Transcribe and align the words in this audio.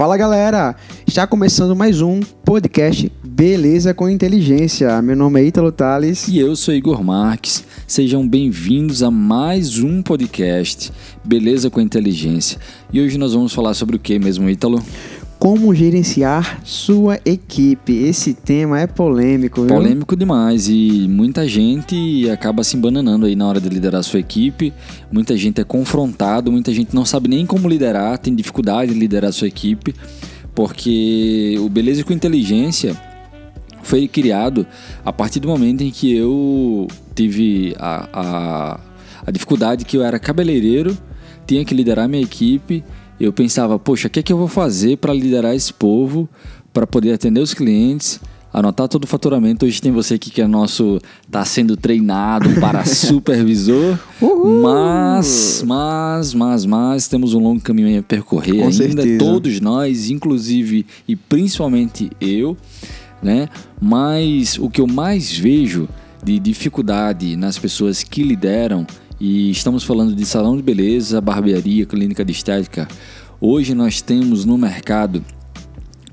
Fala 0.00 0.16
galera, 0.16 0.74
está 1.06 1.26
começando 1.26 1.76
mais 1.76 2.00
um 2.00 2.20
podcast 2.42 3.12
Beleza 3.22 3.92
com 3.92 4.08
Inteligência. 4.08 5.02
Meu 5.02 5.14
nome 5.14 5.42
é 5.42 5.44
Ítalo 5.44 5.70
Tales. 5.70 6.26
E 6.26 6.38
eu 6.38 6.56
sou 6.56 6.72
Igor 6.72 7.04
Marques. 7.04 7.62
Sejam 7.86 8.26
bem-vindos 8.26 9.02
a 9.02 9.10
mais 9.10 9.78
um 9.78 10.02
podcast 10.02 10.90
Beleza 11.22 11.68
com 11.68 11.82
Inteligência. 11.82 12.58
E 12.90 12.98
hoje 12.98 13.18
nós 13.18 13.34
vamos 13.34 13.52
falar 13.52 13.74
sobre 13.74 13.96
o 13.96 13.98
que 13.98 14.18
mesmo, 14.18 14.48
Ítalo? 14.48 14.82
Como 15.40 15.74
gerenciar 15.74 16.60
sua 16.62 17.18
equipe. 17.24 17.94
Esse 17.94 18.34
tema 18.34 18.78
é 18.78 18.86
polêmico, 18.86 19.62
viu? 19.62 19.74
Polêmico 19.74 20.14
demais 20.14 20.68
e 20.68 21.06
muita 21.08 21.48
gente 21.48 22.28
acaba 22.28 22.62
se 22.62 22.76
embananando 22.76 23.24
aí 23.24 23.34
na 23.34 23.48
hora 23.48 23.58
de 23.58 23.70
liderar 23.70 24.02
sua 24.04 24.20
equipe. 24.20 24.70
Muita 25.10 25.34
gente 25.38 25.58
é 25.58 25.64
confrontado, 25.64 26.52
muita 26.52 26.74
gente 26.74 26.94
não 26.94 27.06
sabe 27.06 27.26
nem 27.26 27.46
como 27.46 27.70
liderar, 27.70 28.18
tem 28.18 28.34
dificuldade 28.34 28.92
de 28.92 29.00
liderar 29.00 29.32
sua 29.32 29.48
equipe, 29.48 29.94
porque 30.54 31.56
o 31.58 31.70
Beleza 31.70 32.04
com 32.04 32.12
Inteligência 32.12 32.94
foi 33.82 34.06
criado 34.06 34.66
a 35.02 35.10
partir 35.10 35.40
do 35.40 35.48
momento 35.48 35.80
em 35.80 35.90
que 35.90 36.14
eu 36.14 36.86
tive 37.14 37.74
a, 37.78 38.08
a, 38.12 38.80
a 39.26 39.30
dificuldade 39.30 39.86
que 39.86 39.96
eu 39.96 40.02
era 40.02 40.18
cabeleireiro, 40.18 40.94
tinha 41.46 41.64
que 41.64 41.72
liderar 41.74 42.06
minha 42.06 42.22
equipe 42.22 42.84
eu 43.20 43.32
pensava, 43.32 43.78
poxa, 43.78 44.08
o 44.08 44.10
que, 44.10 44.20
é 44.20 44.22
que 44.22 44.32
eu 44.32 44.38
vou 44.38 44.48
fazer 44.48 44.96
para 44.96 45.12
liderar 45.12 45.54
esse 45.54 45.72
povo, 45.72 46.28
para 46.72 46.86
poder 46.86 47.12
atender 47.12 47.40
os 47.40 47.52
clientes, 47.52 48.20
anotar 48.52 48.88
todo 48.88 49.04
o 49.04 49.06
faturamento. 49.06 49.64
Hoje 49.66 49.80
tem 49.80 49.92
você 49.92 50.14
aqui 50.14 50.30
que 50.30 50.40
é 50.40 50.46
nosso, 50.46 50.98
está 51.26 51.44
sendo 51.44 51.76
treinado 51.76 52.48
para 52.60 52.84
supervisor, 52.86 53.98
Uhul. 54.20 54.62
mas, 54.62 55.62
mas, 55.66 56.34
mas, 56.34 56.64
mas 56.64 57.08
temos 57.08 57.34
um 57.34 57.40
longo 57.40 57.60
caminho 57.60 57.98
a 57.98 58.02
percorrer 58.02 58.56
Com 58.56 58.62
ainda. 58.64 58.72
certeza. 58.72 59.18
Todos 59.18 59.60
nós, 59.60 60.10
inclusive 60.10 60.86
e 61.06 61.14
principalmente 61.14 62.10
eu, 62.20 62.56
né? 63.22 63.48
Mas 63.80 64.58
o 64.58 64.68
que 64.70 64.80
eu 64.80 64.86
mais 64.86 65.30
vejo 65.36 65.88
de 66.22 66.38
dificuldade 66.38 67.36
nas 67.36 67.58
pessoas 67.58 68.02
que 68.02 68.22
lideram 68.22 68.86
e 69.20 69.50
estamos 69.50 69.84
falando 69.84 70.14
de 70.14 70.24
salão 70.24 70.56
de 70.56 70.62
beleza, 70.62 71.20
barbearia, 71.20 71.84
clínica 71.84 72.24
de 72.24 72.32
estética. 72.32 72.88
Hoje 73.38 73.74
nós 73.74 74.00
temos 74.00 74.46
no 74.46 74.56
mercado 74.56 75.22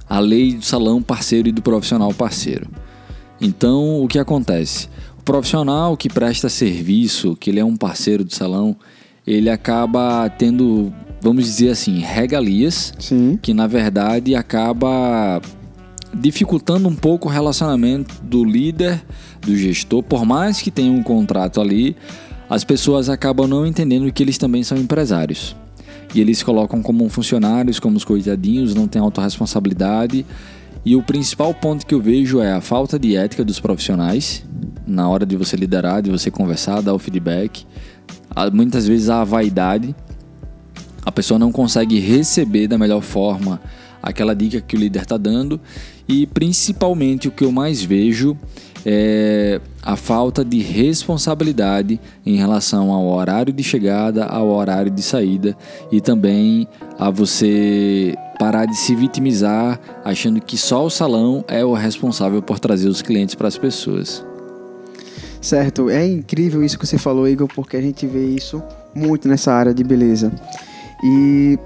a 0.09 0.19
lei 0.19 0.53
do 0.53 0.65
salão 0.65 1.01
parceiro 1.01 1.47
e 1.47 1.51
do 1.53 1.61
profissional 1.61 2.13
parceiro. 2.13 2.67
Então, 3.39 4.03
o 4.03 4.07
que 4.07 4.19
acontece? 4.19 4.89
O 5.17 5.23
profissional 5.23 5.95
que 5.95 6.09
presta 6.09 6.49
serviço, 6.49 7.35
que 7.37 7.49
ele 7.49 7.61
é 7.61 7.65
um 7.65 7.77
parceiro 7.77 8.25
do 8.25 8.33
salão, 8.33 8.75
ele 9.25 9.49
acaba 9.49 10.29
tendo, 10.29 10.93
vamos 11.21 11.45
dizer 11.45 11.69
assim, 11.69 11.99
regalias, 11.99 12.93
Sim. 12.99 13.39
que 13.41 13.53
na 13.53 13.67
verdade 13.67 14.35
acaba 14.35 15.41
dificultando 16.13 16.89
um 16.89 16.95
pouco 16.95 17.29
o 17.29 17.31
relacionamento 17.31 18.15
do 18.21 18.43
líder, 18.43 19.01
do 19.41 19.55
gestor, 19.55 20.03
por 20.03 20.25
mais 20.25 20.61
que 20.61 20.71
tenha 20.71 20.91
um 20.91 21.03
contrato 21.03 21.61
ali, 21.61 21.95
as 22.49 22.63
pessoas 22.63 23.09
acabam 23.09 23.47
não 23.47 23.65
entendendo 23.65 24.11
que 24.11 24.23
eles 24.23 24.37
também 24.37 24.63
são 24.63 24.77
empresários. 24.77 25.55
E 26.15 26.21
eles 26.21 26.41
colocam 26.41 26.81
como 26.81 27.07
funcionários, 27.09 27.79
como 27.79 27.97
os 27.97 28.05
coitadinhos, 28.05 28.73
não 28.73 28.87
têm 28.87 29.01
autorresponsabilidade. 29.01 30.25
E 30.85 30.95
o 30.95 31.03
principal 31.03 31.53
ponto 31.53 31.85
que 31.85 31.93
eu 31.93 32.01
vejo 32.01 32.39
é 32.39 32.53
a 32.53 32.61
falta 32.61 32.97
de 32.97 33.15
ética 33.15 33.43
dos 33.43 33.59
profissionais 33.59 34.45
na 34.85 35.09
hora 35.09 35.25
de 35.25 35.35
você 35.35 35.57
liderar, 35.57 36.01
de 36.01 36.09
você 36.09 36.31
conversar, 36.31 36.81
dar 36.81 36.93
o 36.93 36.99
feedback. 36.99 37.65
Muitas 38.53 38.87
vezes 38.87 39.09
a 39.09 39.23
vaidade, 39.25 39.93
a 41.05 41.11
pessoa 41.11 41.37
não 41.37 41.51
consegue 41.51 41.99
receber 41.99 42.67
da 42.67 42.77
melhor 42.77 43.01
forma 43.01 43.59
aquela 44.01 44.33
dica 44.33 44.61
que 44.61 44.77
o 44.77 44.79
líder 44.79 45.01
está 45.01 45.17
dando 45.17 45.59
e 46.07 46.25
principalmente 46.25 47.27
o 47.27 47.31
que 47.31 47.43
eu 47.43 47.51
mais 47.51 47.81
vejo 47.81 48.37
é 48.85 49.59
a 49.81 49.95
falta 49.95 50.43
de 50.43 50.59
responsabilidade 50.59 51.99
em 52.25 52.35
relação 52.35 52.91
ao 52.91 53.07
horário 53.07 53.53
de 53.53 53.63
chegada, 53.63 54.25
ao 54.25 54.47
horário 54.49 54.91
de 54.91 55.01
saída 55.01 55.55
e 55.91 56.01
também 56.01 56.67
a 56.99 57.09
você 57.09 58.15
parar 58.39 58.65
de 58.65 58.75
se 58.75 58.95
vitimizar 58.95 59.79
achando 60.03 60.39
que 60.41 60.57
só 60.57 60.85
o 60.85 60.89
salão 60.89 61.43
é 61.47 61.63
o 61.63 61.73
responsável 61.73 62.41
por 62.41 62.59
trazer 62.59 62.87
os 62.87 63.01
clientes 63.01 63.35
para 63.35 63.47
as 63.47 63.57
pessoas. 63.57 64.25
Certo, 65.41 65.89
é 65.89 66.05
incrível 66.05 66.63
isso 66.63 66.77
que 66.77 66.85
você 66.85 66.97
falou, 66.97 67.27
Igor, 67.27 67.47
porque 67.47 67.77
a 67.77 67.81
gente 67.81 68.05
vê 68.05 68.25
isso 68.25 68.61
muito 68.93 69.27
nessa 69.27 69.53
área 69.53 69.73
de 69.73 69.83
beleza. 69.83 70.31
E 71.03 71.57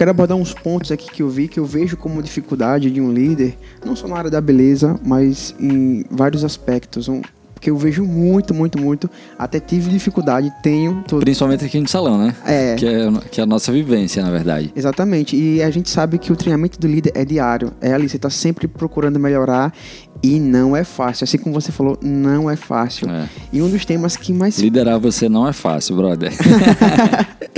quero 0.00 0.12
abordar 0.12 0.34
uns 0.34 0.54
pontos 0.54 0.90
aqui 0.90 1.10
que 1.10 1.22
eu 1.22 1.28
vi, 1.28 1.46
que 1.46 1.60
eu 1.60 1.64
vejo 1.66 1.94
como 1.94 2.22
dificuldade 2.22 2.90
de 2.90 3.02
um 3.02 3.12
líder, 3.12 3.58
não 3.84 3.94
só 3.94 4.08
na 4.08 4.16
área 4.16 4.30
da 4.30 4.40
beleza, 4.40 4.98
mas 5.04 5.54
em 5.60 6.06
vários 6.10 6.42
aspectos. 6.42 7.06
Um, 7.06 7.20
que 7.60 7.68
eu 7.68 7.76
vejo 7.76 8.02
muito, 8.02 8.54
muito, 8.54 8.80
muito. 8.80 9.10
Até 9.38 9.60
tive 9.60 9.90
dificuldade, 9.90 10.50
tenho. 10.62 11.04
Tô... 11.06 11.18
Principalmente 11.18 11.66
aqui 11.66 11.78
no 11.78 11.86
salão, 11.86 12.16
né? 12.16 12.34
É, 12.46 12.74
Que 12.76 12.86
é, 12.86 13.10
que 13.30 13.40
é 13.40 13.44
a 13.44 13.46
nossa 13.46 13.70
vivência, 13.70 14.22
na 14.22 14.30
verdade. 14.30 14.72
Exatamente. 14.74 15.36
E 15.36 15.62
a 15.62 15.70
gente 15.70 15.90
sabe 15.90 16.16
que 16.16 16.32
o 16.32 16.36
treinamento 16.36 16.80
do 16.80 16.86
líder 16.86 17.12
é 17.14 17.22
diário. 17.22 17.70
É 17.82 17.92
ali, 17.92 18.08
você 18.08 18.16
está 18.16 18.30
sempre 18.30 18.66
procurando 18.66 19.20
melhorar 19.20 19.74
e 20.22 20.40
não 20.40 20.74
é 20.74 20.84
fácil. 20.84 21.24
Assim 21.24 21.36
como 21.36 21.54
você 21.54 21.70
falou, 21.70 21.98
não 22.00 22.50
é 22.50 22.56
fácil. 22.56 23.10
É. 23.10 23.28
E 23.52 23.60
um 23.60 23.68
dos 23.68 23.84
temas 23.84 24.16
que 24.16 24.32
mais. 24.32 24.58
Liderar 24.58 24.98
você 24.98 25.28
não 25.28 25.46
é 25.46 25.52
fácil, 25.52 25.96
brother. 25.96 26.32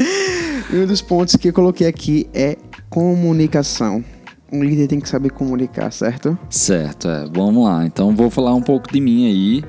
E 0.72 0.76
um 0.76 0.86
dos 0.86 1.02
pontos 1.02 1.36
que 1.36 1.48
eu 1.48 1.52
coloquei 1.52 1.86
aqui 1.86 2.26
é 2.32 2.56
comunicação. 2.88 4.02
Um 4.50 4.62
líder 4.62 4.86
tem 4.86 5.00
que 5.00 5.08
saber 5.08 5.30
comunicar, 5.30 5.90
certo? 5.92 6.36
certo, 6.50 7.08
é. 7.08 7.26
Vamos 7.32 7.64
lá. 7.64 7.84
Então 7.86 8.14
vou 8.14 8.30
falar 8.30 8.54
um 8.54 8.62
pouco 8.62 8.90
de 8.92 9.00
mim 9.00 9.26
aí. 9.26 9.64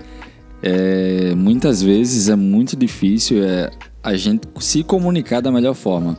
É, 0.61 1.33
muitas 1.35 1.81
vezes 1.81 2.29
é 2.29 2.35
muito 2.35 2.75
difícil 2.75 3.43
é, 3.43 3.69
a 4.01 4.15
gente 4.15 4.47
se 4.59 4.83
comunicar 4.83 5.41
da 5.41 5.51
melhor 5.51 5.73
forma. 5.73 6.17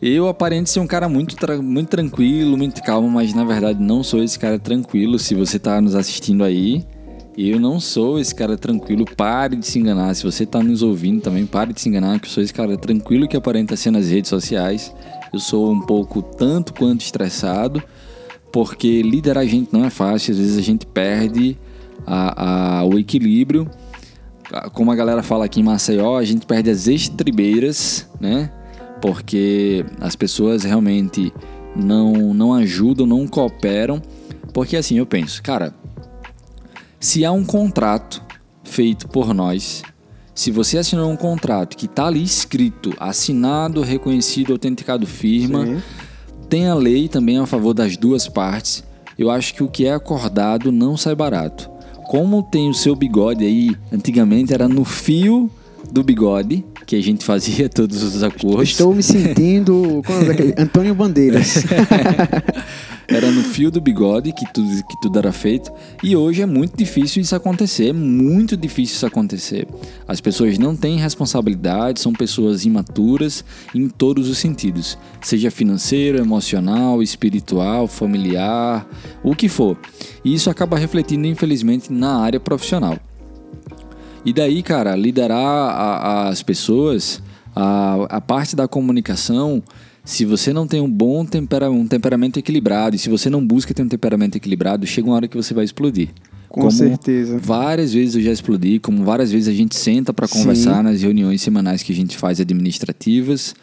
Eu 0.00 0.28
aparento 0.28 0.68
ser 0.68 0.78
um 0.78 0.86
cara 0.86 1.08
muito, 1.08 1.34
tra- 1.34 1.60
muito 1.60 1.88
tranquilo, 1.88 2.56
muito 2.56 2.80
calmo, 2.82 3.10
mas 3.10 3.34
na 3.34 3.44
verdade 3.44 3.82
não 3.82 4.04
sou 4.04 4.22
esse 4.22 4.38
cara 4.38 4.58
tranquilo. 4.58 5.18
Se 5.18 5.34
você 5.34 5.56
está 5.56 5.80
nos 5.80 5.96
assistindo 5.96 6.44
aí, 6.44 6.84
eu 7.46 7.60
não 7.60 7.78
sou 7.78 8.18
esse 8.18 8.34
cara 8.34 8.56
tranquilo. 8.56 9.04
Pare 9.16 9.56
de 9.56 9.66
se 9.66 9.78
enganar. 9.78 10.14
Se 10.14 10.24
você 10.24 10.44
está 10.44 10.62
nos 10.62 10.82
ouvindo 10.82 11.20
também, 11.20 11.46
pare 11.46 11.72
de 11.72 11.80
se 11.80 11.88
enganar, 11.88 12.18
que 12.18 12.26
eu 12.26 12.30
sou 12.30 12.42
esse 12.42 12.52
cara 12.52 12.76
tranquilo 12.76 13.28
que 13.28 13.36
aparenta 13.36 13.76
ser 13.76 13.90
nas 13.90 14.08
redes 14.08 14.28
sociais. 14.28 14.92
Eu 15.32 15.38
sou 15.38 15.70
um 15.70 15.80
pouco 15.80 16.20
tanto 16.22 16.72
quanto 16.74 17.02
estressado, 17.02 17.82
porque 18.50 19.02
liderar 19.02 19.44
a 19.44 19.46
gente 19.46 19.72
não 19.72 19.84
é 19.84 19.90
fácil. 19.90 20.32
Às 20.32 20.38
vezes 20.38 20.58
a 20.58 20.62
gente 20.62 20.86
perde 20.86 21.56
a- 22.06 22.78
a- 22.80 22.84
o 22.84 22.98
equilíbrio 22.98 23.68
como 24.72 24.90
a 24.90 24.94
galera 24.96 25.22
fala 25.22 25.44
aqui 25.44 25.60
em 25.60 25.62
Maceió, 25.62 26.16
a 26.16 26.24
gente 26.24 26.46
perde 26.46 26.70
as 26.70 26.86
estribeiras, 26.88 28.08
né? 28.18 28.50
Porque 29.02 29.84
as 30.00 30.16
pessoas 30.16 30.64
realmente 30.64 31.30
não, 31.76 32.32
não 32.32 32.54
ajudam, 32.54 33.06
não 33.06 33.26
cooperam. 33.26 34.00
Porque 34.54 34.76
assim, 34.76 34.96
eu 34.96 35.04
penso, 35.04 35.42
cara, 35.42 35.74
se 37.00 37.24
há 37.24 37.32
um 37.32 37.44
contrato 37.44 38.22
feito 38.64 39.08
por 39.08 39.32
nós, 39.32 39.82
se 40.34 40.50
você 40.50 40.78
assinou 40.78 41.10
um 41.10 41.16
contrato 41.16 41.76
que 41.76 41.86
está 41.86 42.06
ali 42.06 42.22
escrito, 42.22 42.92
assinado, 42.98 43.82
reconhecido, 43.82 44.52
autenticado, 44.52 45.06
firma, 45.06 45.66
Sim. 45.66 45.82
tem 46.48 46.68
a 46.68 46.74
lei 46.74 47.08
também 47.08 47.38
a 47.38 47.46
favor 47.46 47.74
das 47.74 47.96
duas 47.96 48.28
partes. 48.28 48.84
Eu 49.18 49.30
acho 49.30 49.54
que 49.54 49.64
o 49.64 49.68
que 49.68 49.84
é 49.84 49.92
acordado 49.92 50.70
não 50.70 50.96
sai 50.96 51.14
barato. 51.14 51.68
Como 52.06 52.42
tem 52.42 52.70
o 52.70 52.74
seu 52.74 52.94
bigode 52.94 53.44
aí, 53.44 53.76
antigamente 53.92 54.54
era 54.54 54.68
no 54.68 54.84
fio 54.84 55.50
do 55.90 56.02
bigode 56.02 56.64
que 56.86 56.96
a 56.96 57.02
gente 57.02 57.24
fazia 57.24 57.68
todos 57.70 58.02
os 58.02 58.22
acordos. 58.22 58.70
Estou 58.70 58.94
me 58.94 59.02
sentindo. 59.02 60.02
É 60.08 60.24
daquele? 60.24 60.54
Antônio 60.58 60.94
Bandeiras. 60.94 61.64
Era 63.10 63.30
no 63.30 63.42
fio 63.42 63.70
do 63.70 63.80
bigode 63.80 64.32
que 64.32 64.44
tudo, 64.52 64.68
que 64.86 65.00
tudo 65.00 65.18
era 65.18 65.32
feito. 65.32 65.72
E 66.04 66.14
hoje 66.14 66.42
é 66.42 66.46
muito 66.46 66.76
difícil 66.76 67.22
isso 67.22 67.34
acontecer. 67.34 67.88
É 67.88 67.92
muito 67.94 68.54
difícil 68.54 68.96
isso 68.96 69.06
acontecer. 69.06 69.66
As 70.06 70.20
pessoas 70.20 70.58
não 70.58 70.76
têm 70.76 70.98
responsabilidade, 70.98 72.00
são 72.00 72.12
pessoas 72.12 72.66
imaturas 72.66 73.42
em 73.74 73.88
todos 73.88 74.28
os 74.28 74.36
sentidos. 74.36 74.98
Seja 75.22 75.50
financeiro, 75.50 76.18
emocional, 76.18 77.02
espiritual, 77.02 77.86
familiar, 77.86 78.86
o 79.24 79.34
que 79.34 79.48
for. 79.48 79.78
E 80.22 80.34
isso 80.34 80.50
acaba 80.50 80.76
refletindo, 80.76 81.26
infelizmente, 81.26 81.90
na 81.90 82.18
área 82.18 82.38
profissional. 82.38 82.98
E 84.24 84.32
daí, 84.32 84.62
cara, 84.62 84.94
liderar 84.96 85.38
a- 85.40 86.28
as 86.28 86.42
pessoas, 86.42 87.22
a, 87.54 88.04
a 88.16 88.20
parte 88.20 88.54
da 88.54 88.68
comunicação, 88.68 89.62
se 90.04 90.24
você 90.24 90.52
não 90.52 90.66
tem 90.66 90.80
um 90.80 90.90
bom 90.90 91.24
tempera, 91.24 91.70
um 91.70 91.86
temperamento 91.86 92.38
equilibrado, 92.38 92.96
e 92.96 92.98
se 92.98 93.08
você 93.08 93.30
não 93.30 93.44
busca 93.46 93.72
ter 93.72 93.82
um 93.82 93.88
temperamento 93.88 94.36
equilibrado, 94.36 94.86
chega 94.86 95.06
uma 95.08 95.16
hora 95.16 95.28
que 95.28 95.36
você 95.36 95.54
vai 95.54 95.64
explodir. 95.64 96.08
Com 96.48 96.60
Como 96.62 96.72
certeza. 96.72 97.38
Várias 97.38 97.92
vezes 97.92 98.14
eu 98.16 98.22
já 98.22 98.32
explodi, 98.32 98.78
como 98.78 99.04
várias 99.04 99.30
vezes 99.30 99.48
a 99.48 99.52
gente 99.52 99.76
senta 99.76 100.12
para 100.14 100.26
Sim. 100.26 100.38
conversar 100.40 100.82
nas 100.82 101.02
reuniões 101.02 101.42
semanais 101.42 101.82
que 101.82 101.92
a 101.92 101.94
gente 101.94 102.16
faz 102.16 102.40
administrativas. 102.40 103.54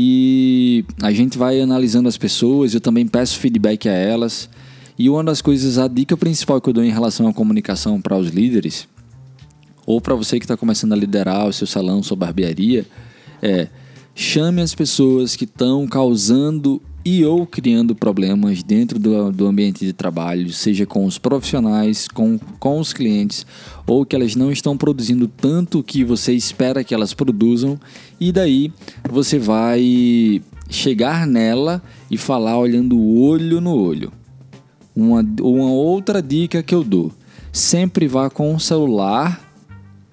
e 0.00 0.84
a 1.02 1.10
gente 1.12 1.36
vai 1.36 1.60
analisando 1.60 2.08
as 2.08 2.16
pessoas, 2.16 2.72
eu 2.72 2.80
também 2.80 3.04
peço 3.06 3.36
feedback 3.38 3.88
a 3.88 3.92
elas. 3.92 4.48
E 4.96 5.08
uma 5.10 5.24
das 5.24 5.42
coisas, 5.42 5.76
a 5.76 5.88
dica 5.88 6.16
principal 6.16 6.60
que 6.60 6.68
eu 6.68 6.72
dou 6.72 6.84
em 6.84 6.90
relação 6.90 7.26
à 7.26 7.32
comunicação 7.34 8.00
para 8.00 8.16
os 8.16 8.28
líderes, 8.28 8.86
ou 9.88 10.02
para 10.02 10.14
você 10.14 10.38
que 10.38 10.44
está 10.44 10.54
começando 10.54 10.92
a 10.92 10.96
liderar 10.96 11.48
o 11.48 11.52
seu 11.52 11.66
salão, 11.66 12.02
sua 12.02 12.14
barbearia, 12.14 12.84
é 13.40 13.68
chame 14.14 14.60
as 14.60 14.74
pessoas 14.74 15.34
que 15.34 15.44
estão 15.44 15.86
causando 15.86 16.82
e 17.02 17.24
ou 17.24 17.46
criando 17.46 17.94
problemas 17.94 18.62
dentro 18.62 18.98
do, 18.98 19.32
do 19.32 19.46
ambiente 19.46 19.86
de 19.86 19.94
trabalho, 19.94 20.52
seja 20.52 20.84
com 20.84 21.06
os 21.06 21.16
profissionais, 21.16 22.06
com, 22.06 22.38
com 22.58 22.78
os 22.78 22.92
clientes, 22.92 23.46
ou 23.86 24.04
que 24.04 24.14
elas 24.14 24.36
não 24.36 24.52
estão 24.52 24.76
produzindo 24.76 25.26
tanto 25.26 25.82
que 25.82 26.04
você 26.04 26.34
espera 26.34 26.84
que 26.84 26.92
elas 26.92 27.14
produzam, 27.14 27.80
e 28.20 28.30
daí 28.30 28.70
você 29.08 29.38
vai 29.38 30.42
chegar 30.68 31.26
nela 31.26 31.82
e 32.10 32.18
falar 32.18 32.58
olhando 32.58 33.02
olho 33.02 33.58
no 33.58 33.74
olho. 33.74 34.12
Uma, 34.94 35.24
uma 35.40 35.70
outra 35.70 36.20
dica 36.20 36.62
que 36.62 36.74
eu 36.74 36.84
dou: 36.84 37.10
sempre 37.50 38.06
vá 38.06 38.28
com 38.28 38.54
o 38.54 38.60
celular 38.60 39.47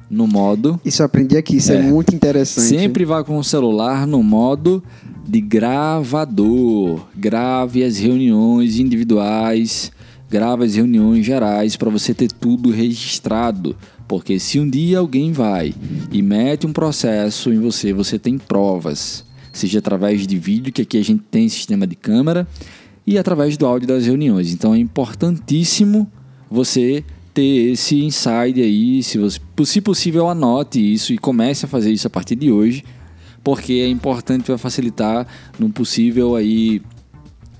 no 0.10 0.28
modo. 0.28 0.80
Isso 0.86 1.02
eu 1.02 1.06
aprendi 1.06 1.38
aqui, 1.38 1.58
isso 1.58 1.72
é, 1.72 1.78
é 1.78 1.82
muito 1.82 2.14
interessante. 2.14 2.68
Sempre 2.68 3.06
vá 3.06 3.24
com 3.24 3.38
o 3.38 3.44
celular 3.44 4.06
no 4.06 4.22
modo 4.22 4.84
de 5.28 5.42
gravador. 5.42 7.02
Grave 7.16 7.84
as 7.84 7.98
reuniões 7.98 8.80
individuais, 8.80 9.92
grave 10.30 10.66
as 10.66 10.76
reuniões 10.76 11.26
gerais 11.26 11.76
para 11.76 11.90
você 11.90 12.14
ter 12.14 12.32
tudo 12.32 12.72
registrado. 12.72 13.76
Porque 14.08 14.40
se 14.40 14.60
um 14.60 14.70
dia 14.70 15.00
alguém 15.00 15.32
vai 15.32 15.74
e 16.12 16.22
mete 16.22 16.68
um 16.68 16.74
processo 16.74 17.52
em 17.52 17.60
você, 17.60 17.92
você 17.92 18.20
tem 18.20 18.38
provas. 18.38 19.26
Seja 19.52 19.80
através 19.80 20.28
de 20.28 20.38
vídeo, 20.38 20.72
que 20.72 20.82
aqui 20.82 20.98
a 20.98 21.04
gente 21.04 21.24
tem 21.32 21.48
sistema 21.50 21.88
de 21.88 21.96
câmera, 21.96 22.48
e 23.08 23.18
através 23.18 23.58
do 23.58 23.66
áudio 23.66 23.88
das 23.88 24.06
reuniões. 24.06 24.54
Então 24.54 24.76
é 24.76 24.78
importantíssimo 24.78 26.12
você 26.50 27.04
ter 27.36 27.74
esse 27.74 28.02
insight 28.02 28.62
aí, 28.62 29.04
se, 29.04 29.18
você, 29.18 29.40
se 29.66 29.82
possível 29.82 30.30
anote 30.30 30.80
isso 30.80 31.12
e 31.12 31.18
comece 31.18 31.66
a 31.66 31.68
fazer 31.68 31.92
isso 31.92 32.08
a 32.08 32.10
partir 32.10 32.36
de 32.38 32.50
hoje, 32.50 32.84
porque 33.44 33.74
é 33.74 33.90
importante 33.90 34.46
para 34.46 34.58
facilitar 34.58 35.28
num 35.60 35.70
possível 35.70 36.36
aí 36.36 36.82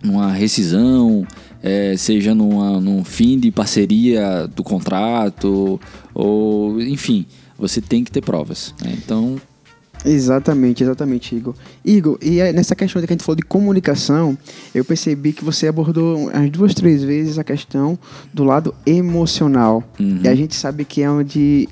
uma 0.02 0.32
rescisão, 0.32 1.28
é, 1.62 1.98
seja 1.98 2.34
numa, 2.34 2.80
num 2.80 3.04
fim 3.04 3.38
de 3.38 3.52
parceria 3.52 4.48
do 4.48 4.64
contrato, 4.64 5.80
ou 6.14 6.82
enfim, 6.82 7.26
você 7.58 7.82
tem 7.82 8.02
que 8.02 8.12
ter 8.12 8.22
provas. 8.22 8.74
Né? 8.82 8.96
Então 8.98 9.36
Exatamente, 10.06 10.84
exatamente, 10.84 11.36
Igor. 11.36 11.56
Igor, 11.84 12.18
e 12.22 12.40
nessa 12.54 12.76
questão 12.76 13.02
que 13.02 13.08
a 13.08 13.14
gente 13.14 13.24
falou 13.24 13.36
de 13.36 13.44
comunicação, 13.44 14.38
eu 14.74 14.86
percebi 14.86 15.34
que 15.34 15.44
você 15.44 15.68
abordou 15.68 16.30
as 16.32 16.50
duas, 16.50 16.74
três 16.74 17.04
vezes 17.04 17.40
a 17.40 17.44
questão 17.44 17.98
do 18.34 18.44
lado 18.44 18.74
emocional. 18.86 19.84
Uhum. 20.00 20.20
E 20.24 20.28
a 20.28 20.36
gente 20.36 20.56
sabe 20.56 20.86
que 20.86 21.02
é 21.02 21.10
onde 21.10 21.68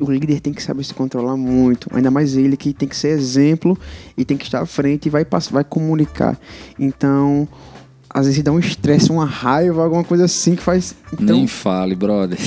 o 0.00 0.10
líder 0.10 0.40
tem 0.40 0.52
que 0.52 0.62
saber 0.62 0.84
se 0.84 0.92
controlar 0.92 1.36
muito, 1.36 1.88
ainda 1.92 2.10
mais 2.10 2.36
ele 2.36 2.56
que 2.56 2.72
tem 2.72 2.88
que 2.88 2.96
ser 2.96 3.08
exemplo 3.08 3.78
e 4.16 4.24
tem 4.24 4.36
que 4.36 4.44
estar 4.44 4.60
à 4.60 4.66
frente 4.66 5.06
e 5.06 5.10
vai, 5.10 5.26
vai 5.50 5.64
comunicar. 5.64 6.38
Então, 6.78 7.48
às 8.10 8.26
vezes 8.26 8.42
dá 8.42 8.52
um 8.52 8.58
estresse, 8.58 9.10
uma 9.10 9.24
raiva, 9.24 9.82
alguma 9.82 10.04
coisa 10.04 10.24
assim 10.24 10.54
que 10.54 10.62
faz. 10.62 10.94
Então... 11.12 11.36
Nem 11.36 11.46
fale, 11.46 11.94
brother. 11.94 12.38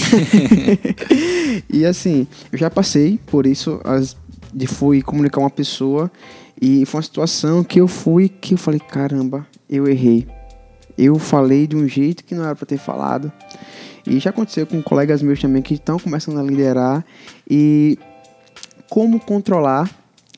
e 1.71 1.85
assim, 1.85 2.27
eu 2.51 2.57
já 2.57 2.69
passei 2.69 3.19
por 3.25 3.47
isso, 3.47 3.80
as 3.83 4.15
de 4.54 4.68
fui 4.68 5.01
comunicar 5.01 5.40
uma 5.40 5.50
pessoa 5.50 6.12
e 6.62 6.86
foi 6.86 7.00
uma 7.00 7.04
situação 7.04 7.63
que 7.63 7.80
eu 7.80 7.88
fui 7.88 8.30
que 8.30 8.54
eu 8.54 8.57
falei, 8.57 8.80
caramba, 8.80 9.48
eu 9.69 9.88
errei. 9.88 10.28
Eu 10.98 11.18
falei 11.18 11.66
de 11.66 11.75
um 11.75 11.88
jeito 11.88 12.24
que 12.24 12.36
não 12.36 12.44
era 12.44 12.56
para 12.56 12.66
ter 12.66 12.78
falado. 12.78 13.31
E 14.06 14.19
já 14.19 14.31
aconteceu 14.31 14.66
com 14.66 14.81
colegas 14.81 15.22
meus 15.22 15.40
também 15.40 15.62
que 15.62 15.75
estão 15.75 15.98
começando 15.98 16.40
a 16.40 16.44
liderar 16.44 17.06
e 17.50 17.98
como 18.90 19.19
controlar 19.19 19.90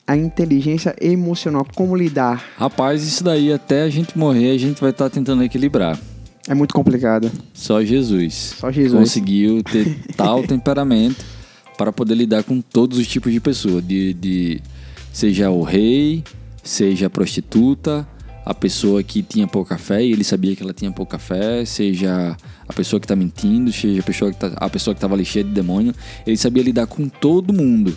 a 0.06 0.16
inteligência 0.16 0.94
emocional, 1.00 1.66
como 1.74 1.96
lidar. 1.96 2.44
Rapaz, 2.56 3.02
isso 3.02 3.24
daí 3.24 3.52
até 3.52 3.82
a 3.82 3.88
gente 3.88 4.16
morrer, 4.16 4.50
a 4.52 4.58
gente 4.58 4.80
vai 4.80 4.90
estar 4.90 5.08
tá 5.08 5.10
tentando 5.10 5.42
equilibrar. 5.42 5.98
É 6.46 6.54
muito 6.54 6.74
complicado. 6.74 7.30
Só 7.54 7.82
Jesus. 7.82 8.54
Só 8.58 8.70
Jesus. 8.70 9.00
Conseguiu 9.00 9.62
ter 9.62 9.96
tal 10.16 10.42
temperamento 10.46 11.24
para 11.76 11.92
poder 11.92 12.14
lidar 12.14 12.42
com 12.44 12.60
todos 12.60 12.98
os 12.98 13.06
tipos 13.06 13.32
de 13.32 13.40
pessoa, 13.40 13.80
de, 13.80 14.14
de 14.14 14.60
seja 15.12 15.50
o 15.50 15.62
rei, 15.62 16.22
seja 16.62 17.06
a 17.06 17.10
prostituta, 17.10 18.06
a 18.44 18.52
pessoa 18.52 19.02
que 19.02 19.22
tinha 19.22 19.46
pouca 19.46 19.78
fé 19.78 20.04
e 20.04 20.12
ele 20.12 20.24
sabia 20.24 20.54
que 20.56 20.62
ela 20.62 20.72
tinha 20.72 20.90
pouca 20.90 21.18
fé, 21.18 21.64
seja 21.64 22.36
a 22.68 22.72
pessoa 22.72 22.98
que 22.98 23.04
está 23.04 23.14
mentindo, 23.14 23.72
seja 23.72 24.00
a 24.00 24.04
pessoa 24.04 24.32
que 24.32 24.38
tá, 24.38 24.52
a 24.56 24.68
pessoa 24.68 24.94
que 24.94 24.98
estava 24.98 25.14
ali 25.14 25.24
cheia 25.24 25.44
de 25.44 25.50
demônio, 25.50 25.94
ele 26.26 26.36
sabia 26.36 26.62
lidar 26.62 26.86
com 26.86 27.08
todo 27.08 27.52
mundo. 27.52 27.96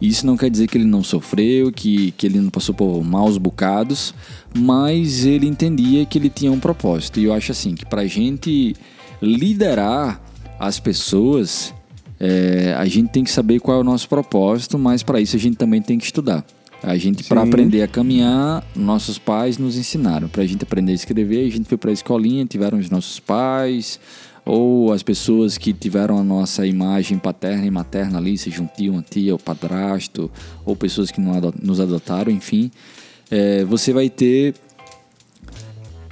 Isso 0.00 0.26
não 0.26 0.36
quer 0.36 0.50
dizer 0.50 0.66
que 0.66 0.76
ele 0.76 0.84
não 0.84 1.02
sofreu, 1.02 1.70
que, 1.72 2.10
que 2.12 2.26
ele 2.26 2.40
não 2.40 2.50
passou 2.50 2.74
por 2.74 3.02
maus 3.02 3.38
bocados, 3.38 4.12
mas 4.52 5.24
ele 5.24 5.46
entendia 5.46 6.04
que 6.04 6.18
ele 6.18 6.28
tinha 6.28 6.50
um 6.50 6.58
propósito. 6.58 7.20
E 7.20 7.24
eu 7.24 7.32
acho 7.32 7.52
assim 7.52 7.74
que 7.74 7.86
para 7.86 8.02
a 8.02 8.06
gente 8.06 8.74
liderar 9.22 10.20
as 10.58 10.80
pessoas, 10.80 11.72
é, 12.18 12.74
a 12.76 12.86
gente 12.86 13.10
tem 13.10 13.24
que 13.24 13.30
saber 13.30 13.60
qual 13.60 13.78
é 13.78 13.80
o 13.80 13.84
nosso 13.84 14.08
propósito, 14.08 14.78
mas 14.78 15.02
para 15.02 15.20
isso 15.20 15.36
a 15.36 15.38
gente 15.38 15.56
também 15.56 15.82
tem 15.82 15.98
que 15.98 16.04
estudar. 16.04 16.44
A 16.82 16.96
gente, 16.98 17.24
para 17.24 17.42
aprender 17.42 17.82
a 17.82 17.88
caminhar, 17.88 18.62
nossos 18.76 19.18
pais 19.18 19.56
nos 19.56 19.78
ensinaram. 19.78 20.28
Para 20.28 20.42
a 20.42 20.46
gente 20.46 20.62
aprender 20.64 20.92
a 20.92 20.94
escrever, 20.94 21.46
a 21.46 21.50
gente 21.50 21.66
foi 21.66 21.78
para 21.78 21.90
a 21.90 21.92
escolinha, 21.94 22.44
tiveram 22.44 22.78
os 22.78 22.90
nossos 22.90 23.18
pais, 23.18 23.98
ou 24.44 24.92
as 24.92 25.02
pessoas 25.02 25.56
que 25.56 25.72
tiveram 25.72 26.18
a 26.18 26.22
nossa 26.22 26.66
imagem 26.66 27.18
paterna 27.18 27.64
e 27.64 27.70
materna 27.70 28.18
ali, 28.18 28.36
seja 28.36 28.62
um 28.62 28.66
tio, 28.66 28.92
uma 28.92 29.02
tia, 29.02 29.34
o 29.34 29.38
padrasto, 29.38 30.30
ou 30.64 30.76
pessoas 30.76 31.10
que 31.10 31.20
nos 31.20 31.80
adotaram, 31.80 32.30
enfim. 32.30 32.70
É, 33.30 33.64
você 33.64 33.90
vai 33.90 34.10
ter 34.10 34.54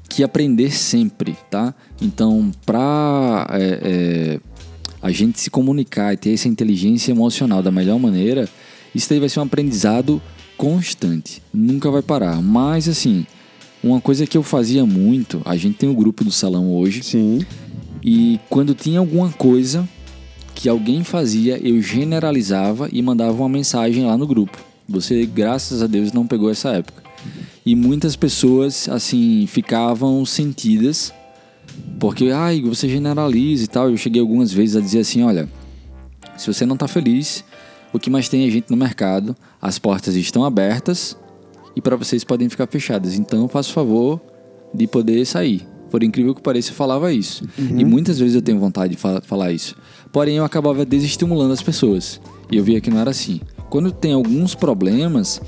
que 0.09 0.25
aprender 0.25 0.71
sempre, 0.71 1.37
tá? 1.51 1.75
Então, 2.01 2.51
para 2.65 3.47
é, 3.51 3.81
é, 3.83 4.41
a 5.03 5.11
gente 5.11 5.41
se 5.41 5.51
comunicar 5.51 6.15
e 6.15 6.17
ter 6.17 6.33
essa 6.33 6.49
inteligência 6.49 7.11
emocional 7.11 7.63
da 7.63 7.71
melhor 7.71 7.99
maneira, 7.99 8.49
isso 8.95 9.09
daí 9.11 9.19
vai 9.19 9.29
ser 9.29 9.41
um 9.41 9.43
aprendizado 9.43 10.23
constante, 10.57 11.43
nunca 11.53 11.91
vai 11.91 12.03
parar. 12.03 12.41
Mas 12.41 12.89
assim, 12.89 13.27
uma 13.83 14.01
coisa 14.01 14.27
que 14.27 14.39
eu 14.39 14.45
fazia 14.45 14.87
muito, 14.87 15.43
a 15.45 15.57
gente 15.57 15.77
tem 15.77 15.89
o 15.89 15.93
um 15.93 15.95
grupo 15.95 16.23
do 16.23 16.31
salão 16.31 16.73
hoje. 16.73 17.03
Sim. 17.03 17.45
E 18.03 18.39
quando 18.49 18.75
tinha 18.75 19.01
alguma 19.01 19.31
coisa 19.31 19.89
que 20.55 20.69
alguém 20.69 21.03
fazia, 21.03 21.59
eu 21.59 21.83
generalizava 21.83 22.89
e 22.93 23.03
mandava 23.03 23.33
uma 23.33 23.49
mensagem 23.49 24.05
lá 24.05 24.17
no 24.17 24.27
grupo. 24.27 24.57
Você, 24.89 25.27
graças 25.27 25.83
a 25.83 25.87
Deus, 25.87 26.13
não 26.13 26.27
pegou 26.27 26.51
essa 26.51 26.71
época. 26.71 27.03
E 27.65 27.75
muitas 27.75 28.15
pessoas, 28.17 28.89
assim, 28.89 29.47
ficavam 29.47 30.25
sentidas 30.25 31.13
porque, 31.99 32.31
ai, 32.31 32.61
você 32.63 32.89
generaliza 32.89 33.65
e 33.65 33.69
tal. 33.69 33.91
Eu 33.91 33.97
cheguei 33.97 34.21
algumas 34.21 34.53
vezes 34.53 34.77
a 34.77 34.81
dizer 34.81 35.01
assim: 35.01 35.23
olha, 35.23 35.49
se 36.37 36.47
você 36.47 36.67
não 36.67 36.75
está 36.75 36.89
feliz, 36.89 37.45
o 37.93 37.99
que 37.99 38.11
mais 38.11 38.29
tem 38.29 38.47
é 38.47 38.51
gente 38.51 38.71
no 38.71 38.77
mercado, 38.77 39.37
as 39.61 39.79
portas 39.79 40.17
estão 40.17 40.45
abertas 40.45 41.17
e 41.77 41.81
para 41.81 41.97
vocês 41.97 42.25
podem 42.25 42.49
ficar 42.49 42.67
fechadas. 42.67 43.15
Então, 43.19 43.49
faça 43.49 43.71
favor 43.71 44.21
de 44.75 44.87
poder 44.87 45.25
sair. 45.27 45.67
Por 45.91 46.03
incrível 46.03 46.35
que 46.35 46.41
pareça, 46.41 46.71
eu 46.71 46.75
falava 46.75 47.13
isso. 47.13 47.45
Uhum. 47.59 47.79
E 47.79 47.85
muitas 47.85 48.19
vezes 48.19 48.35
eu 48.35 48.43
tenho 48.43 48.59
vontade 48.59 48.95
de 48.95 48.99
fa 48.99 49.21
falar 49.21 49.53
isso. 49.53 49.77
Porém, 50.11 50.37
eu 50.37 50.45
acabava 50.45 50.87
desestimulando 50.87 51.53
as 51.53 51.63
pessoas. 51.63 52.21
E 52.51 52.57
eu 52.57 52.65
via 52.65 52.81
que 52.81 52.91
não 52.91 52.99
era 52.99 53.11
assim. 53.11 53.41
Quando 53.69 53.93
tem 53.93 54.15
alguns 54.15 54.55
problemas, 54.55 55.41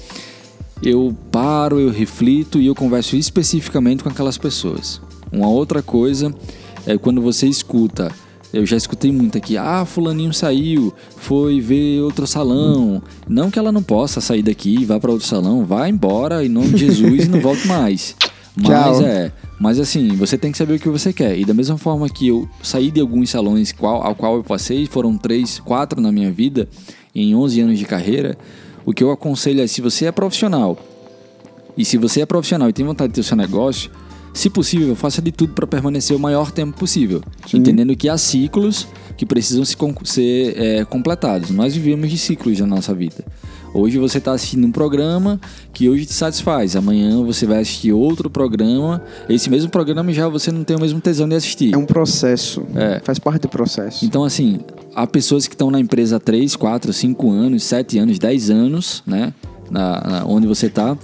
eu 0.83 1.16
paro, 1.33 1.81
eu 1.81 1.90
reflito 1.90 2.61
e 2.61 2.66
eu 2.66 2.75
converso 2.75 3.16
especificamente 3.16 4.02
com 4.02 4.11
aquelas 4.11 4.37
pessoas. 4.37 5.00
Uma 5.35 5.49
outra 5.49 5.83
coisa 5.83 6.33
é 6.87 6.97
quando 6.97 7.21
você 7.21 7.47
escuta, 7.47 8.12
eu 8.53 8.64
já 8.64 8.76
escutei 8.76 9.11
muito 9.11 9.37
aqui, 9.37 9.57
ah, 9.57 9.85
fulaninho 9.85 10.33
saiu, 10.33 10.95
foi 11.17 11.61
ver 11.61 12.00
outro 12.03 12.25
salão. 12.25 13.03
Não 13.29 13.50
que 13.50 13.59
ela 13.59 13.73
não 13.73 13.83
possa 13.83 14.21
sair 14.21 14.43
daqui 14.43 14.76
e 14.81 14.85
vá 14.85 15.00
para 15.00 15.11
outro 15.11 15.26
salão, 15.26 15.64
vá 15.64 15.88
embora 15.88 16.45
em 16.45 16.49
nome 16.49 16.69
de 16.69 16.87
Jesus 16.87 17.25
e 17.25 17.29
não 17.29 17.41
volte 17.41 17.67
mais. 17.67 18.14
Mas 18.57 18.99
Tchau. 18.99 19.03
é, 19.03 19.33
mas 19.59 19.81
assim, 19.81 20.14
você 20.14 20.38
tem 20.38 20.53
que 20.53 20.59
saber 20.59 20.75
o 20.75 20.79
que 20.79 20.88
você 20.88 21.12
quer. 21.12 21.37
E 21.37 21.45
da 21.45 21.53
mesma 21.53 21.76
forma 21.76 22.09
que 22.09 22.29
eu 22.29 22.49
saí 22.62 22.88
de 22.88 23.00
alguns 23.00 23.31
salões 23.31 23.73
qual, 23.73 24.00
ao 24.00 24.14
qual 24.14 24.37
eu 24.37 24.45
passei, 24.45 24.87
foram 24.87 25.19
três, 25.19 25.59
quatro 25.59 26.00
na 26.00 26.12
minha 26.12 26.31
vida, 26.31 26.69
em 27.12 27.35
11 27.35 27.61
anos 27.62 27.79
de 27.81 27.85
carreira, 27.85 28.38
o 28.87 28.93
que 28.93 29.03
eu 29.03 29.11
aconselho 29.11 29.61
é, 29.61 29.67
se 29.67 29.81
você 29.81 30.07
é 30.07 30.12
profissional, 30.12 30.79
e 31.76 31.85
se 31.85 31.99
você 31.99 32.21
é 32.21 32.26
profissional 32.26 32.69
e 32.69 32.73
tem 32.73 32.87
vontade 32.87 33.09
de 33.09 33.14
ter 33.17 33.21
o 33.23 33.25
seu 33.25 33.37
negócio, 33.37 33.91
se 34.35 34.50
possível, 34.50 34.95
faça 34.95 35.23
de 35.23 35.33
tudo 35.33 35.55
para 35.55 35.67
permanecer 35.67 36.14
o 36.14 36.21
maior 36.21 36.50
tempo 36.50 36.76
possível, 36.79 37.23
Sim. 37.49 37.59
entendendo 37.59 37.95
que 37.97 38.09
há 38.09 38.19
ciclos 38.19 38.87
que 39.17 39.25
precisam 39.25 39.64
se, 39.64 39.76
ser 40.05 40.55
é, 40.61 40.85
completados. 40.85 41.50
Nós 41.50 41.75
vivemos 41.75 42.11
de 42.11 42.19
ciclos 42.19 42.59
na 42.59 42.67
nossa 42.67 42.93
vida. 42.93 43.25
Hoje 43.73 43.99
você 43.99 44.19
está 44.19 44.33
assistindo 44.33 44.64
um 44.67 44.71
programa 44.71 45.41
que 45.73 45.88
hoje 45.88 46.07
te 46.07 46.12
satisfaz. 46.12 46.76
Amanhã 46.76 47.25
você 47.25 47.45
vai 47.45 47.61
assistir 47.61 47.93
outro 47.93 48.31
programa. 48.31 49.03
Esse 49.29 49.50
mesmo 49.50 49.69
programa 49.69 50.12
já 50.12 50.29
você 50.29 50.53
não 50.53 50.62
tem 50.62 50.76
o 50.76 50.81
mesmo 50.81 51.00
tesão 51.00 51.29
de 51.29 51.35
assistir. 51.35 51.75
É 51.75 51.76
um 51.76 51.85
processo. 51.87 52.62
É. 52.75 53.00
Faz 53.05 53.19
parte 53.19 53.43
do 53.43 53.49
processo. 53.49 54.05
Então, 54.05 54.23
assim, 54.23 54.61
há 54.95 55.07
pessoas 55.09 55.49
que 55.49 55.55
estão 55.55 55.73
na 55.73 55.81
empresa 55.81 56.17
há 56.17 56.21
3, 56.21 56.55
4, 56.55 56.93
5 56.93 57.31
anos, 57.31 57.64
7 57.64 57.99
anos, 57.99 58.17
10 58.19 58.50
anos, 58.50 59.03
né? 59.05 59.33
Na, 59.69 60.00
na- 60.09 60.25
onde 60.26 60.47
você 60.47 60.67
está. 60.67 60.97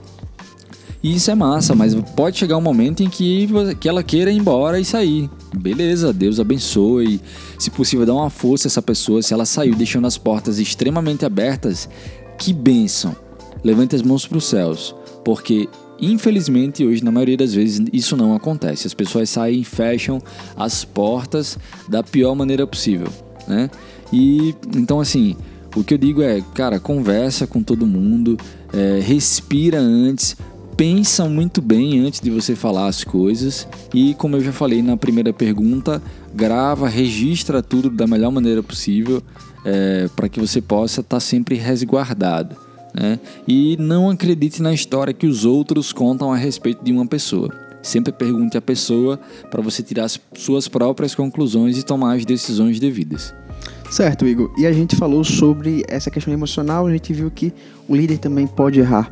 E 1.03 1.15
isso 1.15 1.31
é 1.31 1.35
massa, 1.35 1.75
mas 1.75 1.95
pode 1.95 2.39
chegar 2.39 2.59
um 2.59 2.61
momento 2.61 3.03
em 3.03 3.09
que, 3.09 3.49
que 3.81 3.89
ela 3.89 4.03
queira 4.03 4.31
ir 4.31 4.37
embora 4.37 4.79
e 4.79 4.85
sair. 4.85 5.31
Beleza, 5.57 6.13
Deus 6.13 6.39
abençoe. 6.39 7.21
Se 7.59 7.71
possível, 7.71 8.05
dá 8.05 8.15
uma 8.15 8.29
força 8.29 8.67
a 8.67 8.71
essa 8.71 8.83
pessoa. 8.83 9.23
Se 9.23 9.33
ela 9.33 9.47
saiu 9.47 9.75
deixando 9.75 10.07
as 10.07 10.19
portas 10.19 10.59
extremamente 10.59 11.25
abertas, 11.25 11.89
que 12.39 12.53
bênção. 12.53 13.17
Levante 13.65 13.97
as 13.97 14.03
mãos 14.03 14.27
para 14.27 14.37
os 14.37 14.45
céus. 14.45 14.95
Porque, 15.25 15.69
infelizmente, 15.99 16.85
hoje, 16.85 17.03
na 17.03 17.11
maioria 17.11 17.37
das 17.37 17.55
vezes, 17.55 17.83
isso 17.93 18.15
não 18.15 18.35
acontece. 18.35 18.87
As 18.87 18.95
pessoas 18.95 19.31
saem 19.31 19.61
e 19.61 19.65
fecham 19.65 20.21
as 20.55 20.85
portas 20.85 21.59
da 21.89 22.03
pior 22.03 22.35
maneira 22.35 22.67
possível, 22.67 23.09
né? 23.49 23.71
E, 24.13 24.55
então, 24.75 25.01
assim, 25.01 25.37
o 25.77 25.85
que 25.85 25.95
eu 25.95 25.99
digo 25.99 26.21
é, 26.21 26.43
cara, 26.55 26.81
conversa 26.81 27.47
com 27.47 27.63
todo 27.63 27.87
mundo, 27.87 28.37
é, 28.73 29.01
respira 29.01 29.79
antes, 29.79 30.37
pensa 30.81 31.29
muito 31.29 31.61
bem 31.61 32.01
antes 32.01 32.21
de 32.21 32.31
você 32.31 32.57
falar 32.57 32.87
as 32.87 33.05
coisas 33.05 33.69
e 33.93 34.15
como 34.15 34.37
eu 34.37 34.41
já 34.41 34.51
falei 34.51 34.81
na 34.81 34.97
primeira 34.97 35.31
pergunta 35.31 36.03
grava 36.35 36.89
registra 36.89 37.63
tudo 37.63 37.91
da 37.91 38.07
melhor 38.07 38.31
maneira 38.31 38.63
possível 38.63 39.23
para 40.17 40.27
que 40.27 40.41
você 40.41 40.59
possa 40.63 41.03
estar 41.03 41.21
sempre 41.21 41.57
resguardado 41.57 42.57
né? 42.95 43.21
e 43.47 43.77
não 43.79 44.09
acredite 44.09 44.63
na 44.63 44.73
história 44.73 45.13
que 45.13 45.27
os 45.27 45.45
outros 45.45 45.93
contam 45.93 46.33
a 46.33 46.37
respeito 46.37 46.83
de 46.83 46.91
uma 46.93 47.05
pessoa 47.05 47.55
sempre 47.83 48.11
pergunte 48.11 48.57
à 48.57 48.63
pessoa 48.63 49.21
para 49.51 49.61
você 49.61 49.83
tirar 49.83 50.05
as 50.05 50.19
suas 50.35 50.67
próprias 50.67 51.15
conclusões 51.15 51.77
e 51.77 51.83
tomar 51.83 52.17
as 52.17 52.25
decisões 52.25 52.81
devidas 52.81 53.35
Certo, 53.91 54.25
Igor. 54.25 54.55
E 54.57 54.69
a 54.69 54.73
gente 54.73 54.95
falou 54.95 55.25
sobre 55.25 55.83
essa 55.89 56.13
questão 56.13 56.33
emocional, 56.33 56.87
a 56.87 56.93
gente 56.93 57.13
viu 57.13 57.29
que 57.29 57.53
o 57.89 57.97
líder 57.97 58.19
também 58.19 58.47
pode 58.47 58.79
errar. 58.79 59.11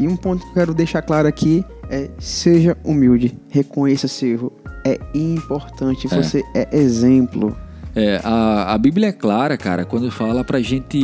E 0.00 0.06
um 0.08 0.16
ponto 0.16 0.42
que 0.42 0.50
eu 0.50 0.54
quero 0.54 0.74
deixar 0.74 1.02
claro 1.02 1.28
aqui 1.28 1.64
é 1.90 2.10
seja 2.18 2.76
humilde, 2.84 3.36
reconheça 3.48 4.08
seu 4.08 4.28
erro. 4.28 4.52
É 4.84 4.98
importante, 5.14 6.06
É. 6.10 6.22
você 6.22 6.42
é 6.54 6.76
exemplo. 6.76 7.56
É, 7.94 8.20
a, 8.24 8.72
a 8.72 8.78
Bíblia 8.78 9.08
é 9.08 9.12
clara, 9.12 9.56
cara, 9.56 9.84
quando 9.84 10.10
fala 10.10 10.42
pra 10.42 10.60
gente 10.60 11.00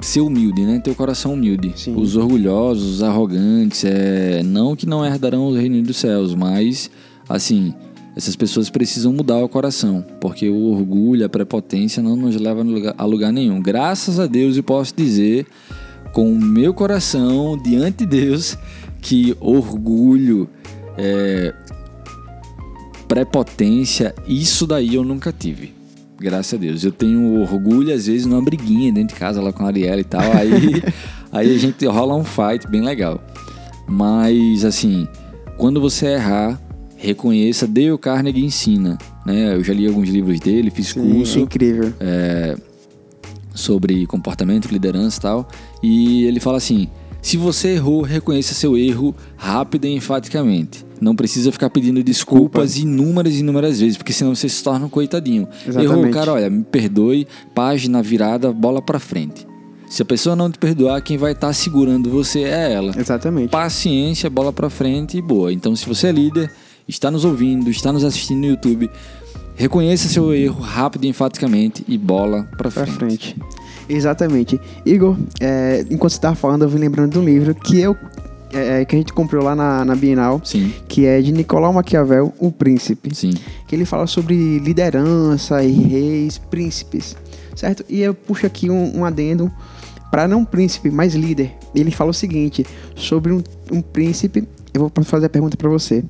ser 0.00 0.20
humilde, 0.20 0.64
né? 0.64 0.80
Ter 0.82 0.90
o 0.90 0.94
coração 0.94 1.34
humilde. 1.34 1.72
Sim. 1.76 1.96
Os 1.96 2.14
orgulhosos, 2.16 2.94
os 2.96 3.02
arrogantes, 3.02 3.84
é, 3.84 4.42
não 4.44 4.76
que 4.76 4.86
não 4.86 5.04
herdarão 5.04 5.48
o 5.48 5.54
reino 5.56 5.82
dos 5.82 5.96
céus, 5.96 6.34
mas, 6.36 6.88
assim, 7.28 7.74
essas 8.16 8.36
pessoas 8.36 8.70
precisam 8.70 9.12
mudar 9.12 9.38
o 9.38 9.48
coração, 9.48 10.04
porque 10.20 10.48
o 10.48 10.70
orgulho, 10.72 11.26
a 11.26 11.28
prepotência 11.28 12.00
não 12.02 12.14
nos 12.16 12.36
leva 12.36 12.60
a 12.60 12.64
lugar, 12.64 12.94
a 12.96 13.04
lugar 13.04 13.32
nenhum. 13.32 13.60
Graças 13.60 14.20
a 14.20 14.26
Deus 14.26 14.56
eu 14.56 14.62
posso 14.62 14.94
dizer, 14.96 15.44
com 16.12 16.32
o 16.32 16.38
meu 16.38 16.72
coração 16.74 17.56
diante 17.56 17.98
de 17.98 18.06
Deus, 18.06 18.56
que 19.00 19.36
orgulho, 19.40 20.48
é, 20.96 21.54
prepotência, 23.06 24.14
isso 24.26 24.66
daí 24.66 24.94
eu 24.94 25.04
nunca 25.04 25.32
tive. 25.32 25.74
Graças 26.20 26.54
a 26.54 26.56
Deus. 26.56 26.84
Eu 26.84 26.90
tenho 26.90 27.40
orgulho, 27.40 27.94
às 27.94 28.06
vezes, 28.06 28.26
numa 28.26 28.42
briguinha 28.42 28.92
dentro 28.92 29.14
de 29.14 29.20
casa 29.20 29.40
lá 29.40 29.52
com 29.52 29.64
a 29.64 29.68
Ariela 29.68 30.00
e 30.00 30.04
tal. 30.04 30.32
Aí, 30.32 30.82
aí 31.30 31.54
a 31.54 31.58
gente 31.58 31.86
rola 31.86 32.14
um 32.14 32.24
fight 32.24 32.66
bem 32.68 32.82
legal. 32.82 33.22
Mas, 33.86 34.64
assim, 34.64 35.06
quando 35.56 35.80
você 35.80 36.06
errar, 36.06 36.60
reconheça. 36.96 37.66
Dale 37.66 37.96
Carnegie 37.98 38.44
ensina. 38.44 38.98
Né? 39.24 39.54
Eu 39.54 39.62
já 39.62 39.72
li 39.72 39.86
alguns 39.86 40.08
livros 40.08 40.40
dele, 40.40 40.70
fiz 40.70 40.88
Sim, 40.88 41.12
curso 41.12 41.38
é 41.38 41.42
incrível. 41.42 41.92
Sobre 43.58 44.06
comportamento, 44.06 44.68
liderança 44.68 45.18
e 45.18 45.20
tal. 45.20 45.48
E 45.82 46.24
ele 46.24 46.40
fala 46.40 46.56
assim: 46.56 46.88
se 47.20 47.36
você 47.36 47.74
errou, 47.74 48.02
reconheça 48.02 48.54
seu 48.54 48.76
erro 48.76 49.14
rápido 49.36 49.86
e 49.86 49.94
enfaticamente. 49.94 50.86
Não 51.00 51.14
precisa 51.14 51.52
ficar 51.52 51.70
pedindo 51.70 52.02
desculpas 52.02 52.76
inúmeras 52.76 53.34
e 53.34 53.40
inúmeras 53.40 53.78
vezes, 53.80 53.96
porque 53.96 54.12
senão 54.12 54.34
você 54.34 54.48
se 54.48 54.62
torna 54.62 54.86
um 54.86 54.88
coitadinho. 54.88 55.46
Exatamente. 55.66 56.00
Errou, 56.00 56.10
cara, 56.10 56.32
olha, 56.32 56.50
me 56.50 56.64
perdoe, 56.64 57.26
página 57.54 58.02
virada, 58.02 58.52
bola 58.52 58.82
pra 58.82 58.98
frente. 58.98 59.46
Se 59.88 60.02
a 60.02 60.04
pessoa 60.04 60.36
não 60.36 60.50
te 60.50 60.58
perdoar, 60.58 61.00
quem 61.00 61.16
vai 61.16 61.32
estar 61.32 61.52
segurando 61.52 62.10
você 62.10 62.40
é 62.40 62.72
ela. 62.72 62.92
Exatamente. 62.98 63.48
Paciência, 63.50 64.28
bola 64.28 64.52
pra 64.52 64.68
frente 64.68 65.16
e 65.16 65.22
boa. 65.22 65.52
Então, 65.52 65.74
se 65.74 65.88
você 65.88 66.08
é 66.08 66.12
líder, 66.12 66.50
está 66.86 67.10
nos 67.10 67.24
ouvindo, 67.24 67.70
está 67.70 67.92
nos 67.92 68.04
assistindo 68.04 68.40
no 68.40 68.46
YouTube, 68.46 68.90
reconheça 69.58 70.08
seu 70.08 70.32
erro 70.32 70.60
rápido 70.62 71.04
e 71.04 71.08
enfaticamente 71.08 71.84
e 71.86 71.98
bola 71.98 72.44
pra 72.56 72.70
Pra 72.70 72.86
frente. 72.86 73.34
frente. 73.34 73.36
Exatamente. 73.88 74.60
Igor, 74.86 75.16
é, 75.40 75.84
enquanto 75.90 76.12
você 76.12 76.18
estava 76.18 76.34
falando, 76.36 76.62
eu 76.62 76.68
vim 76.68 76.78
lembrando 76.78 77.12
de 77.12 77.18
um 77.18 77.24
livro 77.24 77.54
que 77.54 77.78
eu 77.80 77.96
é, 78.52 78.82
que 78.86 78.96
a 78.96 78.98
gente 78.98 79.12
comprou 79.12 79.44
lá 79.44 79.54
na, 79.54 79.84
na 79.84 79.94
Bienal, 79.94 80.40
Sim, 80.42 80.72
que 80.88 81.04
é 81.04 81.20
de 81.20 81.32
Nicolau 81.32 81.70
Maquiavel, 81.70 82.32
O 82.38 82.50
Príncipe. 82.50 83.14
sim. 83.14 83.34
que 83.66 83.76
ele 83.76 83.84
fala 83.84 84.06
sobre 84.06 84.58
liderança 84.60 85.62
e 85.62 85.70
reis, 85.70 86.38
príncipes, 86.38 87.14
certo? 87.54 87.84
E 87.90 88.00
eu 88.00 88.14
puxo 88.14 88.46
aqui 88.46 88.70
um, 88.70 89.00
um 89.00 89.04
adendo 89.04 89.52
para 90.10 90.26
não 90.26 90.46
príncipe, 90.46 90.90
mas 90.90 91.14
líder. 91.14 91.52
Ele 91.74 91.90
fala 91.90 92.10
o 92.10 92.14
seguinte 92.14 92.64
sobre 92.94 93.32
um, 93.34 93.42
um 93.70 93.82
príncipe. 93.82 94.48
Eu 94.72 94.80
vou 94.80 95.04
fazer 95.04 95.26
a 95.26 95.30
pergunta 95.30 95.54
para 95.54 95.68
você. 95.68 96.02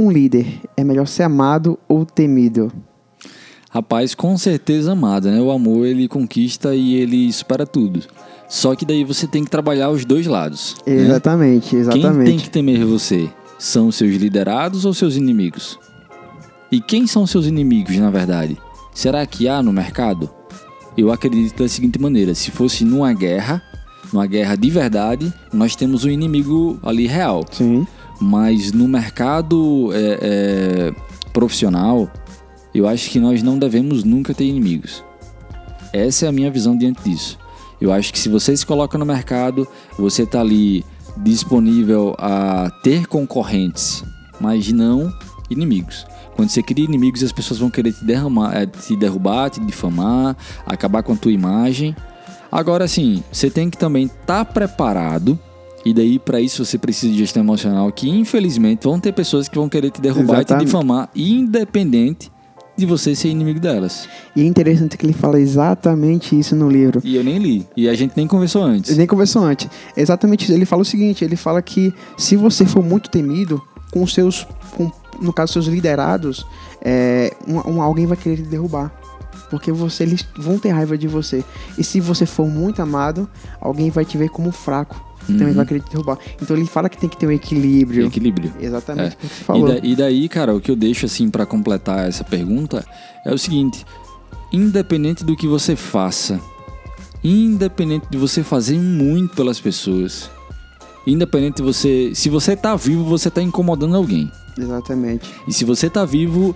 Um 0.00 0.10
líder 0.10 0.46
é 0.78 0.82
melhor 0.82 1.06
ser 1.06 1.24
amado 1.24 1.78
ou 1.86 2.06
temido? 2.06 2.72
Rapaz, 3.70 4.14
com 4.14 4.34
certeza 4.38 4.92
amado, 4.92 5.30
né? 5.30 5.38
O 5.42 5.50
amor 5.50 5.84
ele 5.86 6.08
conquista 6.08 6.74
e 6.74 6.94
ele 6.94 7.30
supera 7.30 7.66
tudo. 7.66 8.00
Só 8.48 8.74
que 8.74 8.86
daí 8.86 9.04
você 9.04 9.26
tem 9.26 9.44
que 9.44 9.50
trabalhar 9.50 9.90
os 9.90 10.06
dois 10.06 10.26
lados. 10.26 10.74
né? 10.86 10.94
Exatamente, 10.94 11.68
Quem 11.68 11.78
exatamente. 11.80 12.30
tem 12.30 12.38
que 12.38 12.48
temer 12.48 12.82
você? 12.86 13.28
São 13.58 13.92
seus 13.92 14.16
liderados 14.16 14.86
ou 14.86 14.94
seus 14.94 15.16
inimigos? 15.16 15.78
E 16.72 16.80
quem 16.80 17.06
são 17.06 17.26
seus 17.26 17.44
inimigos, 17.44 17.94
na 17.98 18.10
verdade? 18.10 18.56
Será 18.94 19.26
que 19.26 19.48
há 19.48 19.62
no 19.62 19.70
mercado? 19.70 20.30
Eu 20.96 21.12
acredito 21.12 21.62
da 21.62 21.68
seguinte 21.68 22.00
maneira: 22.00 22.34
se 22.34 22.50
fosse 22.50 22.86
numa 22.86 23.12
guerra, 23.12 23.62
numa 24.10 24.26
guerra 24.26 24.56
de 24.56 24.70
verdade, 24.70 25.30
nós 25.52 25.76
temos 25.76 26.06
um 26.06 26.08
inimigo 26.10 26.78
ali 26.82 27.06
real. 27.06 27.44
Sim, 27.52 27.86
Mas 28.20 28.72
no 28.72 28.86
mercado 28.86 29.90
é, 29.92 30.18
é, 30.20 30.94
profissional, 31.32 32.10
eu 32.74 32.86
acho 32.86 33.10
que 33.10 33.18
nós 33.18 33.42
não 33.42 33.58
devemos 33.58 34.04
nunca 34.04 34.34
ter 34.34 34.44
inimigos. 34.44 35.02
Essa 35.92 36.26
é 36.26 36.28
a 36.28 36.32
minha 36.32 36.50
visão 36.50 36.76
diante 36.76 37.02
disso. 37.02 37.38
Eu 37.80 37.92
acho 37.92 38.12
que 38.12 38.18
se 38.18 38.28
você 38.28 38.54
se 38.56 38.64
coloca 38.64 38.98
no 38.98 39.06
mercado, 39.06 39.66
você 39.98 40.24
está 40.24 40.40
ali 40.40 40.84
disponível 41.16 42.14
a 42.18 42.70
ter 42.82 43.06
concorrentes, 43.06 44.04
mas 44.38 44.70
não 44.70 45.12
inimigos. 45.48 46.06
Quando 46.36 46.50
você 46.50 46.62
cria 46.62 46.84
inimigos, 46.84 47.22
as 47.22 47.32
pessoas 47.32 47.58
vão 47.58 47.70
querer 47.70 47.92
te, 47.92 48.04
derramar, 48.04 48.56
eh, 48.56 48.66
te 48.66 48.96
derrubar, 48.96 49.50
te 49.50 49.60
difamar, 49.60 50.36
acabar 50.64 51.02
com 51.02 51.12
a 51.12 51.16
tua 51.16 51.32
imagem. 51.32 51.94
Agora 52.50 52.86
sim, 52.86 53.22
você 53.30 53.50
tem 53.50 53.68
que 53.68 53.76
também 53.76 54.06
estar 54.06 54.44
preparado. 54.44 55.38
E 55.84 55.94
daí, 55.94 56.18
para 56.18 56.40
isso, 56.40 56.64
você 56.64 56.76
precisa 56.76 57.10
de 57.12 57.18
gestão 57.18 57.42
emocional, 57.42 57.90
que 57.90 58.08
infelizmente 58.08 58.84
vão 58.84 59.00
ter 59.00 59.12
pessoas 59.12 59.48
que 59.48 59.56
vão 59.56 59.68
querer 59.68 59.90
te 59.90 60.00
derrubar 60.00 60.22
e 60.42 60.44
te 60.44 60.52
Exatamente. 60.52 60.66
difamar, 60.66 61.08
independente 61.16 62.30
de 62.76 62.86
você 62.86 63.14
ser 63.14 63.28
inimigo 63.28 63.60
delas. 63.60 64.08
e 64.34 64.40
é 64.40 64.44
interessante 64.44 64.96
que 64.96 65.04
ele 65.04 65.12
fala 65.12 65.38
exatamente 65.40 66.38
isso 66.38 66.54
no 66.56 66.68
livro. 66.68 67.00
E 67.04 67.16
eu 67.16 67.24
nem 67.24 67.38
li. 67.38 67.66
E 67.76 67.88
a 67.88 67.94
gente 67.94 68.12
nem 68.16 68.26
conversou 68.26 68.62
antes. 68.62 68.96
Nem 68.96 69.06
conversou 69.06 69.42
antes. 69.42 69.68
Exatamente 69.96 70.44
isso. 70.44 70.52
Ele 70.52 70.64
fala 70.64 70.82
o 70.82 70.84
seguinte: 70.84 71.22
ele 71.24 71.36
fala 71.36 71.60
que 71.60 71.92
se 72.16 72.36
você 72.36 72.64
for 72.64 72.82
muito 72.82 73.10
temido, 73.10 73.60
com 73.92 74.06
seus, 74.06 74.46
com, 74.76 74.90
no 75.20 75.32
caso, 75.32 75.52
seus 75.54 75.66
liderados, 75.66 76.46
é, 76.80 77.34
um, 77.46 77.72
um- 77.72 77.82
alguém 77.82 78.06
vai 78.06 78.16
querer 78.16 78.36
te 78.36 78.42
derrubar. 78.48 78.90
Porque 79.50 79.72
você, 79.72 80.04
eles 80.04 80.24
vão 80.38 80.58
ter 80.58 80.70
raiva 80.70 80.96
de 80.96 81.08
você. 81.08 81.44
E 81.76 81.82
se 81.84 82.00
você 82.00 82.24
for 82.24 82.46
muito 82.48 82.80
amado, 82.80 83.28
alguém 83.60 83.90
vai 83.90 84.04
te 84.04 84.16
ver 84.16 84.28
como 84.30 84.52
fraco. 84.52 85.09
E 85.30 85.38
também 85.38 85.48
Uhum. 85.48 85.54
vai 85.54 85.66
querer 85.66 85.80
te 85.82 85.90
derrubar. 85.90 86.18
Então 86.40 86.56
ele 86.56 86.66
fala 86.66 86.88
que 86.88 86.98
tem 86.98 87.08
que 87.08 87.16
ter 87.16 87.26
um 87.26 87.30
equilíbrio. 87.32 88.06
Equilíbrio. 88.06 88.52
Exatamente 88.60 89.14
É. 89.14 89.16
o 89.16 89.16
que 89.16 89.26
você 89.34 89.40
E, 89.40 89.44
falou. 89.44 89.68
da- 89.68 89.78
e 89.86 89.96
daí, 89.96 90.28
cara, 90.28 90.54
o 90.54 90.60
que 90.60 90.70
eu 90.70 90.76
deixo 90.76 91.06
assim 91.06 91.30
pra 91.30 91.44
completar 91.46 92.08
essa 92.08 92.24
pergunta 92.24 92.84
é 93.24 93.32
o 93.32 93.38
seguinte: 93.38 93.84
independente 94.52 95.24
do 95.24 95.36
que 95.36 95.46
você 95.46 95.76
faça, 95.76 96.40
independente 97.22 98.06
de 98.10 98.16
você 98.18 98.42
fazer 98.42 98.78
muito 98.78 99.34
pelas 99.34 99.60
pessoas, 99.60 100.30
independente 101.06 101.56
de 101.56 101.62
você, 101.62 102.12
se 102.14 102.28
você 102.28 102.56
tá 102.56 102.74
vivo, 102.76 103.04
você 103.04 103.30
tá 103.30 103.42
incomodando 103.42 103.94
alguém. 103.96 104.30
Exatamente. 104.58 105.28
E 105.46 105.52
se 105.52 105.64
você 105.64 105.88
tá 105.88 106.04
vivo, 106.04 106.54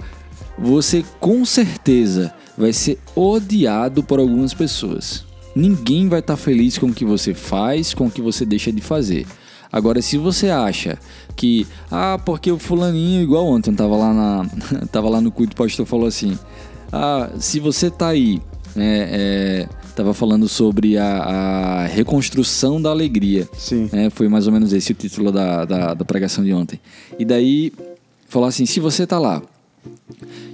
você 0.59 1.05
com 1.21 1.45
certeza 1.45 2.33
vai 2.57 2.73
ser 2.73 2.99
odiado 3.15 4.03
por 4.03 4.19
algumas 4.21 4.53
pessoas. 4.55 5.25
Ninguém 5.55 6.09
vai 6.09 6.21
estar 6.21 6.37
feliz 6.37 6.79
com 6.79 6.87
o 6.87 6.93
que 6.93 7.05
você 7.05 7.33
faz, 7.33 7.95
com 7.95 8.07
o 8.07 8.11
que 8.11 8.21
você 8.21 8.45
deixa 8.45 8.73
de 8.73 8.81
fazer. 8.81 9.27
Agora, 9.75 10.01
se 10.01 10.17
você 10.17 10.51
acha 10.51 10.99
que, 11.35 11.67
ah, 11.91 12.19
porque 12.25 12.51
o 12.51 12.59
fulaninho, 12.59 13.23
igual 13.23 13.47
ontem, 13.47 13.75
tava 13.75 13.97
lá, 13.97 14.13
na, 14.13 14.47
tava 14.93 15.09
lá 15.09 15.21
no 15.21 15.33
culto, 15.33 15.53
o 15.53 15.57
pastor 15.57 15.85
falou 15.85 16.07
assim, 16.07 16.39
ah, 16.93 17.31
se 17.39 17.59
você 17.59 17.91
tá 17.91 18.09
aí, 18.09 18.41
né, 18.77 19.09
é, 19.11 19.69
tava 19.97 20.15
falando 20.15 20.49
sobre 20.49 20.97
a, 20.97 21.07
a 21.07 21.87
reconstrução 21.87 22.81
da 22.81 22.91
alegria. 22.91 23.49
Sim. 23.57 23.89
né, 23.93 24.11
foi 24.11 24.29
mais 24.29 24.47
ou 24.47 24.53
menos 24.53 24.73
esse 24.73 24.93
o 24.93 24.95
título 24.95 25.33
da, 25.33 25.65
da, 25.65 25.95
da 25.95 26.05
pregação 26.05 26.45
de 26.45 26.53
ontem. 26.53 26.81
E 27.19 27.25
daí, 27.25 27.73
falou 28.29 28.49
assim, 28.49 28.67
se 28.67 28.79
você 28.79 29.07
tá 29.07 29.19
lá, 29.19 29.43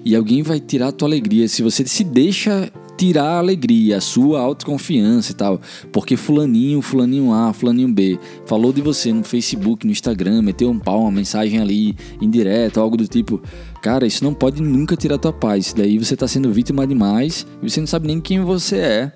e 0.04 0.16
alguém 0.16 0.42
vai 0.42 0.60
tirar 0.60 0.88
a 0.88 0.92
tua 0.92 1.08
alegria, 1.08 1.46
se 1.46 1.62
você 1.62 1.86
se 1.86 2.04
deixa 2.04 2.72
tirar 3.00 3.24
a 3.24 3.38
alegria, 3.38 3.96
a 3.96 4.00
sua 4.00 4.42
autoconfiança 4.42 5.32
e 5.32 5.34
tal, 5.34 5.58
porque 5.90 6.18
fulaninho, 6.18 6.82
fulaninho 6.82 7.32
A, 7.32 7.50
fulaninho 7.50 7.88
B, 7.88 8.18
falou 8.44 8.74
de 8.74 8.82
você 8.82 9.10
no 9.10 9.24
Facebook, 9.24 9.86
no 9.86 9.90
Instagram, 9.90 10.42
meteu 10.42 10.68
um 10.68 10.78
pau, 10.78 11.00
uma 11.00 11.10
mensagem 11.10 11.58
ali, 11.58 11.96
indireta, 12.20 12.78
algo 12.78 12.98
do 12.98 13.08
tipo, 13.08 13.40
cara, 13.80 14.06
isso 14.06 14.22
não 14.22 14.34
pode 14.34 14.60
nunca 14.60 14.96
tirar 14.96 15.16
tua 15.16 15.32
paz, 15.32 15.72
daí 15.72 15.96
você 15.96 16.14
tá 16.14 16.28
sendo 16.28 16.52
vítima 16.52 16.86
demais 16.86 17.46
e 17.62 17.70
você 17.70 17.80
não 17.80 17.86
sabe 17.86 18.06
nem 18.06 18.20
quem 18.20 18.40
você 18.40 18.76
é. 18.76 19.12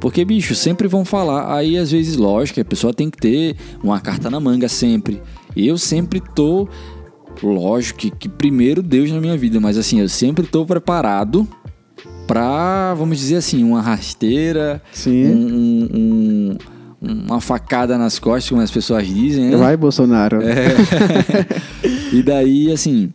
Porque, 0.00 0.24
bicho, 0.24 0.54
sempre 0.54 0.86
vão 0.86 1.04
falar. 1.04 1.54
Aí, 1.54 1.76
às 1.76 1.90
vezes, 1.90 2.16
lógico, 2.16 2.58
a 2.58 2.64
pessoa 2.64 2.94
tem 2.94 3.10
que 3.10 3.18
ter 3.18 3.56
uma 3.82 4.00
carta 4.00 4.30
na 4.30 4.40
manga 4.40 4.66
sempre. 4.66 5.20
Eu 5.54 5.76
sempre 5.76 6.22
tô. 6.34 6.66
Lógico 7.42 7.98
que, 7.98 8.10
que 8.10 8.28
primeiro 8.28 8.82
Deus 8.82 9.10
na 9.10 9.20
minha 9.20 9.36
vida, 9.36 9.60
mas 9.60 9.76
assim, 9.76 10.00
eu 10.00 10.08
sempre 10.08 10.46
tô 10.46 10.64
preparado 10.64 11.46
pra, 12.32 12.94
vamos 12.94 13.18
dizer 13.18 13.36
assim, 13.36 13.62
uma 13.64 13.80
rasteira, 13.82 14.80
Sim. 14.92 15.26
um, 15.26 15.88
um- 15.94 16.56
um- 17.02 17.24
uma 17.26 17.40
facada 17.40 17.96
nas 17.98 18.18
costas, 18.18 18.48
como 18.50 18.60
as 18.60 18.70
pessoas 18.70 19.06
dizem, 19.06 19.46
né? 19.50 19.56
Vai, 19.56 19.76
Bolsonaro. 19.76 20.40
É. 20.42 20.74
e 22.12 22.22
daí, 22.22 22.70
assim. 22.70 23.10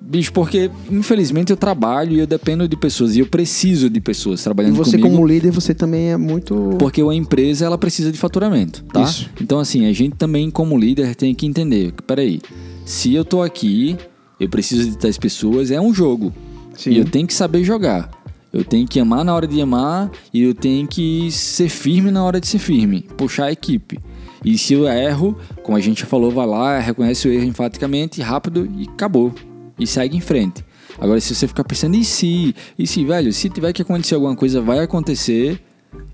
Bicho, 0.00 0.32
porque 0.32 0.70
infelizmente 0.92 1.50
eu 1.50 1.56
trabalho 1.56 2.12
e 2.12 2.18
eu 2.20 2.26
dependo 2.26 2.68
de 2.68 2.76
pessoas 2.76 3.16
e 3.16 3.20
eu 3.20 3.26
preciso 3.26 3.88
de 3.90 4.00
pessoas 4.00 4.40
E 4.40 4.44
trabalhando 4.44 4.74
você, 4.76 4.92
comigo. 4.98 5.08
como 5.16 5.26
líder, 5.26 5.50
você 5.50 5.74
também 5.74 6.12
é 6.12 6.16
muito. 6.16 6.76
Porque 6.78 7.02
uma 7.02 7.14
empresa 7.14 7.64
ela 7.64 7.78
precisa 7.78 8.12
de 8.12 8.18
faturamento, 8.18 8.84
tá? 8.92 9.02
Isso. 9.02 9.28
Então 9.40 9.58
assim, 9.58 9.86
a 9.86 9.92
gente 9.92 10.14
também 10.14 10.50
como 10.50 10.78
líder 10.78 11.16
tem 11.16 11.34
que 11.34 11.46
entender, 11.46 11.90
que, 11.92 12.02
peraí, 12.02 12.40
se 12.84 13.12
eu 13.14 13.24
tô 13.24 13.42
aqui, 13.42 13.96
eu 14.38 14.48
preciso 14.48 14.88
de 14.90 14.98
tais 14.98 15.16
pessoas, 15.18 15.70
é 15.70 15.80
um 15.80 15.92
jogo. 15.92 16.32
Sim. 16.76 16.90
E 16.90 16.98
eu 16.98 17.04
tenho 17.04 17.26
que 17.26 17.34
saber 17.34 17.64
jogar. 17.64 18.10
Eu 18.52 18.62
tenho 18.62 18.86
que 18.86 19.00
amar 19.00 19.24
na 19.24 19.34
hora 19.34 19.48
de 19.48 19.60
amar 19.60 20.10
e 20.32 20.42
eu 20.42 20.54
tenho 20.54 20.86
que 20.86 21.28
ser 21.32 21.68
firme 21.68 22.12
na 22.12 22.22
hora 22.22 22.40
de 22.40 22.46
ser 22.46 22.60
firme, 22.60 23.04
puxar 23.16 23.46
a 23.46 23.52
equipe. 23.52 23.98
E 24.44 24.56
se 24.56 24.74
eu 24.74 24.86
erro, 24.86 25.36
como 25.62 25.76
a 25.76 25.80
gente 25.80 26.02
já 26.02 26.06
falou, 26.06 26.30
vai 26.30 26.46
lá, 26.46 26.78
reconhece 26.78 27.26
o 27.26 27.32
erro 27.32 27.44
enfaticamente, 27.44 28.22
rápido 28.22 28.68
e 28.78 28.84
acabou. 28.88 29.34
E 29.76 29.86
segue 29.86 30.16
em 30.16 30.20
frente. 30.20 30.64
Agora, 30.98 31.20
se 31.20 31.34
você 31.34 31.48
ficar 31.48 31.64
pensando, 31.64 31.96
e 31.96 32.04
se? 32.04 32.54
E 32.78 32.86
se, 32.86 33.04
velho, 33.04 33.32
se 33.32 33.48
tiver 33.48 33.72
que 33.72 33.82
acontecer 33.82 34.14
alguma 34.14 34.36
coisa, 34.36 34.60
vai 34.60 34.78
acontecer. 34.78 35.60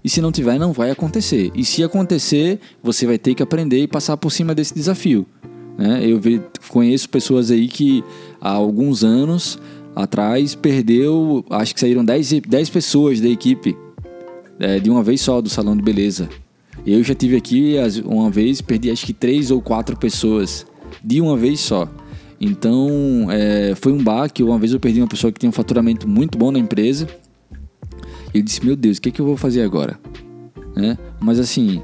E 0.03 0.09
se 0.09 0.23
não 0.23 0.33
tiver, 0.33 0.59
não 0.59 0.73
vai 0.73 0.91
acontecer. 0.91 1.51
E 1.55 1.65
se 1.65 1.85
acontecer, 1.85 2.59
você 2.83 3.07
vai 3.07 3.19
ter 3.19 3.35
que 3.35 3.43
aprender 3.43 3.83
e 3.83 3.89
passar 3.89 4.17
por 4.17 4.31
cima 4.31 4.55
desse 4.55 4.75
desafio. 4.75 5.27
Né? 5.77 6.07
Eu 6.07 6.21
conheço 6.69 7.09
pessoas 7.09 7.51
aí 7.51 7.69
que 7.69 8.05
há 8.41 8.51
alguns 8.51 9.05
anos 9.05 9.59
atrás 10.03 10.55
perdeu, 10.55 11.45
acho 11.51 11.75
que 11.75 11.81
saíram 11.81 12.05
10, 12.05 12.33
e- 12.33 12.41
10 12.41 12.71
pessoas 12.71 13.21
da 13.21 13.29
equipe 13.29 13.77
é, 14.59 14.79
de 14.79 14.91
uma 14.91 15.03
vez 15.03 15.21
só 15.21 15.41
do 15.41 15.49
salão 15.49 15.77
de 15.77 15.83
beleza. 15.83 16.29
Eu 16.87 17.03
já 17.03 17.15
tive 17.15 17.37
aqui 17.37 17.75
uma 18.05 18.31
vez, 18.31 18.61
perdi 18.61 18.91
acho 18.91 19.05
que 19.05 19.13
três 19.13 19.51
ou 19.51 19.61
quatro 19.61 19.97
pessoas 19.97 20.67
de 21.05 21.21
uma 21.21 21.37
vez 21.37 21.61
só. 21.61 21.89
Então, 22.41 23.27
é, 23.31 23.75
foi 23.75 23.93
um 23.93 24.03
baque. 24.03 24.43
Uma 24.43 24.59
vez 24.59 24.73
eu 24.73 24.81
perdi 24.81 25.01
uma 25.01 25.07
pessoa 25.09 25.31
que 25.31 25.39
tinha 25.39 25.51
um 25.51 25.53
faturamento 25.53 26.09
muito 26.09 26.39
bom 26.39 26.51
na 26.51 26.59
empresa. 26.59 27.07
E 28.33 28.39
eu 28.39 28.43
disse, 28.43 28.65
meu 28.65 28.75
Deus, 28.75 28.97
o 28.97 29.03
que, 29.03 29.11
é 29.11 29.13
que 29.13 29.21
eu 29.21 29.27
vou 29.27 29.37
fazer 29.37 29.63
agora? 29.63 29.99
Né? 30.75 30.97
Mas 31.21 31.39
assim, 31.39 31.83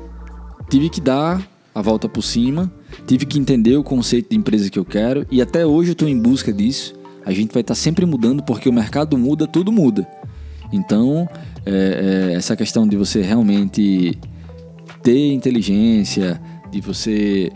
tive 0.70 0.88
que 0.88 1.00
dar 1.00 1.46
a 1.74 1.82
volta 1.82 2.08
por 2.08 2.22
cima, 2.22 2.72
tive 3.06 3.26
que 3.26 3.38
entender 3.38 3.76
o 3.76 3.84
conceito 3.84 4.30
de 4.30 4.36
empresa 4.36 4.70
que 4.70 4.78
eu 4.78 4.84
quero 4.84 5.26
e 5.30 5.42
até 5.42 5.66
hoje 5.66 5.90
eu 5.90 5.92
estou 5.92 6.08
em 6.08 6.18
busca 6.18 6.50
disso. 6.50 6.94
A 7.26 7.32
gente 7.32 7.52
vai 7.52 7.60
estar 7.60 7.74
sempre 7.74 8.06
mudando 8.06 8.42
porque 8.42 8.68
o 8.68 8.72
mercado 8.72 9.18
muda, 9.18 9.46
tudo 9.46 9.72
muda. 9.72 10.06
Então, 10.72 11.28
é, 11.66 12.30
é, 12.30 12.34
essa 12.34 12.56
questão 12.56 12.86
de 12.86 12.96
você 12.96 13.20
realmente 13.20 14.16
ter 15.02 15.32
inteligência, 15.32 16.40
de 16.70 16.80
você 16.80 17.52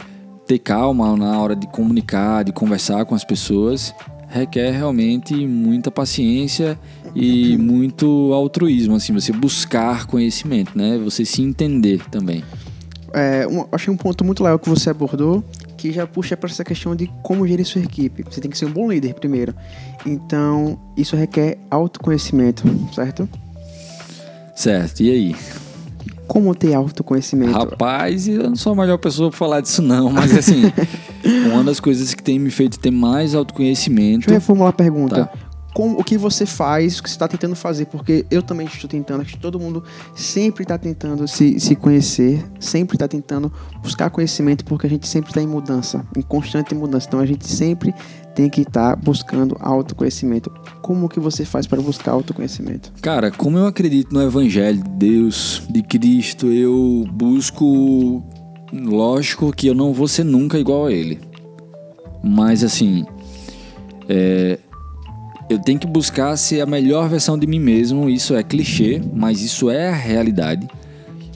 ter 0.46 0.58
calma 0.58 1.16
na 1.16 1.40
hora 1.40 1.54
de 1.54 1.68
comunicar, 1.68 2.42
de 2.44 2.52
conversar 2.52 3.04
com 3.04 3.14
as 3.14 3.24
pessoas, 3.24 3.94
requer 4.28 4.72
realmente 4.72 5.34
muita 5.46 5.90
paciência 5.90 6.78
e 7.14 7.56
muito 7.56 8.32
altruísmo, 8.32 8.96
assim, 8.96 9.12
você 9.12 9.32
buscar 9.32 10.06
conhecimento, 10.06 10.76
né? 10.76 10.98
Você 10.98 11.24
se 11.24 11.42
entender 11.42 12.02
também. 12.10 12.44
É, 13.12 13.46
um, 13.46 13.66
achei 13.72 13.92
um 13.92 13.96
ponto 13.96 14.24
muito 14.24 14.42
legal 14.42 14.58
que 14.58 14.68
você 14.68 14.90
abordou, 14.90 15.44
que 15.80 15.90
já 15.90 16.06
puxa 16.06 16.36
para 16.36 16.50
essa 16.50 16.62
questão 16.62 16.94
de 16.94 17.10
como 17.22 17.46
gerir 17.46 17.64
sua 17.64 17.80
equipe. 17.80 18.22
Você 18.30 18.38
tem 18.38 18.50
que 18.50 18.58
ser 18.58 18.66
um 18.66 18.70
bom 18.70 18.90
líder 18.90 19.14
primeiro. 19.14 19.54
Então, 20.04 20.78
isso 20.94 21.16
requer 21.16 21.58
autoconhecimento, 21.70 22.64
certo? 22.94 23.26
Certo, 24.54 25.02
e 25.02 25.10
aí? 25.10 25.36
Como 26.26 26.54
ter 26.54 26.74
autoconhecimento? 26.74 27.52
Rapaz, 27.52 28.28
eu 28.28 28.42
não 28.42 28.56
sou 28.56 28.74
a 28.74 28.76
melhor 28.76 28.98
pessoa 28.98 29.30
pra 29.30 29.38
falar 29.38 29.62
disso 29.62 29.80
não, 29.80 30.10
mas 30.10 30.36
assim, 30.36 30.64
uma 31.50 31.64
das 31.64 31.80
coisas 31.80 32.12
que 32.12 32.22
tem 32.22 32.38
me 32.38 32.50
feito 32.50 32.78
ter 32.78 32.90
mais 32.90 33.34
autoconhecimento... 33.34 34.26
Deixa 34.26 34.32
eu 34.32 34.34
reformular 34.34 34.70
a 34.70 34.74
pergunta. 34.74 35.24
Tá. 35.24 35.49
Como, 35.80 35.98
o 35.98 36.04
que 36.04 36.18
você 36.18 36.44
faz, 36.44 36.98
o 36.98 37.02
que 37.02 37.08
você 37.08 37.14
está 37.14 37.26
tentando 37.26 37.56
fazer? 37.56 37.86
Porque 37.86 38.26
eu 38.30 38.42
também 38.42 38.66
estou 38.66 38.86
tentando, 38.86 39.22
acho 39.22 39.32
que 39.32 39.38
todo 39.38 39.58
mundo 39.58 39.82
sempre 40.14 40.62
está 40.62 40.76
tentando 40.76 41.26
se, 41.26 41.58
se 41.58 41.74
conhecer, 41.74 42.44
sempre 42.60 42.96
está 42.96 43.08
tentando 43.08 43.50
buscar 43.82 44.10
conhecimento, 44.10 44.62
porque 44.66 44.86
a 44.86 44.90
gente 44.90 45.08
sempre 45.08 45.30
está 45.30 45.40
em 45.40 45.46
mudança, 45.46 46.06
em 46.14 46.20
constante 46.20 46.74
mudança. 46.74 47.06
Então 47.08 47.18
a 47.18 47.24
gente 47.24 47.46
sempre 47.46 47.94
tem 48.34 48.50
que 48.50 48.60
estar 48.60 48.94
buscando 48.94 49.56
autoconhecimento. 49.58 50.52
Como 50.82 51.08
que 51.08 51.18
você 51.18 51.46
faz 51.46 51.66
para 51.66 51.80
buscar 51.80 52.12
autoconhecimento? 52.12 52.92
Cara, 53.00 53.30
como 53.30 53.56
eu 53.56 53.64
acredito 53.66 54.12
no 54.12 54.20
Evangelho 54.20 54.82
de 54.82 54.90
Deus, 54.90 55.62
de 55.70 55.82
Cristo, 55.82 56.48
eu 56.48 57.06
busco. 57.10 58.22
Lógico 58.70 59.50
que 59.50 59.68
eu 59.68 59.74
não 59.74 59.94
vou 59.94 60.06
ser 60.06 60.24
nunca 60.24 60.58
igual 60.58 60.88
a 60.88 60.92
Ele. 60.92 61.18
Mas 62.22 62.62
assim. 62.62 63.06
é, 64.06 64.58
eu 65.50 65.58
tenho 65.58 65.80
que 65.80 65.86
buscar 65.86 66.36
ser 66.36 66.60
a 66.60 66.66
melhor 66.66 67.08
versão 67.08 67.36
de 67.36 67.44
mim 67.44 67.58
mesmo. 67.58 68.08
Isso 68.08 68.36
é 68.36 68.42
clichê, 68.42 69.02
mas 69.12 69.42
isso 69.42 69.68
é 69.68 69.88
a 69.88 69.94
realidade. 69.94 70.68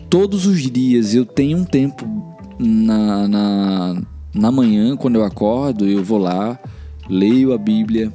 Todos 0.08 0.46
os 0.46 0.62
dias 0.62 1.14
eu 1.14 1.26
tenho 1.26 1.58
um 1.58 1.64
tempo 1.64 2.08
na, 2.56 3.26
na, 3.26 4.02
na 4.32 4.52
manhã, 4.52 4.96
quando 4.96 5.16
eu 5.16 5.24
acordo, 5.24 5.84
eu 5.84 6.04
vou 6.04 6.18
lá, 6.18 6.56
leio 7.10 7.52
a 7.52 7.58
Bíblia, 7.58 8.12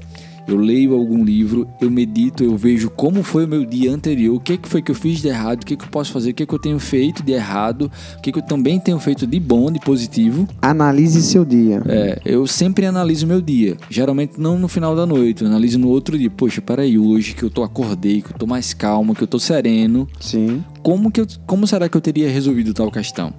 eu 0.52 0.58
leio 0.58 0.94
algum 0.94 1.24
livro, 1.24 1.68
eu 1.80 1.90
medito, 1.90 2.44
eu 2.44 2.56
vejo 2.58 2.90
como 2.90 3.24
foi 3.24 3.46
o 3.46 3.48
meu 3.48 3.66
dia 3.66 3.92
anterior, 3.92 4.36
o 4.36 4.40
que, 4.40 4.58
que 4.58 4.68
foi 4.68 4.82
que 4.82 4.92
eu 4.92 4.96
fiz 4.96 5.22
de 5.22 5.28
errado, 5.28 5.64
o 5.64 5.66
que, 5.66 5.76
que 5.76 5.86
eu 5.86 5.90
posso 5.90 6.12
fazer, 6.12 6.32
o 6.32 6.34
que, 6.34 6.46
que 6.46 6.54
eu 6.54 6.60
tenho 6.60 6.80
feito 6.80 7.24
de 7.24 7.34
errado, 7.34 7.92
o 8.18 8.22
que, 8.22 8.32
que 8.32 8.40
eu 8.40 8.44
também 8.44 8.80
tenho 8.80 9.00
feito 9.00 9.26
de 9.26 9.40
bom, 9.40 9.72
de 9.72 9.80
positivo. 9.80 10.48
Analise 10.62 11.22
seu 11.22 11.46
dia. 11.46 11.82
É, 11.88 12.22
eu 12.26 12.46
sempre 12.48 12.86
analiso 12.86 13.28
meu 13.28 13.42
dia. 13.42 13.78
Geralmente 13.90 14.40
não 14.40 14.58
no 14.58 14.68
final 14.68 14.96
da 14.96 15.06
noite, 15.06 15.44
eu 15.44 15.48
analiso 15.48 15.78
no 15.80 15.90
outro 15.90 16.18
dia. 16.18 16.30
Poxa, 16.30 16.62
peraí, 16.62 16.98
hoje 16.98 17.34
que 17.34 17.44
eu 17.44 17.50
tô 17.50 17.64
acordei, 17.64 18.22
que 18.22 18.32
eu 18.32 18.38
tô 18.38 18.46
mais 18.46 18.74
calmo, 18.74 19.16
que 19.16 19.24
eu 19.24 19.28
tô 19.28 19.40
sereno, 19.40 20.08
Sim. 20.20 20.64
como, 20.82 21.12
que 21.12 21.22
eu, 21.22 21.28
como 21.46 21.68
será 21.68 21.88
que 21.88 21.96
eu 21.96 22.02
teria 22.02 22.30
resolvido 22.30 22.74
tal 22.74 22.92
questão? 22.92 23.34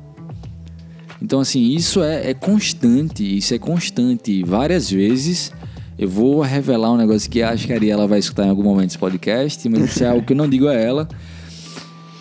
Então, 1.22 1.40
assim, 1.40 1.74
isso 1.74 2.02
é, 2.02 2.30
é 2.30 2.34
constante, 2.34 3.36
isso 3.36 3.54
é 3.54 3.58
constante. 3.58 4.42
Várias 4.42 4.90
vezes 4.90 5.52
eu 6.00 6.08
vou 6.08 6.40
revelar 6.40 6.90
um 6.92 6.96
negócio 6.96 7.30
que 7.30 7.42
acho 7.42 7.66
que 7.66 7.74
a 7.74 7.76
Ariela 7.76 8.06
vai 8.06 8.18
escutar 8.18 8.46
em 8.46 8.48
algum 8.48 8.62
momento 8.62 8.86
desse 8.86 8.98
podcast, 8.98 9.68
mas 9.68 9.84
isso 9.84 10.02
é 10.02 10.08
algo 10.08 10.24
que 10.24 10.32
eu 10.32 10.36
não 10.36 10.48
digo 10.48 10.66
a 10.66 10.72
ela. 10.72 11.06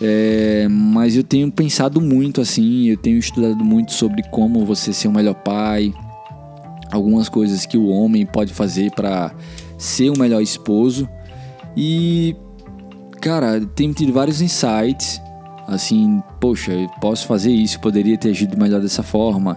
É, 0.02 0.68
mas 0.68 1.16
eu 1.16 1.24
tenho 1.24 1.50
pensado 1.50 1.98
muito 1.98 2.42
assim, 2.42 2.88
eu 2.88 2.98
tenho 2.98 3.16
estudado 3.16 3.64
muito 3.64 3.94
sobre 3.94 4.22
como 4.24 4.66
você 4.66 4.92
ser 4.92 5.08
o 5.08 5.10
melhor 5.10 5.32
pai, 5.32 5.94
algumas 6.92 7.30
coisas 7.30 7.64
que 7.64 7.78
o 7.78 7.86
homem 7.86 8.26
pode 8.26 8.52
fazer 8.52 8.90
para 8.90 9.34
ser 9.78 10.10
o 10.10 10.18
melhor 10.18 10.42
esposo. 10.42 11.08
E, 11.74 12.36
cara, 13.18 13.62
tenho 13.74 13.94
tido 13.94 14.12
vários 14.12 14.42
insights, 14.42 15.18
assim, 15.66 16.22
poxa, 16.38 16.72
eu 16.72 16.86
posso 17.00 17.26
fazer 17.26 17.50
isso, 17.50 17.80
poderia 17.80 18.18
ter 18.18 18.28
agido 18.28 18.58
melhor 18.58 18.82
dessa 18.82 19.02
forma. 19.02 19.56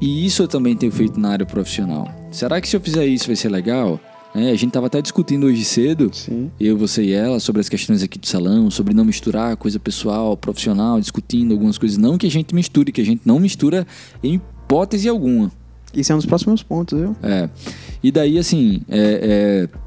E 0.00 0.24
isso 0.24 0.42
eu 0.44 0.48
também 0.48 0.74
tenho 0.74 0.92
feito 0.92 1.20
na 1.20 1.32
área 1.32 1.44
profissional. 1.44 2.19
Será 2.30 2.60
que 2.60 2.68
se 2.68 2.76
eu 2.76 2.80
fizer 2.80 3.06
isso 3.06 3.26
vai 3.26 3.36
ser 3.36 3.48
legal? 3.48 4.00
né? 4.34 4.50
A 4.50 4.54
gente 4.54 4.72
tava 4.72 4.86
até 4.86 5.02
discutindo 5.02 5.46
hoje 5.46 5.64
cedo, 5.64 6.10
Sim. 6.12 6.50
eu, 6.58 6.76
você 6.76 7.02
e 7.02 7.12
ela, 7.12 7.40
sobre 7.40 7.60
as 7.60 7.68
questões 7.68 8.02
aqui 8.02 8.18
do 8.18 8.26
salão, 8.26 8.70
sobre 8.70 8.94
não 8.94 9.04
misturar 9.04 9.56
coisa 9.56 9.78
pessoal, 9.78 10.36
profissional, 10.36 11.00
discutindo 11.00 11.52
algumas 11.52 11.78
coisas. 11.78 11.98
Não 11.98 12.16
que 12.16 12.26
a 12.26 12.30
gente 12.30 12.54
misture, 12.54 12.92
que 12.92 13.00
a 13.00 13.04
gente 13.04 13.22
não 13.24 13.38
mistura 13.38 13.86
em 14.22 14.34
hipótese 14.34 15.08
alguma. 15.08 15.50
Isso 15.92 16.12
é 16.12 16.14
um 16.14 16.18
dos 16.18 16.26
próximos 16.26 16.62
pontos, 16.62 16.98
viu? 16.98 17.16
É. 17.22 17.48
E 18.02 18.12
daí, 18.12 18.38
assim, 18.38 18.82
é, 18.88 19.68
é, 19.68 19.78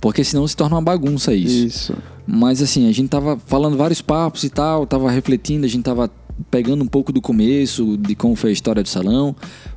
porque 0.00 0.24
senão 0.24 0.46
se 0.48 0.56
torna 0.56 0.76
uma 0.76 0.82
bagunça 0.82 1.34
isso. 1.34 1.66
Isso. 1.66 1.94
Mas 2.26 2.62
assim, 2.62 2.88
a 2.88 2.92
gente 2.92 3.08
tava 3.08 3.36
falando 3.36 3.76
vários 3.76 4.00
papos 4.00 4.44
e 4.44 4.48
tal, 4.48 4.86
tava 4.86 5.10
refletindo, 5.10 5.66
a 5.66 5.68
gente 5.68 5.82
tava 5.82 6.08
pegando 6.50 6.82
um 6.82 6.86
pouco 6.86 7.12
do 7.12 7.20
começo, 7.20 7.96
de 7.96 8.14
como 8.14 8.34
foi 8.34 8.50
a 8.50 8.52
história 8.52 8.82
do 8.82 8.88
salão, 8.88 9.34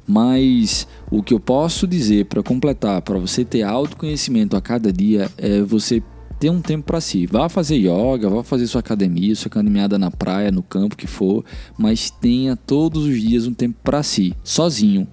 mas 0.08 0.88
o 1.12 1.24
que 1.24 1.34
eu 1.34 1.40
posso 1.40 1.88
dizer 1.88 2.26
para 2.26 2.44
completar, 2.44 3.02
para 3.02 3.18
você 3.18 3.44
ter 3.46 3.64
autoconhecimento 3.64 4.56
a 4.56 4.62
cada 4.62 4.92
dia, 4.92 5.30
é 5.38 5.62
você 5.62 6.02
ter 6.40 6.50
um 6.50 6.62
tempo 6.62 6.86
para 6.86 7.02
si. 7.02 7.26
Vá 7.26 7.48
fazer 7.50 7.76
yoga, 7.78 8.30
vá 8.30 8.44
fazer 8.44 8.68
sua 8.68 8.80
academia, 8.80 9.36
sua 9.36 9.50
caminhada 9.50 9.98
na 9.98 10.12
praia, 10.12 10.52
no 10.52 10.62
campo 10.62 10.98
que 10.98 11.08
for, 11.08 11.44
mas 11.78 12.10
tenha 12.10 12.56
todos 12.56 13.06
os 13.06 13.22
dias 13.22 13.48
um 13.48 13.54
tempo 13.54 13.78
para 13.84 14.04
si, 14.04 14.34
sozinho. 14.44 15.08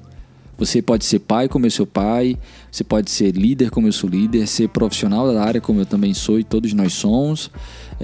Você 0.58 0.80
pode 0.80 1.04
ser 1.04 1.18
pai 1.18 1.48
como 1.48 1.66
eu 1.66 1.70
sou 1.70 1.86
pai, 1.86 2.38
você 2.70 2.84
pode 2.84 3.10
ser 3.10 3.32
líder 3.32 3.70
como 3.70 3.88
eu 3.88 3.92
sou 3.92 4.08
líder, 4.08 4.46
ser 4.46 4.68
profissional 4.68 5.32
da 5.32 5.42
área 5.42 5.60
como 5.60 5.80
eu 5.80 5.86
também 5.86 6.14
sou 6.14 6.38
e 6.38 6.44
todos 6.44 6.72
nós 6.72 6.92
somos. 6.92 7.50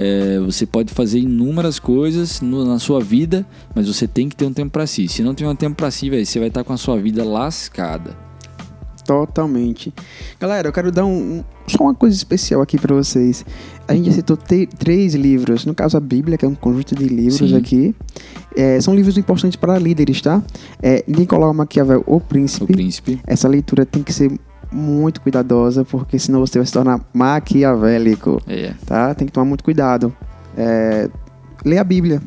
É, 0.01 0.39
você 0.39 0.65
pode 0.65 0.95
fazer 0.95 1.19
inúmeras 1.19 1.81
coisas 1.81 2.41
no- 2.41 2.65
na 2.65 2.79
sua 2.79 3.01
vida, 3.01 3.45
mas 3.75 3.89
você 3.89 4.07
tem 4.07 4.29
que 4.29 4.37
ter 4.37 4.45
um 4.45 4.53
tempo 4.53 4.71
para 4.71 4.87
si. 4.87 5.09
Se 5.09 5.23
não 5.25 5.35
tiver 5.35 5.51
um 5.51 5.57
tempo 5.57 5.75
para 5.75 5.91
si, 5.91 6.09
véio, 6.09 6.25
você 6.25 6.39
vai 6.39 6.47
estar 6.49 6.63
com 6.63 6.73
a 6.73 6.77
sua 6.77 6.97
vida 6.97 7.25
lascada. 7.25 8.17
Totalmente. 9.05 9.93
Galera, 10.39 10.69
eu 10.69 10.73
quero 10.73 10.93
dar 10.93 11.07
um, 11.07 11.39
um- 11.39 11.45
só 11.67 11.85
uma 11.85 11.95
coisa 11.95 12.15
especial 12.15 12.61
aqui 12.61 12.79
pra 12.79 12.95
vocês. 12.95 13.45
A 13.89 13.95
gente 13.95 14.07
já 14.07 14.13
citou 14.13 14.37
três 14.37 15.15
livros, 15.15 15.65
no 15.65 15.75
caso 15.75 15.97
a 15.97 16.01
Bíblia, 16.01 16.37
que 16.37 16.45
é 16.45 16.49
um 16.49 16.55
conjunto 16.55 16.95
de 16.95 17.05
livros 17.07 17.51
Sim. 17.51 17.57
aqui. 17.57 17.95
É, 18.55 18.79
são 18.83 18.95
livros 18.95 19.17
importantes 19.17 19.57
para 19.57 19.79
líderes, 19.79 20.21
tá? 20.21 20.43
É, 20.83 21.03
Nicolau 21.09 21.55
Maquiavel, 21.55 22.05
O 22.07 22.21
Príncipe. 22.21 22.65
O 22.65 22.67
príncipe. 22.67 23.19
Essa 23.27 23.49
leitura 23.49 23.87
tem 23.87 24.03
que 24.03 24.13
ser 24.13 24.31
muito 24.73 25.21
cuidadosa, 25.21 25.85
porque 25.85 26.19
senão 26.19 26.41
você 26.41 26.59
vai 26.59 26.67
se 26.67 26.73
tornar 26.73 27.01
maquiavélico, 27.13 28.41
É. 28.47 28.73
tá? 28.87 29.15
Tem 29.15 29.27
que 29.27 29.33
tomar 29.33 29.45
muito 29.45 29.65
cuidado. 29.65 30.15
É, 30.57 31.09
lê 31.65 31.79
a 31.79 31.85
Bíblia. 31.85 32.21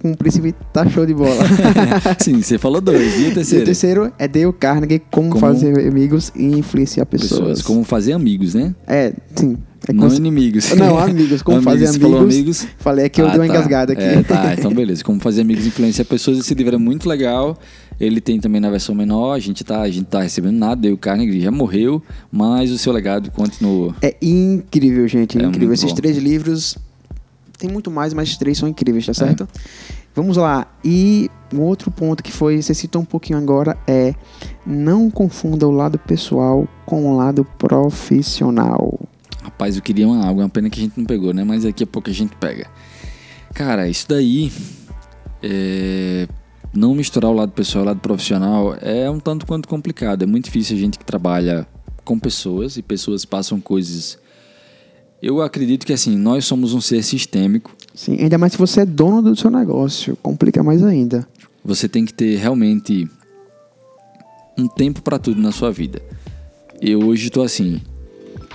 Com 0.00 0.10
o 0.10 0.16
príncipe 0.16 0.52
tá 0.72 0.84
show 0.88 1.06
de 1.06 1.14
bola. 1.14 1.44
Sim, 2.18 2.42
você 2.42 2.58
falou 2.58 2.80
dois. 2.80 3.20
E 3.20 3.22
o 3.22 3.26
E 3.28 3.30
o 3.30 3.34
terceiro? 3.34 3.64
terceiro 3.64 4.12
é 4.18 4.26
Dale 4.26 4.52
Carnegie, 4.52 5.00
Como, 5.10 5.28
Como- 5.30 5.40
Fazer 5.40 5.78
Amigos 5.88 6.32
e 6.34 6.44
Influenciar 6.58 7.06
Pessoas. 7.06 7.30
Pessoas. 7.40 7.62
Como 7.62 7.84
fazer 7.84 8.12
amigos, 8.12 8.54
né? 8.54 8.74
É, 8.84 9.12
sim. 9.36 9.56
É 9.86 9.92
não 9.92 10.04
cons- 10.04 10.16
inimigos. 10.18 10.70
Não, 10.74 10.98
amigos. 10.98 11.40
Como 11.42 11.60
fazer 11.62 11.86
Você 11.88 11.98
falou 12.00 12.18
amigos. 12.18 12.34
amigos. 12.36 12.66
Falei 12.78 13.04
aqui, 13.06 13.20
eu 13.20 13.26
Ah, 13.26 13.30
dei 13.30 13.40
uma 13.40 13.46
tá. 13.46 13.52
engasgada 13.54 13.92
aqui. 13.92 14.02
É, 14.02 14.22
tá, 14.22 14.54
então 14.58 14.72
beleza. 14.72 15.02
Como 15.04 15.20
fazer 15.20 15.40
amigos 15.42 15.64
e 15.64 15.68
influenciar 15.68 16.04
pessoas, 16.04 16.38
esse 16.38 16.54
livro 16.54 16.74
é 16.74 16.78
muito 16.78 17.08
legal. 17.08 17.56
Ele 18.02 18.20
tem 18.20 18.40
também 18.40 18.60
na 18.60 18.68
versão 18.68 18.96
menor, 18.96 19.34
a 19.34 19.38
gente 19.38 19.62
tá, 19.62 19.80
a 19.80 19.88
gente 19.88 20.06
tá 20.06 20.22
recebendo 20.22 20.56
nada, 20.56 20.82
Dale 20.82 20.96
Carnegie 20.96 21.40
já 21.40 21.52
morreu, 21.52 22.02
mas 22.32 22.72
o 22.72 22.76
seu 22.76 22.92
legado 22.92 23.30
continuou. 23.30 23.94
É 24.02 24.16
incrível, 24.20 25.06
gente. 25.06 25.38
É 25.38 25.42
É 25.42 25.46
incrível. 25.46 25.72
Esses 25.72 25.90
bom. 25.90 25.94
três 25.94 26.18
livros. 26.18 26.76
Tem 27.56 27.70
muito 27.70 27.92
mais, 27.92 28.12
mas 28.12 28.36
três 28.36 28.58
são 28.58 28.68
incríveis, 28.68 29.06
tá 29.06 29.14
certo? 29.14 29.46
Vamos 30.16 30.36
lá. 30.36 30.66
E 30.84 31.30
o 31.54 31.60
outro 31.60 31.92
ponto 31.92 32.24
que 32.24 32.32
foi, 32.32 32.60
você 32.60 32.74
citou 32.74 33.02
um 33.02 33.04
pouquinho 33.04 33.38
agora, 33.38 33.78
é 33.86 34.16
não 34.66 35.08
confunda 35.08 35.68
o 35.68 35.70
lado 35.70 35.96
pessoal 35.96 36.66
com 36.84 37.06
o 37.06 37.16
lado 37.16 37.46
profissional. 37.56 38.98
Rapaz, 39.44 39.76
eu 39.76 39.82
queria 39.82 40.08
uma 40.08 40.26
água, 40.26 40.42
é 40.42 40.44
uma 40.44 40.50
pena 40.50 40.68
que 40.68 40.80
a 40.80 40.82
gente 40.82 40.98
não 40.98 41.04
pegou, 41.04 41.32
né? 41.32 41.44
Mas 41.44 41.62
daqui 41.62 41.84
a 41.84 41.86
pouco 41.86 42.10
a 42.10 42.12
gente 42.12 42.34
pega. 42.34 42.66
Cara, 43.54 43.88
isso 43.88 44.08
daí. 44.08 44.50
é, 45.40 46.26
Não 46.74 46.94
misturar 46.94 47.30
o 47.30 47.34
lado 47.34 47.52
pessoal 47.52 47.82
e 47.82 47.84
o 47.84 47.88
lado 47.88 48.00
profissional 48.00 48.76
é 48.80 49.10
um 49.10 49.20
tanto 49.20 49.46
quanto 49.46 49.68
complicado. 49.68 50.22
É 50.22 50.26
muito 50.26 50.46
difícil 50.46 50.76
a 50.76 50.80
gente 50.80 50.98
que 50.98 51.04
trabalha 51.04 51.66
com 52.04 52.18
pessoas 52.18 52.76
e 52.76 52.82
pessoas 52.82 53.24
passam 53.24 53.60
coisas. 53.60 54.18
Eu 55.22 55.42
acredito 55.42 55.86
que 55.86 55.92
assim, 55.92 56.16
nós 56.16 56.44
somos 56.46 56.72
um 56.72 56.80
ser 56.80 57.02
sistêmico. 57.02 57.76
Sim, 57.94 58.16
ainda 58.18 58.38
mais 58.38 58.52
se 58.52 58.58
você 58.58 58.80
é 58.80 58.86
dono 58.86 59.20
do 59.20 59.36
seu 59.36 59.50
negócio. 59.50 60.16
Complica 60.22 60.62
mais 60.62 60.82
ainda. 60.82 61.28
Você 61.64 61.88
tem 61.88 62.04
que 62.04 62.14
ter 62.14 62.36
realmente 62.36 63.08
um 64.58 64.66
tempo 64.66 65.02
para 65.02 65.18
tudo 65.18 65.40
na 65.40 65.52
sua 65.52 65.70
vida. 65.70 66.00
Eu 66.80 67.06
hoje 67.06 67.28
estou 67.28 67.42
assim. 67.42 67.80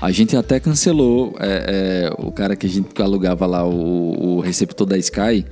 A 0.02 0.12
gente 0.12 0.36
até 0.36 0.60
cancelou 0.60 1.36
é, 1.40 2.10
é, 2.10 2.24
o 2.24 2.32
cara 2.32 2.56
que 2.56 2.68
a 2.68 2.70
gente 2.70 3.02
alugava 3.02 3.46
lá, 3.46 3.66
o, 3.66 4.38
o 4.38 4.40
receptor 4.40 4.86
da 4.86 4.98
Sky, 4.98 5.46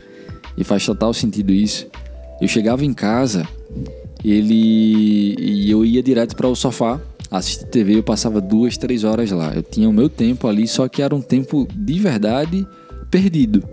e 0.57 0.63
faz 0.63 0.85
total 0.85 1.13
sentido 1.13 1.51
isso. 1.51 1.87
Eu 2.41 2.47
chegava 2.47 2.83
em 2.85 2.93
casa, 2.93 3.47
ele 4.23 5.35
e 5.39 5.69
eu 5.69 5.85
ia 5.85 6.03
direto 6.03 6.35
para 6.35 6.47
o 6.47 6.55
sofá 6.55 6.99
assistir 7.31 7.65
TV. 7.65 7.97
Eu 7.97 8.03
passava 8.03 8.41
duas, 8.41 8.77
três 8.77 9.03
horas 9.03 9.31
lá. 9.31 9.53
Eu 9.53 9.63
tinha 9.63 9.89
o 9.89 9.93
meu 9.93 10.09
tempo 10.09 10.47
ali, 10.47 10.67
só 10.67 10.87
que 10.87 11.01
era 11.01 11.15
um 11.15 11.21
tempo 11.21 11.67
de 11.73 11.99
verdade 11.99 12.67
perdido 13.09 13.63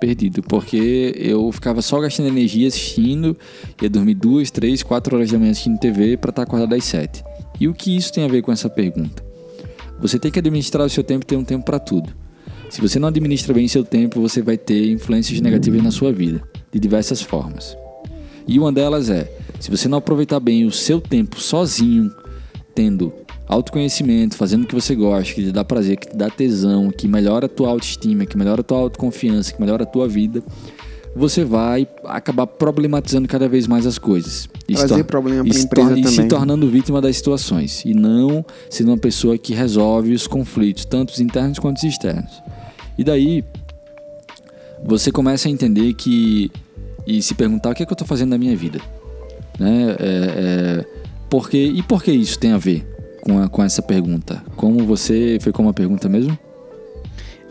perdido, 0.00 0.42
porque 0.42 1.12
eu 1.14 1.52
ficava 1.52 1.82
só 1.82 2.00
gastando 2.00 2.28
energia 2.28 2.66
assistindo, 2.66 3.36
ia 3.80 3.90
dormir 3.90 4.14
duas, 4.14 4.50
três, 4.50 4.82
quatro 4.82 5.14
horas 5.14 5.30
da 5.30 5.38
manhã 5.38 5.50
assistindo 5.50 5.78
TV 5.78 6.16
para 6.16 6.30
estar 6.30 6.42
acordado 6.42 6.74
às 6.74 6.84
sete. 6.84 7.22
E 7.60 7.68
o 7.68 7.74
que 7.74 7.94
isso 7.94 8.10
tem 8.12 8.24
a 8.24 8.28
ver 8.28 8.40
com 8.40 8.50
essa 8.50 8.70
pergunta? 8.70 9.22
Você 10.00 10.18
tem 10.18 10.30
que 10.30 10.38
administrar 10.38 10.86
o 10.86 10.90
seu 10.90 11.04
tempo 11.04 11.24
e 11.24 11.26
ter 11.26 11.36
um 11.36 11.44
tempo 11.44 11.66
para 11.66 11.78
tudo. 11.78 12.10
Se 12.70 12.80
você 12.80 12.98
não 12.98 13.08
administra 13.08 13.52
bem 13.52 13.68
seu 13.68 13.84
tempo, 13.84 14.20
você 14.20 14.40
vai 14.40 14.56
ter 14.56 14.90
influências 14.90 15.38
negativas 15.40 15.82
na 15.82 15.90
sua 15.90 16.12
vida, 16.12 16.42
de 16.72 16.78
diversas 16.78 17.20
formas. 17.22 17.76
E 18.46 18.58
uma 18.58 18.72
delas 18.72 19.10
é, 19.10 19.30
se 19.58 19.70
você 19.70 19.88
não 19.88 19.98
aproveitar 19.98 20.40
bem 20.40 20.64
o 20.64 20.70
seu 20.70 21.00
tempo 21.00 21.40
sozinho, 21.40 22.10
tendo 22.74 23.12
autoconhecimento, 23.46 24.36
fazendo 24.36 24.64
o 24.64 24.66
que 24.66 24.74
você 24.74 24.94
gosta, 24.94 25.34
que 25.34 25.44
te 25.44 25.52
dá 25.52 25.64
prazer, 25.64 25.96
que 25.96 26.08
te 26.08 26.16
dá 26.16 26.30
tesão, 26.30 26.90
que 26.90 27.06
melhora 27.08 27.46
a 27.46 27.48
tua 27.48 27.68
autoestima, 27.68 28.24
que 28.24 28.36
melhora 28.38 28.60
a 28.60 28.64
tua 28.64 28.78
autoconfiança, 28.78 29.52
que 29.52 29.60
melhora 29.60 29.82
a 29.82 29.86
tua 29.86 30.08
vida, 30.08 30.42
você 31.14 31.44
vai 31.44 31.88
acabar 32.04 32.46
problematizando 32.46 33.26
cada 33.26 33.48
vez 33.48 33.66
mais 33.66 33.84
as 33.86 33.98
coisas. 33.98 34.48
E 34.68 34.74
Trazer 34.74 34.94
tor- 34.94 35.04
problema 35.04 35.44
e 35.48 35.50
empresa 35.64 35.88
e 35.98 36.02
se 36.06 36.28
tornando 36.28 36.70
vítima 36.70 37.00
das 37.00 37.16
situações. 37.16 37.82
E 37.84 37.92
não 37.92 38.44
sendo 38.70 38.88
uma 38.92 38.98
pessoa 38.98 39.36
que 39.36 39.52
resolve 39.52 40.12
os 40.12 40.28
conflitos, 40.28 40.84
tanto 40.84 41.10
os 41.10 41.18
internos 41.20 41.58
quanto 41.58 41.78
os 41.78 41.82
externos. 41.84 42.40
E 42.96 43.02
daí, 43.02 43.44
você 44.84 45.10
começa 45.12 45.48
a 45.48 45.50
entender 45.50 45.92
que. 45.94 46.50
e 47.06 47.20
se 47.22 47.34
perguntar 47.34 47.70
o 47.70 47.74
que, 47.74 47.82
é 47.82 47.86
que 47.86 47.92
eu 47.92 47.94
estou 47.94 48.06
fazendo 48.06 48.30
na 48.30 48.38
minha 48.38 48.56
vida. 48.56 48.80
Né? 49.58 49.96
É, 49.98 50.04
é, 50.80 50.84
por 51.28 51.48
quê- 51.50 51.72
e 51.74 51.82
por 51.82 52.02
que 52.02 52.10
isso 52.12 52.38
tem 52.38 52.52
a 52.52 52.58
ver 52.58 52.86
com, 53.22 53.42
a- 53.42 53.48
com 53.48 53.62
essa 53.62 53.82
pergunta? 53.82 54.42
Como 54.56 54.84
você. 54.84 55.38
Foi 55.40 55.52
como 55.52 55.68
a 55.68 55.74
pergunta 55.74 56.08
mesmo? 56.08 56.38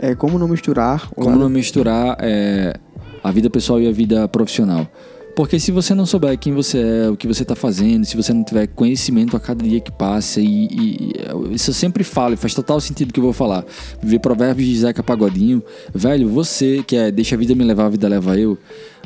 É 0.02 0.16
como 0.16 0.40
não 0.40 0.48
misturar 0.48 1.10
Como 1.10 1.28
lado 1.30 1.40
não 1.42 1.50
misturar 1.50 2.16
é, 2.22 2.74
a 3.22 3.32
vida 3.32 3.50
pessoal 3.50 3.82
e 3.82 3.88
a 3.88 3.92
vida 3.92 4.28
profissional? 4.30 4.88
Porque 5.36 5.58
se 5.60 5.72
você 5.72 5.96
não 5.96 6.06
souber 6.06 6.38
quem 6.38 6.54
você 6.54 6.80
é, 6.80 7.10
o 7.10 7.16
que 7.16 7.26
você 7.26 7.44
está 7.44 7.56
fazendo, 7.56 8.04
se 8.06 8.18
você 8.18 8.34
não 8.34 8.44
tiver 8.44 8.68
conhecimento 8.68 9.38
a 9.38 9.40
cada 9.40 9.64
dia 9.64 9.80
que 9.80 9.92
passa, 9.92 10.42
e, 10.42 10.66
e- 10.66 11.14
isso 11.52 11.70
eu 11.70 11.74
sempre 11.74 12.04
falo, 12.04 12.34
e 12.34 12.38
faz 12.38 12.54
total 12.54 12.82
sentido 12.82 13.14
que 13.14 13.20
eu 13.20 13.24
vou 13.24 13.32
falar. 13.32 13.64
Ver 14.04 14.20
provérbios 14.20 14.68
de 14.68 14.80
Zeca 14.80 15.02
Pagodinho, 15.02 15.64
velho, 15.94 16.28
você 16.28 16.84
que 16.86 16.96
é 16.96 17.10
deixa 17.10 17.36
a 17.36 17.38
vida 17.38 17.56
me 17.56 17.64
levar, 17.64 17.86
a 17.86 17.90
vida 17.90 18.08
leva 18.10 18.38
eu, 18.38 18.58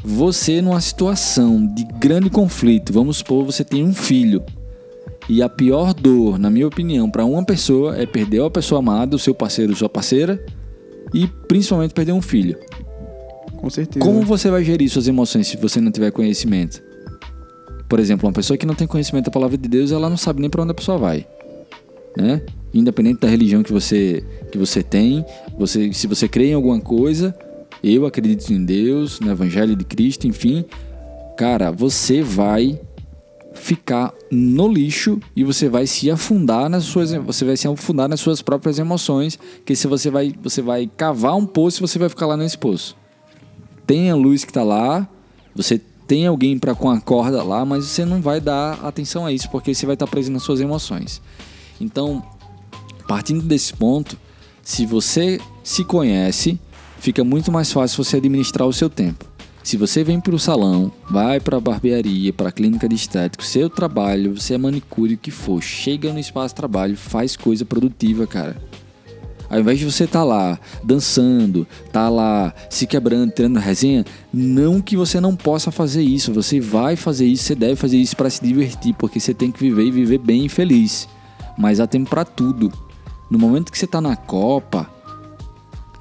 você 0.04 0.60
numa 0.60 0.82
situação 0.82 1.68
de 1.68 1.84
grande 2.00 2.30
conflito, 2.32 2.92
vamos 2.92 3.18
supor, 3.18 3.46
você 3.46 3.64
tem 3.64 3.84
um 3.84 3.94
filho, 3.94 4.42
e 5.30 5.42
a 5.44 5.48
pior 5.48 5.94
dor, 5.94 6.40
na 6.40 6.50
minha 6.50 6.68
opinião, 6.68 7.10
para 7.10 7.24
uma 7.26 7.46
pessoa 7.46 7.96
é 7.96 8.06
perder 8.06 8.42
a 8.42 8.50
pessoa 8.50 8.80
amada, 8.80 9.16
o 9.16 9.20
seu 9.20 9.36
parceiro, 9.36 9.76
sua 9.76 9.88
parceira, 9.88 10.44
e 11.14 11.28
principalmente 11.48 11.94
perder 11.94 12.12
um 12.12 12.22
filho. 12.22 12.58
Com 13.63 13.69
certeza. 13.69 14.06
Como 14.06 14.23
você 14.23 14.52
vai 14.52 14.62
gerir 14.62 14.89
suas 14.89 15.08
emoções 15.08 15.47
se 15.47 15.56
você 15.56 15.80
não 15.80 15.89
tiver 15.89 16.12
conhecimento? 16.12 16.84
Por 17.88 17.97
exemplo, 17.97 18.28
uma 18.28 18.34
pessoa 18.34 18.58
que 18.58 18.65
não 18.65 18.76
tem 18.76 18.86
conhecimento 18.86 19.26
da 19.26 19.32
palavra 19.32 19.58
de 19.58 19.69
Deus, 19.69 19.93
ela 19.93 20.10
não 20.10 20.17
sabe 20.17 20.41
nem 20.41 20.49
para 20.49 20.63
onde 20.63 20.71
a 20.71 20.76
pessoa 20.76 20.97
vai, 20.97 21.26
né? 22.17 22.41
Independente 22.73 23.21
da 23.21 23.30
religião 23.30 23.63
que 23.63 23.71
você 23.71 24.21
que 24.52 24.58
você 24.58 24.84
tem, 24.84 25.26
você 25.58 25.93
se 25.93 26.08
você 26.08 26.28
crê 26.28 26.49
em 26.49 26.56
alguma 26.56 26.78
coisa, 26.82 27.34
eu 27.82 28.06
acredito 28.06 28.52
em 28.52 28.65
Deus, 28.65 29.21
no 29.21 29.32
evangelho 29.32 29.78
de 29.78 29.86
Cristo, 29.86 30.28
enfim, 30.28 30.65
cara, 31.38 31.71
você 31.71 32.21
vai 32.21 32.78
ficar 33.54 34.13
no 34.30 34.67
lixo 34.67 35.21
e 35.34 35.45
você 35.45 35.69
vai 35.69 35.88
se 35.88 36.12
afundar 36.12 36.67
nas 36.67 36.84
suas 36.84 37.13
você 37.13 37.45
vai 37.45 37.56
se 37.56 37.65
afundar 37.65 38.10
nas 38.10 38.19
suas 38.19 38.41
próprias 38.41 38.78
emoções, 38.78 39.39
que 39.65 39.73
se 39.73 39.88
você 39.88 40.10
vai 40.10 40.34
você 40.43 40.62
vai 40.62 40.91
cavar 40.97 41.38
um 41.38 41.45
poço, 41.45 41.80
você 41.80 41.97
vai 41.97 42.10
ficar 42.10 42.26
lá 42.26 42.36
nesse 42.36 42.58
poço 42.58 43.02
tem 43.86 44.10
a 44.10 44.15
luz 44.15 44.43
que 44.43 44.52
está 44.52 44.63
lá, 44.63 45.08
você 45.56 45.80
tem 46.08 46.28
alguém 46.28 46.58
para 46.60 46.76
com 46.76 46.89
a 46.89 47.00
corda 47.00 47.43
lá, 47.43 47.65
mas 47.65 47.86
você 47.86 48.06
não 48.06 48.22
vai 48.22 48.39
dar 48.39 48.80
atenção 48.86 49.26
a 49.26 49.32
isso 49.32 49.50
porque 49.50 49.74
você 49.74 49.86
vai 49.86 49.96
estar 49.96 50.08
preso 50.08 50.32
nas 50.32 50.43
suas 50.43 50.60
emoções. 50.60 51.22
Então, 51.80 52.24
partindo 53.08 53.41
desse 53.41 53.74
ponto, 53.74 54.17
se 54.62 54.86
você 54.86 55.39
se 55.63 55.84
conhece, 55.84 56.60
fica 57.00 57.24
muito 57.24 57.52
mais 57.52 57.72
fácil 57.72 58.04
você 58.04 58.17
administrar 58.17 58.67
o 58.67 58.74
seu 58.74 58.89
tempo. 58.89 59.26
Se 59.63 59.78
você 59.78 60.04
vem 60.04 60.19
para 60.19 60.36
o 60.36 60.39
salão, 60.39 60.91
vai 61.10 61.39
para 61.39 61.56
a 61.56 61.62
barbearia, 61.62 62.34
para 62.34 62.50
a 62.50 62.52
clínica 62.52 62.88
de 62.88 62.96
estético, 62.96 63.43
seu 63.43 63.69
trabalho, 63.69 64.36
você 64.36 64.56
é 64.56 64.58
manicure, 64.58 65.13
o 65.13 65.17
que 65.17 65.32
for, 65.32 65.62
chega 65.62 66.12
no 66.12 66.19
espaço 66.19 66.50
de 66.50 66.58
trabalho, 66.58 66.98
faz 66.98 67.38
coisa 67.38 67.63
produtiva, 67.63 68.28
cara. 68.28 68.62
Ao 69.54 69.60
invés 69.60 69.78
de 69.78 69.86
você 69.86 70.06
estar 70.06 70.22
tá 70.22 70.26
lá 70.26 70.60
dançando, 70.84 71.68
tá 71.92 72.10
lá 72.10 72.52
se 72.72 72.88
quebrando, 72.88 73.32
tirando 73.32 73.60
resenha, 73.60 74.04
não 74.34 74.82
que 74.82 74.98
você 74.98 75.22
não 75.22 75.36
possa 75.36 75.70
fazer 75.70 76.02
isso. 76.02 76.34
Você 76.34 76.60
vai 76.60 76.96
fazer 76.96 77.28
isso, 77.28 77.44
você 77.44 77.54
deve 77.54 77.76
fazer 77.76 77.98
isso 77.98 78.18
para 78.18 78.32
se 78.32 78.44
divertir, 78.44 78.96
porque 78.96 79.20
você 79.20 79.32
tem 79.32 79.52
que 79.52 79.60
viver 79.60 79.86
e 79.86 79.92
viver 79.92 80.18
bem 80.18 80.48
e 80.48 80.50
feliz. 80.50 81.08
Mas 81.56 81.80
há 81.80 81.86
tempo 81.86 82.10
para 82.10 82.26
tudo. 82.26 82.74
No 83.30 83.38
momento 83.38 83.72
que 83.72 83.78
você 83.78 83.86
está 83.86 84.02
na 84.02 84.16
Copa, 84.16 84.89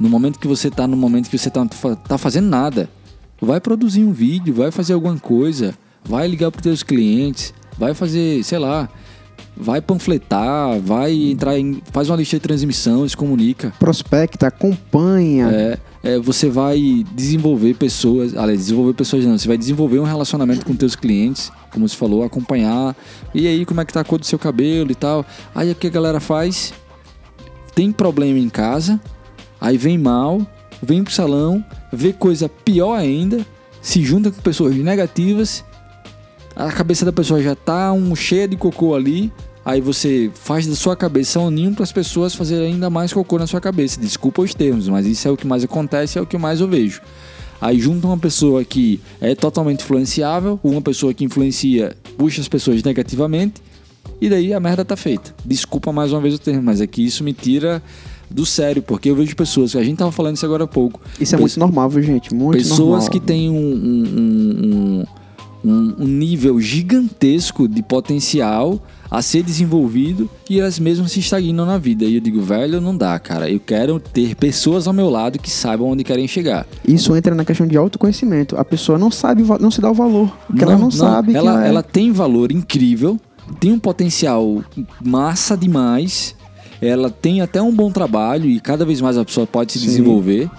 no 0.00 0.08
momento 0.08 0.38
que 0.38 0.48
você 0.48 0.68
está 0.68 0.86
no 0.86 0.96
momento 0.96 1.28
que 1.28 1.36
você 1.36 1.48
está 1.48 1.66
tá 2.08 2.16
fazendo 2.16 2.48
nada, 2.48 2.88
vai 3.38 3.60
produzir 3.60 4.02
um 4.02 4.14
vídeo, 4.14 4.54
vai 4.54 4.70
fazer 4.70 4.94
alguma 4.94 5.18
coisa, 5.18 5.74
vai 6.02 6.26
ligar 6.26 6.50
para 6.50 6.58
os 6.58 6.62
teus 6.62 6.82
clientes, 6.82 7.52
vai 7.78 7.92
fazer, 7.92 8.42
sei 8.44 8.58
lá, 8.58 8.88
vai 9.56 9.80
panfletar, 9.80 10.80
vai 10.80 11.12
entrar 11.12 11.58
em. 11.58 11.82
faz 11.92 12.08
uma 12.08 12.16
lista 12.16 12.36
de 12.36 12.40
transmissão, 12.40 13.06
se 13.08 13.16
comunica. 13.16 13.72
Prospecta, 13.78 14.46
acompanha. 14.46 15.48
É, 15.50 15.78
é, 16.02 16.18
você 16.18 16.48
vai 16.48 17.04
desenvolver 17.14 17.74
pessoas. 17.74 18.36
Aliás, 18.36 18.58
desenvolver 18.58 18.94
pessoas 18.94 19.24
não, 19.24 19.38
você 19.38 19.46
vai 19.46 19.58
desenvolver 19.58 19.98
um 19.98 20.04
relacionamento 20.04 20.64
com 20.64 20.74
teus 20.74 20.96
clientes, 20.96 21.52
como 21.70 21.88
você 21.88 21.96
falou, 21.96 22.22
acompanhar. 22.22 22.96
E 23.34 23.46
aí, 23.46 23.64
como 23.64 23.80
é 23.80 23.84
que 23.84 23.92
tá 23.92 24.00
a 24.00 24.04
cor 24.04 24.18
do 24.18 24.26
seu 24.26 24.38
cabelo 24.38 24.90
e 24.90 24.94
tal. 24.94 25.24
Aí 25.54 25.70
o 25.70 25.74
que 25.74 25.86
a 25.86 25.90
galera 25.90 26.20
faz? 26.20 26.72
Tem 27.74 27.90
problema 27.90 28.38
em 28.38 28.50
casa, 28.50 29.00
aí 29.58 29.78
vem 29.78 29.96
mal, 29.96 30.46
vem 30.82 31.02
pro 31.02 31.12
salão, 31.12 31.64
vê 31.90 32.12
coisa 32.12 32.46
pior 32.46 32.94
ainda, 32.94 33.46
se 33.80 34.04
junta 34.04 34.30
com 34.30 34.42
pessoas 34.42 34.76
negativas 34.76 35.64
a 36.54 36.70
cabeça 36.70 37.04
da 37.04 37.12
pessoa 37.12 37.42
já 37.42 37.54
tá 37.54 37.92
um 37.92 38.14
cheia 38.14 38.46
de 38.46 38.56
cocô 38.56 38.94
ali, 38.94 39.32
aí 39.64 39.80
você 39.80 40.30
faz 40.34 40.66
da 40.66 40.74
sua 40.74 40.96
cabeça 40.96 41.40
um 41.40 41.50
ninho 41.50 41.74
para 41.74 41.84
as 41.84 41.92
pessoas 41.92 42.34
fazerem 42.34 42.74
ainda 42.74 42.90
mais 42.90 43.12
cocô 43.12 43.38
na 43.38 43.46
sua 43.46 43.60
cabeça. 43.60 44.00
Desculpa 44.00 44.42
os 44.42 44.54
termos, 44.54 44.88
mas 44.88 45.06
isso 45.06 45.26
é 45.26 45.30
o 45.30 45.36
que 45.36 45.46
mais 45.46 45.64
acontece, 45.64 46.18
é 46.18 46.22
o 46.22 46.26
que 46.26 46.36
mais 46.36 46.60
eu 46.60 46.68
vejo. 46.68 47.00
Aí 47.60 47.78
junta 47.78 48.06
uma 48.08 48.18
pessoa 48.18 48.64
que 48.64 49.00
é 49.20 49.34
totalmente 49.34 49.84
influenciável, 49.84 50.58
uma 50.64 50.82
pessoa 50.82 51.14
que 51.14 51.24
influencia, 51.24 51.96
puxa 52.18 52.40
as 52.40 52.48
pessoas 52.48 52.82
negativamente, 52.82 53.62
e 54.20 54.28
daí 54.28 54.52
a 54.52 54.58
merda 54.58 54.84
tá 54.84 54.96
feita. 54.96 55.32
Desculpa 55.44 55.92
mais 55.92 56.12
uma 56.12 56.20
vez 56.20 56.34
o 56.34 56.38
termo, 56.38 56.62
mas 56.62 56.80
é 56.80 56.86
que 56.86 57.04
isso 57.04 57.22
me 57.22 57.32
tira 57.32 57.80
do 58.28 58.44
sério, 58.44 58.82
porque 58.82 59.10
eu 59.10 59.14
vejo 59.14 59.36
pessoas, 59.36 59.76
a 59.76 59.82
gente 59.84 59.98
tava 59.98 60.10
falando 60.10 60.36
isso 60.36 60.44
agora 60.44 60.64
há 60.64 60.66
pouco. 60.66 61.00
Isso 61.20 61.36
é 61.36 61.38
muito 61.38 61.58
normal, 61.60 61.88
viu, 61.88 62.02
gente? 62.02 62.34
Muito 62.34 62.58
pessoas 62.58 62.78
normal. 62.78 62.98
Pessoas 62.98 63.08
que 63.08 63.20
têm 63.20 63.48
um, 63.48 63.54
um, 63.54 64.04
um 64.16 65.04
um, 65.04 65.04
um 65.64 66.06
nível 66.06 66.60
gigantesco 66.60 67.68
de 67.68 67.82
potencial 67.82 68.80
a 69.12 69.20
ser 69.20 69.42
desenvolvido 69.42 70.28
e 70.48 70.58
elas 70.58 70.78
mesmas 70.78 71.12
se 71.12 71.20
estagnam 71.20 71.66
na 71.66 71.76
vida. 71.76 72.06
E 72.06 72.14
eu 72.14 72.20
digo, 72.20 72.40
velho, 72.40 72.80
não 72.80 72.96
dá, 72.96 73.18
cara. 73.18 73.50
Eu 73.50 73.60
quero 73.60 74.00
ter 74.00 74.34
pessoas 74.34 74.86
ao 74.86 74.94
meu 74.94 75.10
lado 75.10 75.38
que 75.38 75.50
saibam 75.50 75.88
onde 75.88 76.02
querem 76.02 76.26
chegar. 76.26 76.66
Isso 76.86 77.14
entra 77.14 77.34
na 77.34 77.44
questão 77.44 77.66
de 77.66 77.76
autoconhecimento. 77.76 78.56
A 78.56 78.64
pessoa 78.64 78.98
não 78.98 79.10
sabe, 79.10 79.44
não 79.60 79.70
se 79.70 79.82
dá 79.82 79.90
o 79.90 79.94
valor. 79.94 80.34
Porque 80.46 80.64
não, 80.64 80.72
ela 80.72 80.78
não, 80.78 80.84
não 80.86 80.90
sabe. 80.90 81.36
Ela, 81.36 81.50
ela, 81.50 81.64
é... 81.64 81.68
ela 81.68 81.82
tem 81.82 82.10
valor 82.10 82.50
incrível, 82.50 83.20
tem 83.60 83.70
um 83.70 83.78
potencial 83.78 84.64
massa 85.04 85.56
demais. 85.58 86.34
Ela 86.80 87.10
tem 87.10 87.42
até 87.42 87.60
um 87.60 87.70
bom 87.70 87.92
trabalho 87.92 88.48
e 88.48 88.58
cada 88.60 88.84
vez 88.84 89.00
mais 89.00 89.18
a 89.18 89.24
pessoa 89.24 89.46
pode 89.46 89.72
se 89.72 89.78
Sim. 89.78 89.86
desenvolver. 89.86 90.50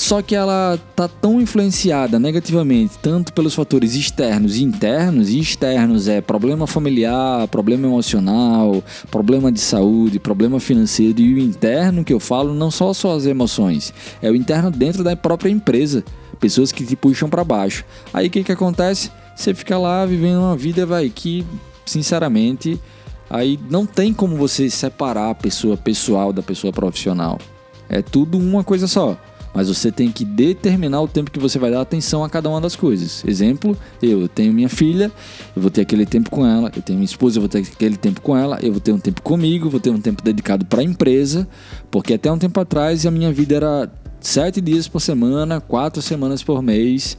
Só 0.00 0.22
que 0.22 0.34
ela 0.34 0.80
tá 0.96 1.06
tão 1.06 1.42
influenciada 1.42 2.18
negativamente, 2.18 2.98
tanto 3.02 3.34
pelos 3.34 3.54
fatores 3.54 3.94
externos 3.94 4.56
e 4.56 4.64
internos, 4.64 5.28
e 5.28 5.38
externos 5.38 6.08
é 6.08 6.22
problema 6.22 6.66
familiar, 6.66 7.46
problema 7.48 7.86
emocional, 7.86 8.82
problema 9.10 9.52
de 9.52 9.60
saúde, 9.60 10.18
problema 10.18 10.58
financeiro, 10.58 11.20
e 11.20 11.34
o 11.34 11.38
interno 11.38 12.02
que 12.02 12.14
eu 12.14 12.18
falo 12.18 12.54
não 12.54 12.70
só 12.70 12.94
só 12.94 13.14
as 13.14 13.26
emoções, 13.26 13.92
é 14.22 14.30
o 14.30 14.34
interno 14.34 14.70
dentro 14.70 15.04
da 15.04 15.14
própria 15.14 15.50
empresa, 15.50 16.02
pessoas 16.40 16.72
que 16.72 16.82
te 16.82 16.96
puxam 16.96 17.28
para 17.28 17.44
baixo. 17.44 17.84
Aí 18.10 18.28
o 18.28 18.30
que 18.30 18.42
que 18.42 18.52
acontece? 18.52 19.10
Você 19.36 19.52
fica 19.52 19.76
lá 19.76 20.06
vivendo 20.06 20.38
uma 20.38 20.56
vida, 20.56 20.86
vai, 20.86 21.10
que 21.10 21.44
sinceramente, 21.84 22.80
aí 23.28 23.60
não 23.68 23.84
tem 23.84 24.14
como 24.14 24.34
você 24.34 24.70
separar 24.70 25.28
a 25.28 25.34
pessoa 25.34 25.76
pessoal 25.76 26.32
da 26.32 26.42
pessoa 26.42 26.72
profissional. 26.72 27.38
É 27.86 28.00
tudo 28.00 28.38
uma 28.38 28.64
coisa 28.64 28.88
só. 28.88 29.18
Mas 29.52 29.68
você 29.68 29.90
tem 29.90 30.10
que 30.10 30.24
determinar 30.24 31.00
o 31.00 31.08
tempo 31.08 31.30
que 31.30 31.38
você 31.38 31.58
vai 31.58 31.70
dar 31.70 31.80
atenção 31.80 32.22
a 32.22 32.30
cada 32.30 32.48
uma 32.48 32.60
das 32.60 32.76
coisas. 32.76 33.24
Exemplo, 33.26 33.76
eu 34.00 34.28
tenho 34.28 34.52
minha 34.52 34.68
filha, 34.68 35.10
eu 35.56 35.62
vou 35.62 35.70
ter 35.70 35.80
aquele 35.80 36.06
tempo 36.06 36.30
com 36.30 36.46
ela, 36.46 36.70
eu 36.74 36.82
tenho 36.82 36.98
minha 36.98 37.06
esposa, 37.06 37.38
eu 37.38 37.42
vou 37.42 37.48
ter 37.48 37.58
aquele 37.58 37.96
tempo 37.96 38.20
com 38.20 38.36
ela, 38.36 38.58
eu 38.62 38.72
vou 38.72 38.80
ter 38.80 38.92
um 38.92 38.98
tempo 38.98 39.20
comigo, 39.22 39.68
vou 39.68 39.80
ter 39.80 39.90
um 39.90 40.00
tempo 40.00 40.22
dedicado 40.22 40.64
para 40.64 40.80
a 40.80 40.84
empresa, 40.84 41.48
porque 41.90 42.14
até 42.14 42.30
um 42.30 42.38
tempo 42.38 42.60
atrás 42.60 43.04
a 43.04 43.10
minha 43.10 43.32
vida 43.32 43.56
era 43.56 43.90
sete 44.20 44.60
dias 44.60 44.86
por 44.86 45.00
semana, 45.00 45.60
quatro 45.60 46.00
semanas 46.00 46.42
por 46.42 46.62
mês, 46.62 47.16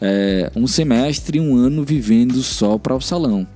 é, 0.00 0.50
um 0.54 0.66
semestre, 0.66 1.40
um 1.40 1.56
ano 1.56 1.82
vivendo 1.82 2.42
só 2.42 2.78
para 2.78 2.94
o 2.94 3.00
salão. 3.00 3.46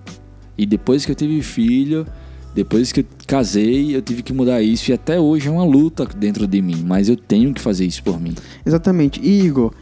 E 0.57 0.67
depois 0.67 1.05
que 1.05 1.13
eu 1.13 1.17
tive 1.17 1.41
filho, 1.43 2.07
depois 2.55 2.93
que 2.93 3.01
eu 3.01 3.05
casei, 3.27 3.95
eu 3.95 4.03
tive 4.03 4.23
que 4.23 4.33
mudar 4.33 4.63
isso 4.63 4.91
e 4.91 4.95
até 4.95 5.21
hoje 5.21 5.49
é 5.49 5.51
uma 5.51 5.65
luta 5.65 6.07
dentro 6.07 6.47
de 6.47 6.61
mim, 6.61 6.83
mas 6.85 7.09
eu 7.09 7.17
tenho 7.17 7.53
que 7.53 7.61
fazer 7.61 7.85
isso 7.85 8.03
por 8.03 8.21
mim. 8.21 8.35
Exatamente. 8.65 9.21
E 9.21 9.43
Igor, 9.43 9.73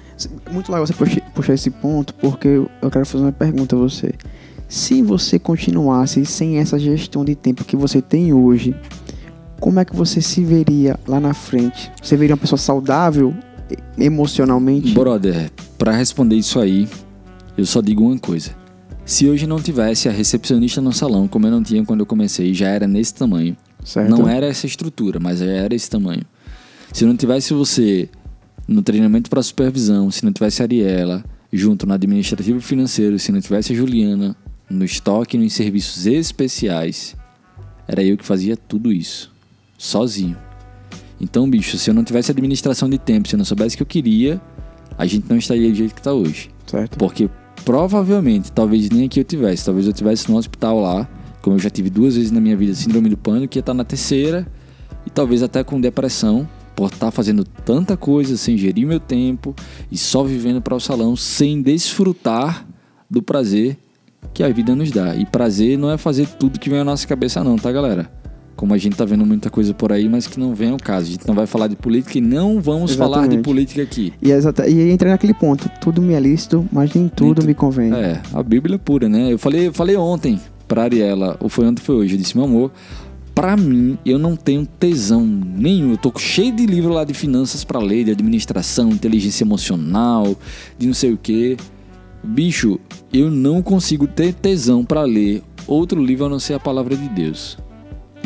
muito 0.51 0.71
legal 0.71 0.87
você 0.87 0.95
puxar 1.35 1.55
esse 1.55 1.71
ponto, 1.71 2.15
porque 2.15 2.49
eu 2.49 2.91
quero 2.91 3.07
fazer 3.07 3.25
uma 3.25 3.33
pergunta 3.33 3.77
a 3.77 3.79
você. 3.79 4.13
Se 4.69 5.01
você 5.01 5.39
continuasse 5.39 6.25
sem 6.27 6.59
essa 6.59 6.79
gestão 6.79 7.25
de 7.25 7.35
tempo 7.35 7.65
que 7.65 7.77
você 7.77 8.03
tem 8.03 8.33
hoje, 8.33 8.75
como 9.61 9.79
é 9.79 9.85
que 9.85 9.95
você 9.95 10.21
se 10.21 10.43
veria 10.45 10.99
lá 11.07 11.21
na 11.21 11.33
frente? 11.33 11.91
Você 12.03 12.17
veria 12.17 12.35
uma 12.35 12.41
pessoa 12.41 12.59
saudável 12.59 13.33
emocionalmente? 13.97 14.93
Brother, 14.93 15.51
para 15.79 15.93
responder 15.93 16.35
isso 16.37 16.59
aí, 16.59 16.89
eu 17.57 17.65
só 17.65 17.81
digo 17.81 18.05
uma 18.05 18.19
coisa 18.19 18.66
se 19.07 19.29
hoje 19.29 19.47
não 19.47 19.63
tivesse 19.63 20.09
a 20.09 20.13
recepcionista 20.13 20.81
no 20.81 20.93
salão, 20.93 21.29
como 21.29 21.47
eu 21.47 21.51
não 21.53 21.63
tinha 21.63 21.85
quando 21.85 22.01
eu 22.01 22.07
comecei, 22.07 22.53
já 22.53 22.69
era 22.69 22.89
nesse 22.89 23.15
tamanho. 23.15 23.57
Certo. 23.85 24.11
Não 24.11 24.29
era 24.29 24.47
essa 24.47 24.67
estrutura, 24.67 25.21
mas 25.21 25.39
já 25.39 25.47
era 25.47 25.73
esse 25.77 25.89
tamanho. 25.89 26.25
Se 26.93 27.05
não 27.05 27.17
tivesse 27.17 27.55
você 27.55 28.09
no 28.67 28.83
treinamento 28.83 29.31
para 29.31 29.41
supervisão, 29.45 30.11
se 30.11 30.25
não 30.25 30.33
tivesse 30.33 30.61
a 30.61 30.65
Ariela 30.65 31.25
junto 31.53 31.87
no 31.87 31.95
administrativo 31.95 32.61
financeiro, 32.61 33.17
se 33.17 33.31
não 33.31 33.41
tivesse 33.41 33.73
a 33.73 33.77
Juliana 33.77 34.37
no 34.69 34.85
estoque 34.85 35.37
e 35.37 35.41
nos 35.41 35.53
serviços 35.53 36.05
especiais, 36.05 37.15
era 37.87 38.03
eu 38.03 38.17
que 38.17 38.25
fazia 38.25 38.57
tudo 38.57 38.93
isso, 38.93 39.33
sozinho. 39.79 40.37
Então, 41.21 41.49
bicho, 41.49 41.79
se 41.79 41.89
eu 41.89 41.95
não 41.95 42.03
tivesse 42.03 42.33
administração 42.33 42.91
de 42.91 42.99
tempo, 42.99 43.29
se 43.29 43.37
eu 43.37 43.39
não 43.39 43.45
soubesse 43.45 43.77
o 43.77 43.79
que 43.79 43.83
eu 43.85 43.87
queria, 43.87 44.41
a 44.99 45.07
gente 45.07 45.31
não 45.31 45.37
estaria 45.37 45.71
do 45.71 45.77
jeito 45.77 45.95
que 45.95 46.01
está 46.01 46.13
hoje. 46.13 46.51
Certo. 46.67 46.99
Porque 46.99 47.31
provavelmente, 47.67 48.53
talvez 48.53 48.89
nem 48.91 49.07
aqui 49.07 49.19
eu 49.19 49.25
tivesse, 49.25 49.65
talvez 49.65 49.89
eu 49.89 49.93
tivesse 49.93 50.31
no 50.31 50.37
hospital 50.39 50.81
lá, 50.81 51.09
como 51.43 51.57
eu 51.57 51.61
já 51.61 51.69
tive 51.69 51.91
duas 51.91 52.15
vezes 52.15 52.31
na 52.31 52.41
minha 52.41 52.57
vida 52.57 52.73
síndrome 52.73 53.09
do 53.09 53.17
pânico, 53.17 53.59
ia 53.59 53.61
estar 53.61 53.75
na 53.75 53.85
terceira 53.85 54.47
e 55.05 55.11
talvez 55.11 55.43
até 55.43 55.65
com 55.65 55.81
depressão 55.81 56.49
por 56.77 56.93
estar 56.93 57.11
fazendo 57.11 57.43
tanta 57.45 57.97
coisa 57.97 58.37
sem 58.37 58.57
gerir 58.57 58.87
meu 58.87 59.01
tempo 59.01 59.53
e 59.91 59.99
só 59.99 60.23
vivendo 60.23 60.63
para 60.63 60.77
o 60.77 60.81
salão 60.81 61.17
sem 61.17 61.61
desfrutar 61.61 62.65
do 63.11 63.21
prazer 63.21 63.77
que 64.33 64.45
a 64.45 64.49
vida 64.49 64.73
nos 64.77 64.93
dá. 64.93 65.17
E 65.17 65.27
prazer 65.27 65.77
não 65.77 65.91
é 65.91 65.99
fazer 65.99 66.29
tudo 66.29 66.61
que 66.61 66.71
vem 66.71 66.79
à 66.79 66.85
nossa 66.85 67.05
cabeça 67.05 67.43
não, 67.43 67.57
tá, 67.57 67.73
galera? 67.73 68.09
Como 68.57 68.73
a 68.73 68.79
gente 68.79 68.97
tá 68.97 69.05
vendo 69.05 69.25
muita 69.25 69.51
coisa 69.51 69.75
por 69.75 69.93
aí, 69.93 70.09
mas 70.09 70.27
que 70.27 70.41
não 70.41 70.55
vem 70.55 70.71
ao 70.71 70.79
caso. 70.79 71.07
A 71.07 71.11
gente 71.11 71.29
não 71.29 71.35
vai 71.35 71.47
falar 71.47 71.69
de 71.69 71.77
política 71.77 72.17
e 72.17 72.21
não 72.21 72.61
vamos 72.61 72.93
Exatamente. 72.93 73.15
falar 73.15 73.27
de 73.29 73.39
política 73.39 73.83
aqui. 73.83 74.13
E, 74.21 74.33
exata, 74.33 74.67
e 74.67 74.91
entra 74.91 75.11
naquele 75.11 75.35
ponto, 75.35 75.71
tudo 75.81 76.01
me 76.01 76.15
é 76.15 76.21
lícito, 76.21 76.67
mas 76.73 76.93
nem 76.95 77.07
tudo 77.07 77.41
nem 77.41 77.49
me 77.49 77.55
convém. 77.55 77.93
É, 77.93 78.21
a 78.33 78.43
Bíblia 78.43 78.77
é 78.77 78.79
pura, 78.79 79.09
né? 79.09 79.33
Eu 79.33 79.39
falei, 79.39 79.69
eu 79.69 79.73
falei 79.75 79.97
ontem 79.97 80.41
pra 80.67 80.85
Ariela, 80.85 81.37
ou 81.39 81.49
foi 81.49 81.67
ontem 81.67 81.83
foi 81.83 81.95
hoje, 81.97 82.15
eu 82.15 82.19
disse, 82.19 82.35
meu 82.35 82.47
amor, 82.47 82.73
pra 83.35 83.55
mim, 83.55 83.99
eu 84.07 84.19
não 84.19 84.35
tenho 84.35 84.65
tesão 84.65 85.25
nenhum. 85.25 85.91
Eu 85.91 85.99
tô 85.99 86.11
cheio 86.19 86.51
de 86.53 86.65
livro 86.65 86.93
lá 86.93 87.05
de 87.05 87.13
finanças 87.13 87.63
para 87.63 87.79
ler, 87.79 88.05
de 88.05 88.11
administração, 88.11 88.89
inteligência 88.89 89.45
emocional, 89.45 90.35
de 90.79 90.87
não 90.87 90.95
sei 90.95 91.13
o 91.13 91.19
que. 91.19 91.59
Bicho, 92.25 92.81
eu 93.13 93.31
não 93.31 93.61
consigo 93.61 94.07
ter 94.07 94.33
tesão 94.33 94.83
para 94.83 95.03
ler 95.03 95.43
outro 95.67 96.03
livro 96.03 96.25
a 96.25 96.29
não 96.31 96.41
ser 96.41 96.55
a 96.55 96.61
palavra 96.61 96.97
de 96.97 97.09
Deus. 97.11 97.59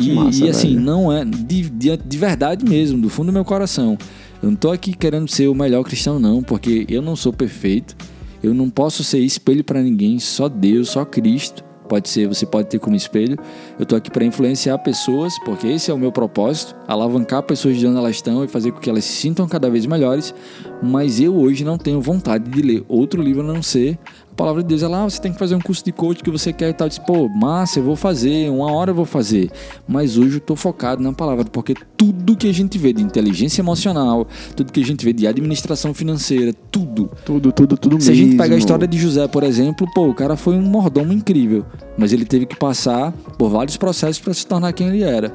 E, 0.09 0.13
massa, 0.13 0.45
e 0.45 0.49
assim, 0.49 0.75
não 0.75 1.11
é 1.11 1.23
de, 1.25 1.69
de, 1.69 1.97
de, 1.97 2.17
verdade 2.17 2.65
mesmo, 2.65 3.01
do 3.01 3.09
fundo 3.09 3.27
do 3.27 3.33
meu 3.33 3.45
coração. 3.45 3.97
Eu 4.41 4.49
não 4.49 4.55
tô 4.55 4.71
aqui 4.71 4.93
querendo 4.93 5.29
ser 5.29 5.47
o 5.47 5.55
melhor 5.55 5.83
cristão, 5.83 6.19
não, 6.19 6.41
porque 6.41 6.85
eu 6.89 7.01
não 7.01 7.15
sou 7.15 7.31
perfeito. 7.31 7.95
Eu 8.41 8.53
não 8.53 8.69
posso 8.69 9.03
ser 9.03 9.19
espelho 9.19 9.63
para 9.63 9.81
ninguém, 9.81 10.17
só 10.19 10.49
Deus, 10.49 10.89
só 10.89 11.05
Cristo, 11.05 11.63
pode 11.91 12.07
ser, 12.07 12.25
você 12.25 12.45
pode 12.45 12.69
ter 12.69 12.79
como 12.79 12.95
espelho. 12.95 13.37
Eu 13.77 13.85
tô 13.85 13.97
aqui 13.97 14.09
para 14.09 14.23
influenciar 14.23 14.77
pessoas, 14.77 15.37
porque 15.43 15.67
esse 15.67 15.91
é 15.91 15.93
o 15.93 15.97
meu 15.97 16.09
propósito, 16.09 16.73
alavancar 16.87 17.43
pessoas 17.43 17.77
de 17.77 17.85
onde 17.85 17.97
elas 17.97 18.15
estão 18.15 18.45
e 18.45 18.47
fazer 18.47 18.71
com 18.71 18.79
que 18.79 18.89
elas 18.89 19.03
se 19.03 19.11
sintam 19.11 19.45
cada 19.45 19.69
vez 19.69 19.85
melhores. 19.85 20.33
Mas 20.81 21.19
eu 21.19 21.35
hoje 21.35 21.65
não 21.65 21.77
tenho 21.77 21.99
vontade 21.99 22.49
de 22.49 22.61
ler 22.61 22.85
outro 22.87 23.21
livro 23.21 23.41
a 23.41 23.53
não 23.53 23.61
ser 23.61 23.99
a 24.31 24.35
palavra 24.35 24.63
de 24.63 24.69
Deus. 24.69 24.81
Ela, 24.81 25.03
ah, 25.03 25.09
você 25.09 25.21
tem 25.21 25.31
que 25.31 25.37
fazer 25.37 25.55
um 25.55 25.59
curso 25.59 25.83
de 25.83 25.91
coach 25.91 26.23
que 26.23 26.29
você 26.29 26.53
quer 26.53 26.69
e 26.69 26.73
tal. 26.73 26.85
Eu 26.85 26.89
disse, 26.89 27.05
pô, 27.05 27.27
massa, 27.29 27.79
eu 27.79 27.83
vou 27.83 27.95
fazer, 27.95 28.49
uma 28.49 28.71
hora 28.71 28.91
eu 28.91 28.95
vou 28.95 29.05
fazer. 29.05 29.51
Mas 29.87 30.17
hoje 30.17 30.35
eu 30.35 30.39
tô 30.39 30.55
focado 30.55 31.03
na 31.03 31.13
palavra, 31.13 31.45
porque 31.45 31.73
tudo 31.97 32.35
que 32.35 32.47
a 32.47 32.53
gente 32.53 32.77
vê 32.77 32.93
de 32.93 33.03
inteligência 33.03 33.61
emocional, 33.61 34.27
tudo 34.55 34.71
que 34.71 34.81
a 34.81 34.85
gente 34.85 35.03
vê 35.03 35.13
de 35.13 35.27
administração 35.27 35.93
financeira, 35.93 36.53
tudo. 36.71 37.09
Tudo, 37.25 37.51
tudo, 37.51 37.77
tudo 37.77 38.01
Se 38.01 38.09
mesmo. 38.09 38.23
a 38.23 38.27
gente 38.27 38.37
pega 38.37 38.55
a 38.55 38.57
história 38.57 38.87
de 38.87 38.97
José, 38.97 39.27
por 39.27 39.43
exemplo, 39.43 39.87
pô, 39.93 40.07
o 40.07 40.13
cara 40.13 40.35
foi 40.35 40.55
um 40.55 40.61
mordomo 40.61 41.11
incrível, 41.11 41.65
mas 41.97 42.13
ele 42.13 42.25
teve 42.25 42.45
que 42.45 42.55
passar 42.55 43.11
por 43.37 43.49
vários 43.49 43.77
processos 43.77 44.19
para 44.19 44.33
se 44.33 44.45
tornar 44.47 44.73
quem 44.73 44.87
ele 44.87 45.03
era. 45.03 45.29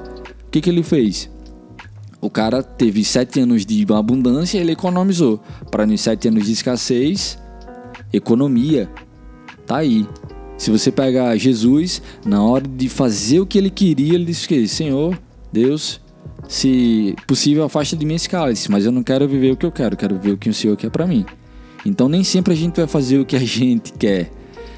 O 0.46 0.50
que, 0.50 0.60
que 0.60 0.70
ele 0.70 0.82
fez? 0.82 1.28
O 2.20 2.30
cara 2.30 2.62
teve 2.62 3.04
sete 3.04 3.40
anos 3.40 3.66
de 3.66 3.86
abundância 3.92 4.58
e 4.58 4.60
ele 4.60 4.72
economizou. 4.72 5.40
Para 5.70 5.86
nos 5.86 6.00
sete 6.00 6.28
anos 6.28 6.46
de 6.46 6.52
escassez, 6.52 7.38
economia. 8.16 8.90
Tá 9.66 9.78
aí. 9.78 10.06
Se 10.56 10.70
você 10.70 10.90
pegar 10.90 11.36
Jesus, 11.36 12.00
na 12.24 12.42
hora 12.42 12.66
de 12.66 12.88
fazer 12.88 13.40
o 13.40 13.46
que 13.46 13.58
ele 13.58 13.70
queria, 13.70 14.14
ele 14.14 14.24
disse 14.24 14.48
que 14.48 14.66
Senhor, 14.66 15.18
Deus, 15.52 16.00
se 16.48 17.14
possível, 17.26 17.64
afasta 17.64 17.96
de 17.96 18.06
mim 18.06 18.14
esse 18.14 18.28
cálice, 18.28 18.70
mas 18.70 18.86
eu 18.86 18.92
não 18.92 19.02
quero 19.02 19.28
viver 19.28 19.52
o 19.52 19.56
que 19.56 19.66
eu 19.66 19.72
quero, 19.72 19.96
quero 19.96 20.16
viver 20.16 20.32
o 20.32 20.38
que 20.38 20.48
o 20.48 20.54
Senhor 20.54 20.76
quer 20.76 20.90
para 20.90 21.06
mim. 21.06 21.26
Então 21.84 22.08
nem 22.08 22.24
sempre 22.24 22.52
a 22.52 22.56
gente 22.56 22.76
vai 22.76 22.86
fazer 22.86 23.18
o 23.18 23.24
que 23.24 23.36
a 23.36 23.40
gente 23.44 23.92
quer. 23.92 24.30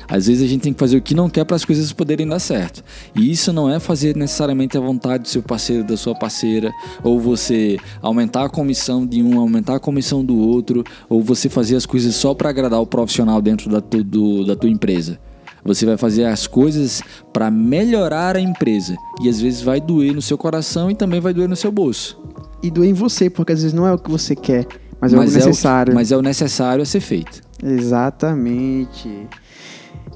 Às 0.09 0.27
vezes 0.27 0.43
a 0.43 0.47
gente 0.47 0.63
tem 0.63 0.73
que 0.73 0.79
fazer 0.79 0.97
o 0.97 1.03
que 1.03 1.15
não 1.15 1.29
quer 1.29 1.45
para 1.45 1.55
as 1.55 1.65
coisas 1.65 1.93
poderem 1.93 2.27
dar 2.27 2.39
certo. 2.39 2.83
E 3.15 3.31
isso 3.31 3.53
não 3.53 3.71
é 3.71 3.79
fazer 3.79 4.17
necessariamente 4.17 4.77
a 4.77 4.81
vontade 4.81 5.25
do 5.25 5.29
seu 5.29 5.43
parceiro, 5.43 5.85
da 5.85 5.97
sua 5.97 6.15
parceira, 6.15 6.73
ou 7.05 7.21
você 7.21 7.77
aumentar 8.01 8.45
a 8.47 8.49
comissão 8.49 9.07
de 9.07 9.23
um, 9.23 9.39
aumentar 9.39 9.77
a 9.77 9.81
comissão 9.81 10.25
do 10.25 10.39
outro, 10.39 10.83
ou 11.09 11.23
você 11.23 11.49
fazer 11.49 11.77
as 11.77 11.85
coisas 11.85 12.15
só 12.15 12.33
para 12.35 12.49
agradar 12.49 12.81
o 12.81 12.87
profissional 12.87 13.43
dentro 13.43 13.71
da, 13.71 13.81
tu, 13.81 14.03
do, 14.03 14.47
da 14.47 14.57
tua 14.57 14.71
empresa. 14.71 15.19
Você 15.65 15.85
vai 15.85 15.99
fazer 15.99 16.25
as 16.25 16.47
coisas 16.47 17.03
para 17.33 17.51
melhorar 17.51 18.37
a 18.37 18.41
empresa. 18.41 18.97
E 19.23 19.29
às 19.29 19.41
vezes 19.41 19.61
vai 19.61 19.81
doer 19.81 20.15
no 20.15 20.23
seu 20.23 20.39
coração 20.39 20.91
e 20.91 20.95
também 20.95 21.21
vai 21.21 21.35
doer 21.35 21.49
no 21.49 21.57
seu 21.57 21.71
bolso. 21.71 22.19
E 22.63 22.71
doer 22.71 22.89
em 22.89 22.95
você, 22.95 23.29
porque 23.29 23.53
às 23.53 23.61
vezes 23.63 23.75
não 23.75 23.87
é 23.87 23.93
o 23.93 23.99
que 23.99 24.11
você 24.11 24.35
quer, 24.35 24.67
mas 25.01 25.13
é 25.13 25.17
mas 25.17 25.31
o 25.31 25.35
necessário. 25.35 25.91
É 25.91 25.93
o, 25.93 25.95
mas 25.95 26.13
é 26.13 26.17
o 26.17 26.23
necessário 26.23 26.83
a 26.83 26.87
ser 26.87 27.01
feito. 27.01 27.43
Exatamente. 27.63 29.29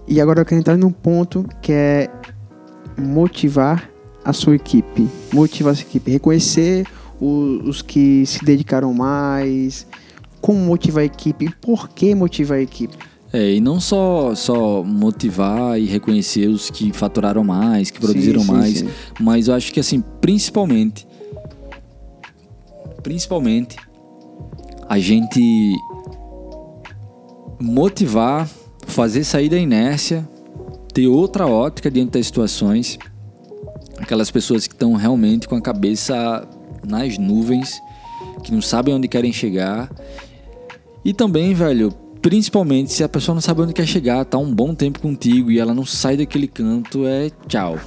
E 0.07 0.21
agora 0.21 0.41
eu 0.41 0.45
quero 0.45 0.61
entrar 0.61 0.77
num 0.77 0.91
ponto 0.91 1.47
que 1.61 1.73
é 1.73 2.11
motivar 2.99 3.89
a 4.25 4.33
sua 4.33 4.55
equipe. 4.55 5.09
Motivar 5.33 5.73
a 5.73 5.77
sua 5.77 5.85
equipe. 5.85 6.11
Reconhecer 6.11 6.87
o, 7.21 7.61
os 7.65 7.83
que 7.83 8.25
se 8.27 8.45
dedicaram 8.45 8.93
mais. 8.93 9.87
Como 10.41 10.59
motivar 10.59 11.03
a 11.03 11.07
equipe 11.07 11.49
por 11.61 11.89
que 11.89 12.15
motivar 12.15 12.59
a 12.59 12.63
equipe. 12.63 12.97
É, 13.33 13.55
e 13.55 13.61
não 13.61 13.81
só, 13.81 14.35
só 14.35 14.83
motivar 14.83 15.81
e 15.81 15.87
reconhecer 15.87 16.49
os 16.49 16.69
que 16.69 16.93
faturaram 16.93 17.43
mais, 17.43 17.91
que 17.91 17.99
produziram 17.99 18.43
Sim, 18.43 18.47
sim, 18.47 18.53
mais, 18.53 18.79
sim. 18.81 18.89
mas 19.19 19.49
eu 19.49 19.55
acho 19.55 19.73
que 19.73 19.81
assim, 19.81 20.03
principalmente, 20.21 21.07
principalmente, 23.03 23.77
a 24.87 24.99
gente 24.99 25.73
motivar, 27.59 28.47
fazer 28.87 29.25
sair 29.25 29.49
da 29.49 29.59
inércia, 29.59 30.29
ter 30.93 31.07
outra 31.07 31.47
ótica 31.47 31.91
diante 31.91 32.13
das 32.13 32.27
situações, 32.27 32.99
aquelas 33.99 34.31
pessoas 34.31 34.67
que 34.67 34.75
estão 34.75 34.95
realmente 34.95 35.49
com 35.49 35.57
a 35.57 35.61
cabeça 35.61 36.47
nas 36.87 37.19
nuvens, 37.19 37.81
que 38.43 38.53
não 38.53 38.61
sabem 38.61 38.95
onde 38.95 39.09
querem 39.09 39.33
chegar, 39.33 39.91
e 41.05 41.13
também, 41.13 41.55
velho, 41.55 41.93
principalmente 42.21 42.93
se 42.93 43.03
a 43.03 43.09
pessoa 43.09 43.35
não 43.35 43.43
sabe 43.43 43.63
onde 43.63 43.73
quer 43.73 43.87
chegar, 43.87 44.25
tá 44.25 44.39
um 44.39 44.55
bom 44.55 44.75
tempo 44.75 45.01
contigo 45.01 45.51
e 45.51 45.59
ela 45.59 45.75
não 45.75 45.85
sai 45.85 46.17
daquele 46.17 46.47
canto, 46.47 47.07
é 47.07 47.31
tchau. 47.49 47.79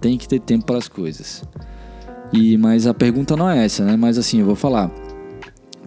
Tem 0.00 0.16
que 0.16 0.28
ter 0.28 0.40
tempo 0.40 0.66
para 0.66 0.78
as 0.78 0.88
coisas. 0.88 1.42
E 2.32 2.56
mas 2.56 2.86
a 2.86 2.94
pergunta 2.94 3.36
não 3.36 3.50
é 3.50 3.64
essa, 3.64 3.84
né? 3.84 3.96
Mas 3.96 4.16
assim, 4.16 4.38
eu 4.38 4.46
vou 4.46 4.54
falar. 4.54 4.90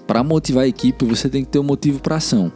Para 0.05 0.21
motivar 0.21 0.65
a 0.65 0.67
equipe, 0.67 1.05
você 1.05 1.29
tem 1.29 1.45
que 1.45 1.49
ter 1.49 1.59
um 1.59 1.63
motivo 1.63 2.01
para 2.01 2.17
ação. 2.17 2.51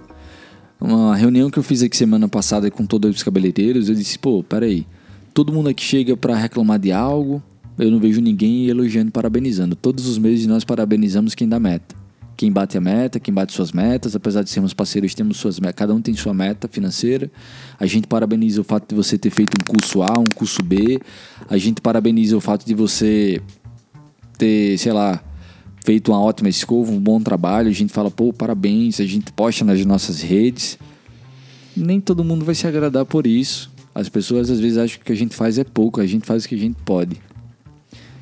Uma 0.79 1.15
reunião 1.15 1.49
que 1.49 1.57
eu 1.57 1.63
fiz 1.63 1.81
aqui 1.81 1.97
semana 1.97 2.27
passada 2.27 2.69
com 2.69 2.85
todos 2.85 3.15
os 3.15 3.23
cabeleireiros, 3.23 3.89
eu 3.89 3.95
disse, 3.95 4.17
pô, 4.19 4.43
peraí. 4.43 4.85
Todo 5.33 5.53
mundo 5.53 5.69
aqui 5.69 5.83
chega 5.83 6.15
para 6.15 6.35
reclamar 6.35 6.79
de 6.79 6.91
algo, 6.91 7.41
eu 7.77 7.91
não 7.91 7.99
vejo 7.99 8.21
ninguém 8.21 8.67
elogiando, 8.67 9.11
parabenizando. 9.11 9.75
Todos 9.75 10.07
os 10.07 10.17
meses 10.17 10.47
nós 10.47 10.63
parabenizamos 10.63 11.35
quem 11.35 11.47
dá 11.47 11.59
meta 11.59 11.95
quem 12.37 12.51
bate 12.51 12.77
a 12.77 12.81
meta, 12.81 13.19
quem 13.19 13.33
bate 13.33 13.51
suas 13.51 13.71
metas, 13.71 14.15
apesar 14.15 14.43
de 14.43 14.51
sermos 14.51 14.71
parceiros, 14.71 15.15
temos 15.15 15.37
suas 15.37 15.59
metas, 15.59 15.75
cada 15.75 15.93
um 15.93 15.99
tem 15.99 16.13
sua 16.13 16.35
meta 16.35 16.67
financeira. 16.67 17.31
A 17.79 17.87
gente 17.87 18.05
parabeniza 18.05 18.61
o 18.61 18.63
fato 18.63 18.87
de 18.87 18.95
você 18.95 19.17
ter 19.17 19.31
feito 19.31 19.53
um 19.59 19.65
curso 19.65 20.03
A, 20.03 20.13
um 20.19 20.35
curso 20.35 20.61
B. 20.63 21.01
A 21.49 21.57
gente 21.57 21.81
parabeniza 21.81 22.37
o 22.37 22.39
fato 22.39 22.63
de 22.63 22.75
você 22.75 23.41
ter, 24.37 24.77
sei 24.77 24.93
lá, 24.93 25.21
feito 25.87 26.11
uma 26.11 26.19
ótima 26.19 26.49
escova, 26.49 26.91
um 26.91 26.99
bom 26.99 27.17
trabalho. 27.21 27.69
A 27.69 27.71
gente 27.71 27.93
fala, 27.93 28.11
pô, 28.11 28.33
parabéns, 28.33 28.99
a 28.99 29.05
gente 29.05 29.31
posta 29.31 29.63
nas 29.63 29.85
nossas 29.85 30.21
redes. 30.21 30.77
Nem 31.77 32.01
todo 32.01 32.25
mundo 32.25 32.43
vai 32.43 32.53
se 32.53 32.67
agradar 32.67 33.05
por 33.05 33.25
isso. 33.25 33.71
As 33.95 34.09
pessoas 34.09 34.49
às 34.49 34.59
vezes 34.59 34.77
acham 34.77 34.97
que 34.97 35.03
o 35.03 35.05
que 35.05 35.13
a 35.13 35.15
gente 35.15 35.33
faz 35.33 35.57
é 35.57 35.63
pouco, 35.63 36.01
a 36.01 36.05
gente 36.05 36.25
faz 36.25 36.43
o 36.43 36.49
que 36.49 36.55
a 36.55 36.57
gente 36.57 36.75
pode. 36.83 37.15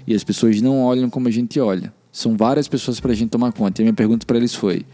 E 0.06 0.14
as 0.14 0.24
pessoas 0.24 0.62
não 0.62 0.84
olham 0.84 1.10
como 1.10 1.28
a 1.28 1.32
gente 1.32 1.60
olha. 1.60 1.92
São 2.12 2.38
várias 2.38 2.68
pessoas 2.68 3.00
para 3.00 3.14
a 3.14 3.16
gente 3.16 3.30
tomar 3.30 3.52
conta. 3.52 3.82
E 3.82 3.84
a 3.84 3.86
minha 3.86 3.96
pergunta 3.96 4.28
para 4.28 4.38
eles 4.38 4.54
foi: 4.54 4.86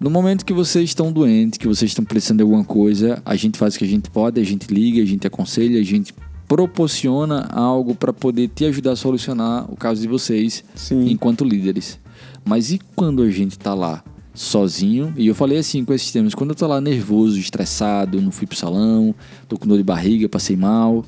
no 0.00 0.10
momento 0.10 0.44
que 0.44 0.52
vocês 0.52 0.90
estão 0.90 1.12
doentes, 1.12 1.56
que 1.56 1.68
vocês 1.68 1.92
estão 1.92 2.04
precisando 2.04 2.38
de 2.38 2.42
alguma 2.42 2.64
coisa, 2.64 3.22
a 3.24 3.36
gente 3.36 3.56
faz 3.56 3.76
o 3.76 3.78
que 3.78 3.84
a 3.84 3.88
gente 3.88 4.10
pode, 4.10 4.40
a 4.40 4.44
gente 4.44 4.66
liga, 4.74 5.00
a 5.00 5.06
gente 5.06 5.24
aconselha, 5.24 5.78
a 5.78 5.84
gente 5.84 6.12
proporciona 6.50 7.42
algo 7.52 7.94
para 7.94 8.12
poder 8.12 8.48
te 8.48 8.64
ajudar 8.64 8.90
a 8.90 8.96
solucionar 8.96 9.72
o 9.72 9.76
caso 9.76 10.00
de 10.00 10.08
vocês 10.08 10.64
Sim. 10.74 11.08
enquanto 11.08 11.44
líderes. 11.44 11.96
Mas 12.44 12.72
e 12.72 12.80
quando 12.96 13.22
a 13.22 13.30
gente 13.30 13.56
tá 13.56 13.72
lá 13.72 14.02
sozinho? 14.34 15.14
E 15.16 15.28
eu 15.28 15.34
falei 15.36 15.58
assim 15.58 15.84
com 15.84 15.94
esses 15.94 16.10
termos, 16.10 16.34
quando 16.34 16.50
eu 16.50 16.56
tô 16.56 16.66
lá 16.66 16.80
nervoso, 16.80 17.38
estressado, 17.38 18.20
não 18.20 18.32
fui 18.32 18.48
pro 18.48 18.56
salão, 18.56 19.14
tô 19.48 19.56
com 19.56 19.68
dor 19.68 19.78
de 19.78 19.84
barriga, 19.84 20.28
passei 20.28 20.56
mal, 20.56 21.04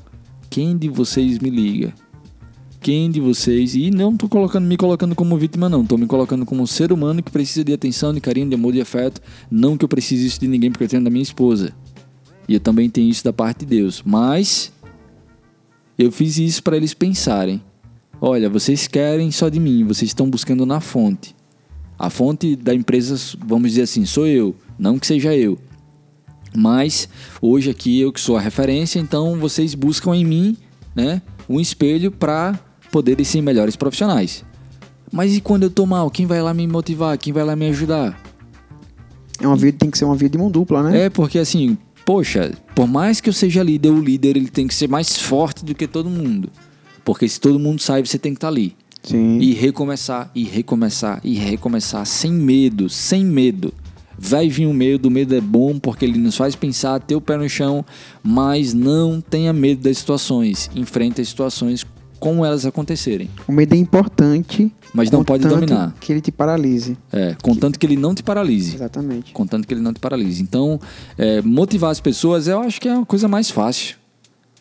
quem 0.49 0.77
de 0.77 0.87
vocês 0.87 1.37
me 1.39 1.49
liga? 1.49 1.93
quem 2.79 3.09
de 3.09 3.21
vocês, 3.21 3.75
e 3.75 3.89
não 3.91 4.17
tô 4.17 4.27
colocando, 4.27 4.65
me 4.65 4.75
colocando 4.75 5.15
como 5.15 5.37
vítima, 5.37 5.69
não, 5.69 5.85
tô 5.85 5.97
me 5.97 6.05
colocando 6.05 6.45
como 6.45 6.61
um 6.61 6.67
ser 6.67 6.91
humano 6.91 7.23
que 7.23 7.31
precisa 7.31 7.63
de 7.63 7.71
atenção, 7.71 8.13
de 8.13 8.19
carinho, 8.19 8.49
de 8.49 8.55
amor, 8.55 8.73
de 8.73 8.81
afeto. 8.81 9.21
Não 9.49 9.77
que 9.77 9.85
eu 9.85 9.89
precise 9.89 10.27
isso 10.27 10.37
de 10.41 10.49
ninguém, 10.49 10.69
porque 10.69 10.83
eu 10.83 10.89
tenho 10.89 11.01
da 11.01 11.09
minha 11.09 11.23
esposa. 11.23 11.73
E 12.45 12.53
eu 12.53 12.59
também 12.59 12.89
tenho 12.89 13.09
isso 13.09 13.23
da 13.23 13.31
parte 13.31 13.59
de 13.59 13.67
Deus. 13.67 14.03
Mas 14.05 14.72
eu 16.03 16.11
fiz 16.11 16.37
isso 16.37 16.63
para 16.63 16.77
eles 16.77 16.93
pensarem. 16.93 17.61
Olha, 18.19 18.49
vocês 18.49 18.87
querem 18.87 19.31
só 19.31 19.49
de 19.49 19.59
mim, 19.59 19.83
vocês 19.83 20.09
estão 20.09 20.29
buscando 20.29 20.65
na 20.65 20.79
fonte. 20.79 21.35
A 21.97 22.09
fonte 22.09 22.55
da 22.55 22.73
empresa, 22.73 23.15
vamos 23.45 23.71
dizer 23.71 23.83
assim, 23.83 24.05
sou 24.05 24.27
eu, 24.27 24.55
não 24.77 24.97
que 24.97 25.07
seja 25.07 25.35
eu. 25.35 25.57
Mas 26.55 27.09
hoje 27.41 27.69
aqui 27.69 27.99
eu 27.99 28.13
que 28.13 28.21
sou 28.21 28.37
a 28.37 28.41
referência, 28.41 28.99
então 28.99 29.37
vocês 29.39 29.73
buscam 29.75 30.15
em 30.15 30.25
mim, 30.25 30.57
né, 30.95 31.21
um 31.49 31.59
espelho 31.59 32.11
para 32.11 32.57
poderem 32.91 33.25
ser 33.25 33.41
melhores 33.41 33.75
profissionais. 33.75 34.45
Mas 35.11 35.35
e 35.35 35.41
quando 35.41 35.63
eu 35.63 35.69
tô 35.69 35.85
mal, 35.85 36.09
quem 36.09 36.25
vai 36.25 36.41
lá 36.41 36.53
me 36.53 36.67
motivar? 36.67 37.17
Quem 37.17 37.33
vai 37.33 37.43
lá 37.43 37.55
me 37.55 37.67
ajudar? 37.67 38.19
É 39.39 39.47
uma 39.47 39.55
vida, 39.55 39.77
tem 39.77 39.91
que 39.91 39.97
ser 39.97 40.05
uma 40.05 40.15
vida 40.15 40.31
de 40.31 40.37
mão 40.37 40.49
dupla, 40.49 40.83
né? 40.83 41.05
É, 41.05 41.09
porque 41.09 41.39
assim, 41.39 41.77
poxa, 42.05 42.51
por 42.75 42.87
mais 42.87 43.21
que 43.21 43.29
eu 43.29 43.33
seja 43.33 43.63
líder, 43.63 43.89
o 43.89 44.01
líder 44.01 44.37
ele 44.37 44.49
tem 44.49 44.67
que 44.67 44.73
ser 44.73 44.87
mais 44.87 45.17
forte 45.17 45.63
do 45.63 45.75
que 45.75 45.87
todo 45.87 46.09
mundo. 46.09 46.49
Porque 47.03 47.27
se 47.27 47.39
todo 47.39 47.59
mundo 47.59 47.81
sai, 47.81 48.05
você 48.05 48.17
tem 48.17 48.33
que 48.33 48.37
estar 48.37 48.47
ali. 48.47 48.75
Sim. 49.03 49.39
E 49.39 49.53
recomeçar, 49.53 50.31
e 50.33 50.43
recomeçar, 50.43 51.19
e 51.23 51.35
recomeçar, 51.35 52.05
sem 52.05 52.31
medo, 52.31 52.89
sem 52.89 53.25
medo. 53.25 53.73
Vai 54.17 54.47
vir 54.47 54.67
o 54.67 54.73
medo, 54.73 55.07
o 55.07 55.11
medo 55.11 55.35
é 55.35 55.41
bom 55.41 55.77
porque 55.77 56.05
ele 56.05 56.17
nos 56.17 56.37
faz 56.37 56.55
pensar, 56.55 56.99
ter 57.01 57.15
o 57.15 57.21
pé 57.21 57.35
no 57.35 57.49
chão, 57.49 57.83
mas 58.21 58.73
não 58.73 59.19
tenha 59.19 59.51
medo 59.51 59.81
das 59.81 59.97
situações. 59.97 60.69
Enfrente 60.75 61.19
as 61.19 61.27
situações 61.27 61.85
como 62.23 62.45
elas 62.45 62.65
acontecerem. 62.65 63.29
O 63.45 63.51
medo 63.51 63.75
é 63.75 63.77
importante. 63.77 64.71
Mas 64.93 65.11
não 65.11 65.25
pode 65.25 65.45
dominar. 65.45 65.93
Que 65.99 66.13
ele 66.13 66.21
te 66.21 66.31
paralise. 66.31 66.97
É, 67.11 67.35
contanto 67.43 67.77
que 67.77 67.85
ele 67.85 67.97
não 67.97 68.15
te 68.15 68.23
paralise. 68.23 68.75
Exatamente. 68.75 69.33
Contanto 69.33 69.67
que 69.67 69.73
ele 69.73 69.81
não 69.81 69.91
te 69.91 69.99
paralise. 69.99 70.41
Então, 70.41 70.79
é, 71.17 71.41
motivar 71.41 71.91
as 71.91 71.99
pessoas, 71.99 72.47
eu 72.47 72.61
acho 72.61 72.79
que 72.79 72.87
é 72.87 72.95
a 72.95 73.05
coisa 73.05 73.27
mais 73.27 73.51
fácil. 73.51 73.97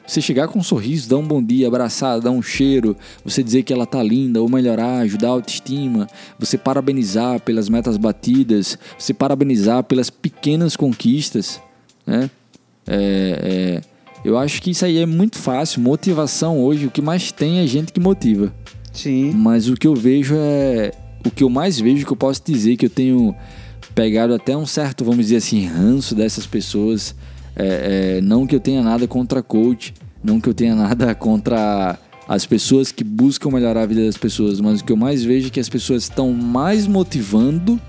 Você 0.04 0.20
chegar 0.20 0.48
com 0.48 0.58
um 0.58 0.62
sorriso, 0.62 1.08
dar 1.08 1.18
um 1.18 1.24
bom 1.24 1.40
dia, 1.40 1.68
abraçar, 1.68 2.20
dar 2.20 2.32
um 2.32 2.42
cheiro, 2.42 2.96
você 3.24 3.44
dizer 3.44 3.62
que 3.62 3.72
ela 3.72 3.86
tá 3.86 4.02
linda, 4.02 4.42
ou 4.42 4.48
melhorar, 4.48 4.98
ajudar 5.02 5.28
a 5.28 5.30
autoestima, 5.30 6.08
você 6.40 6.58
parabenizar 6.58 7.38
pelas 7.42 7.68
metas 7.68 7.96
batidas, 7.96 8.76
você 8.98 9.14
parabenizar 9.14 9.84
pelas 9.84 10.10
pequenas 10.10 10.74
conquistas, 10.74 11.60
né? 12.04 12.28
É, 12.88 13.80
é, 13.80 13.91
Eu 14.24 14.38
acho 14.38 14.62
que 14.62 14.70
isso 14.70 14.84
aí 14.84 14.98
é 14.98 15.06
muito 15.06 15.38
fácil. 15.38 15.80
Motivação 15.80 16.60
hoje, 16.60 16.86
o 16.86 16.90
que 16.90 17.02
mais 17.02 17.32
tem 17.32 17.58
é 17.58 17.66
gente 17.66 17.92
que 17.92 18.00
motiva. 18.00 18.52
Sim. 18.92 19.32
Mas 19.32 19.68
o 19.68 19.74
que 19.74 19.86
eu 19.86 19.94
vejo 19.94 20.34
é. 20.36 20.92
O 21.24 21.30
que 21.30 21.44
eu 21.44 21.48
mais 21.48 21.78
vejo 21.78 22.04
que 22.04 22.12
eu 22.12 22.16
posso 22.16 22.42
dizer 22.44 22.76
que 22.76 22.86
eu 22.86 22.90
tenho 22.90 23.34
pegado 23.94 24.34
até 24.34 24.56
um 24.56 24.66
certo, 24.66 25.04
vamos 25.04 25.26
dizer 25.26 25.36
assim, 25.36 25.66
ranço 25.66 26.14
dessas 26.14 26.46
pessoas. 26.46 27.14
É, 27.54 28.16
é, 28.16 28.20
não 28.20 28.46
que 28.46 28.56
eu 28.56 28.60
tenha 28.60 28.82
nada 28.82 29.06
contra 29.06 29.42
coach, 29.42 29.92
não 30.22 30.40
que 30.40 30.48
eu 30.48 30.54
tenha 30.54 30.74
nada 30.74 31.14
contra 31.16 31.98
as 32.26 32.46
pessoas 32.46 32.90
que 32.90 33.04
buscam 33.04 33.50
melhorar 33.50 33.82
a 33.82 33.86
vida 33.86 34.06
das 34.06 34.16
pessoas, 34.16 34.60
mas 34.60 34.80
o 34.80 34.84
que 34.84 34.92
eu 34.92 34.96
mais 34.96 35.22
vejo 35.22 35.48
é 35.48 35.50
que 35.50 35.60
as 35.60 35.68
pessoas 35.68 36.04
estão 36.04 36.32
mais 36.32 36.86
motivando 36.86 37.80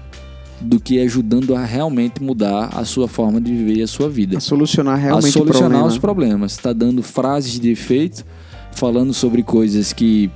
do 0.63 0.79
que 0.79 0.99
ajudando 1.01 1.55
a 1.55 1.63
realmente 1.65 2.21
mudar 2.23 2.69
a 2.73 2.85
sua 2.85 3.07
forma 3.07 3.39
de 3.41 3.53
viver 3.53 3.77
e 3.77 3.81
a 3.83 3.87
sua 3.87 4.09
vida. 4.09 4.37
A 4.37 4.41
solucionar 4.41 4.97
realmente 4.97 5.29
a 5.29 5.31
solucionar 5.31 5.69
problema. 5.69 5.87
os 5.87 5.97
problemas. 5.97 6.51
Está 6.53 6.73
dando 6.73 7.03
frases 7.03 7.59
de 7.59 7.69
efeito, 7.69 8.25
falando 8.71 9.13
sobre 9.13 9.43
coisas 9.43 9.91
que 9.93 10.31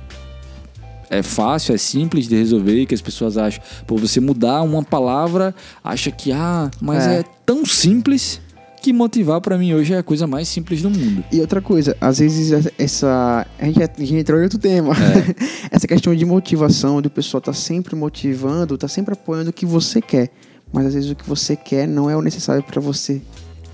é 1.10 1.22
fácil, 1.22 1.74
é 1.74 1.78
simples 1.78 2.28
de 2.28 2.36
resolver, 2.36 2.84
que 2.86 2.94
as 2.94 3.00
pessoas 3.00 3.38
acham. 3.38 3.62
Por 3.86 3.98
você 3.98 4.20
mudar 4.20 4.62
uma 4.62 4.82
palavra, 4.82 5.54
acha 5.82 6.10
que, 6.10 6.30
ah, 6.32 6.70
mas 6.80 7.06
é, 7.06 7.20
É. 7.20 7.24
tão 7.46 7.64
simples 7.64 8.40
que 8.80 8.92
motivar 8.92 9.40
pra 9.40 9.58
mim 9.58 9.74
hoje 9.74 9.92
é 9.92 9.98
a 9.98 10.02
coisa 10.02 10.26
mais 10.26 10.48
simples 10.48 10.82
do 10.82 10.90
mundo. 10.90 11.24
E 11.32 11.40
outra 11.40 11.60
coisa, 11.60 11.96
às 12.00 12.18
vezes 12.18 12.70
essa. 12.78 13.46
A 13.58 13.64
gente, 13.64 13.82
a 13.82 13.86
gente 13.98 14.14
entrou 14.14 14.38
em 14.40 14.44
outro 14.44 14.58
tema. 14.58 14.92
É. 14.92 15.68
essa 15.74 15.86
questão 15.86 16.14
de 16.14 16.24
motivação, 16.24 17.02
do 17.02 17.10
pessoal 17.10 17.40
tá 17.40 17.52
sempre 17.52 17.94
motivando, 17.94 18.78
tá 18.78 18.88
sempre 18.88 19.12
apoiando 19.14 19.50
o 19.50 19.52
que 19.52 19.66
você 19.66 20.00
quer. 20.00 20.30
Mas 20.72 20.86
às 20.86 20.94
vezes 20.94 21.10
o 21.10 21.14
que 21.14 21.26
você 21.28 21.56
quer 21.56 21.86
não 21.86 22.10
é 22.10 22.16
o 22.16 22.22
necessário 22.22 22.62
pra 22.62 22.80
você 22.80 23.22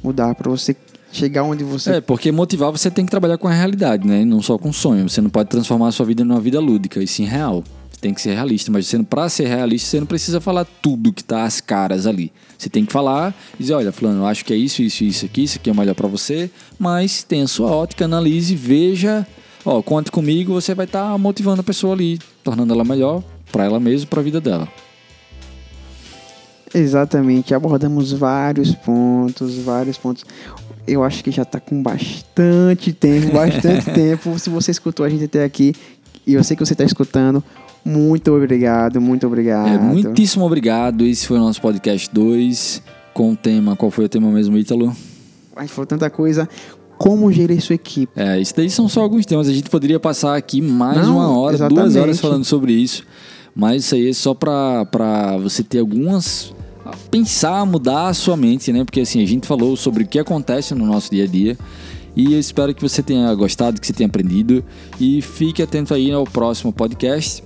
mudar, 0.02 0.34
pra 0.34 0.50
você 0.50 0.76
chegar 1.10 1.44
onde 1.44 1.64
você. 1.64 1.94
É, 1.94 2.00
porque 2.00 2.30
motivar 2.30 2.70
você 2.70 2.90
tem 2.90 3.04
que 3.04 3.10
trabalhar 3.10 3.38
com 3.38 3.48
a 3.48 3.52
realidade, 3.52 4.06
né? 4.06 4.22
E 4.22 4.24
não 4.24 4.42
só 4.42 4.58
com 4.58 4.72
sonho. 4.72 5.08
Você 5.08 5.20
não 5.20 5.30
pode 5.30 5.48
transformar 5.48 5.88
a 5.88 5.92
sua 5.92 6.06
vida 6.06 6.24
numa 6.24 6.40
vida 6.40 6.60
lúdica, 6.60 7.02
e 7.02 7.06
sim 7.06 7.24
real. 7.24 7.64
Tem 8.04 8.12
que 8.12 8.20
ser 8.20 8.34
realista, 8.34 8.70
mas 8.70 8.86
você, 8.86 9.02
pra 9.02 9.30
ser 9.30 9.46
realista, 9.46 9.88
você 9.88 9.98
não 9.98 10.06
precisa 10.06 10.38
falar 10.38 10.66
tudo 10.66 11.10
que 11.10 11.24
tá 11.24 11.44
às 11.44 11.58
caras 11.58 12.06
ali. 12.06 12.30
Você 12.58 12.68
tem 12.68 12.84
que 12.84 12.92
falar 12.92 13.34
e 13.58 13.62
dizer, 13.62 13.72
olha, 13.72 13.90
fulano, 13.92 14.20
eu 14.20 14.26
acho 14.26 14.44
que 14.44 14.52
é 14.52 14.56
isso, 14.56 14.82
isso, 14.82 15.04
isso 15.04 15.24
aqui, 15.24 15.44
isso 15.44 15.56
aqui 15.56 15.70
é 15.70 15.72
melhor 15.72 15.94
pra 15.94 16.06
você, 16.06 16.50
mas 16.78 17.22
tenha 17.22 17.46
sua 17.46 17.70
ótica, 17.70 18.04
analise, 18.04 18.54
veja, 18.54 19.26
ó, 19.64 19.80
conte 19.80 20.12
comigo, 20.12 20.52
você 20.52 20.74
vai 20.74 20.84
estar 20.84 21.16
motivando 21.16 21.62
a 21.62 21.64
pessoa 21.64 21.94
ali, 21.94 22.18
tornando 22.42 22.74
ela 22.74 22.84
melhor 22.84 23.24
pra 23.50 23.64
ela 23.64 23.80
mesma, 23.80 24.06
pra 24.06 24.20
vida 24.20 24.38
dela. 24.38 24.68
Exatamente, 26.74 27.54
abordamos 27.54 28.12
vários 28.12 28.74
pontos, 28.74 29.56
vários 29.56 29.96
pontos. 29.96 30.26
Eu 30.86 31.02
acho 31.02 31.24
que 31.24 31.30
já 31.30 31.46
tá 31.46 31.58
com 31.58 31.82
bastante 31.82 32.92
tempo, 32.92 33.32
bastante 33.32 33.88
tempo. 33.96 34.38
Se 34.38 34.50
você 34.50 34.72
escutou 34.72 35.06
a 35.06 35.08
gente 35.08 35.24
até 35.24 35.42
aqui, 35.42 35.72
e 36.26 36.34
eu 36.34 36.44
sei 36.44 36.54
que 36.56 36.64
você 36.64 36.74
tá 36.74 36.84
escutando, 36.84 37.42
muito 37.84 38.32
obrigado, 38.32 39.00
muito 39.00 39.26
obrigado. 39.26 39.68
É, 39.68 39.78
muitíssimo 39.78 40.44
obrigado. 40.44 41.04
Esse 41.04 41.26
foi 41.26 41.36
o 41.36 41.40
nosso 41.40 41.60
podcast 41.60 42.08
2 42.12 42.82
com 43.12 43.32
o 43.32 43.36
tema. 43.36 43.76
Qual 43.76 43.90
foi 43.90 44.06
o 44.06 44.08
tema 44.08 44.30
mesmo, 44.30 44.56
Ítalo? 44.56 44.94
A 45.54 45.60
gente 45.62 45.72
falou 45.72 45.86
tanta 45.86 46.08
coisa. 46.10 46.48
Como 46.96 47.30
gerir 47.30 47.60
sua 47.60 47.74
equipe? 47.74 48.12
É, 48.16 48.40
isso 48.40 48.54
daí 48.56 48.70
são 48.70 48.88
só 48.88 49.02
alguns 49.02 49.26
temas. 49.26 49.48
A 49.48 49.52
gente 49.52 49.68
poderia 49.68 50.00
passar 50.00 50.36
aqui 50.36 50.60
mais 50.60 51.06
Não, 51.06 51.16
uma 51.16 51.28
hora, 51.38 51.56
duas 51.58 51.70
exatamente. 51.70 51.98
horas 51.98 52.20
falando 52.20 52.44
sobre 52.44 52.72
isso. 52.72 53.04
Mas 53.54 53.84
isso 53.84 53.94
aí 53.94 54.08
é 54.08 54.12
só 54.12 54.34
pra 54.34 55.36
você 55.42 55.62
ter 55.62 55.78
algumas. 55.80 56.54
Pensar, 57.10 57.64
mudar 57.64 58.08
a 58.08 58.14
sua 58.14 58.36
mente, 58.36 58.72
né? 58.72 58.84
Porque 58.84 59.00
assim, 59.00 59.22
a 59.22 59.26
gente 59.26 59.46
falou 59.46 59.76
sobre 59.76 60.04
o 60.04 60.06
que 60.06 60.18
acontece 60.18 60.74
no 60.74 60.84
nosso 60.86 61.10
dia 61.10 61.24
a 61.24 61.26
dia. 61.26 61.56
E 62.16 62.32
eu 62.32 62.38
espero 62.38 62.74
que 62.74 62.82
você 62.82 63.02
tenha 63.02 63.32
gostado, 63.34 63.80
que 63.80 63.86
você 63.86 63.92
tenha 63.92 64.06
aprendido. 64.06 64.64
E 65.00 65.20
fique 65.20 65.62
atento 65.62 65.94
aí 65.94 66.12
ao 66.12 66.24
próximo 66.24 66.72
podcast. 66.72 67.42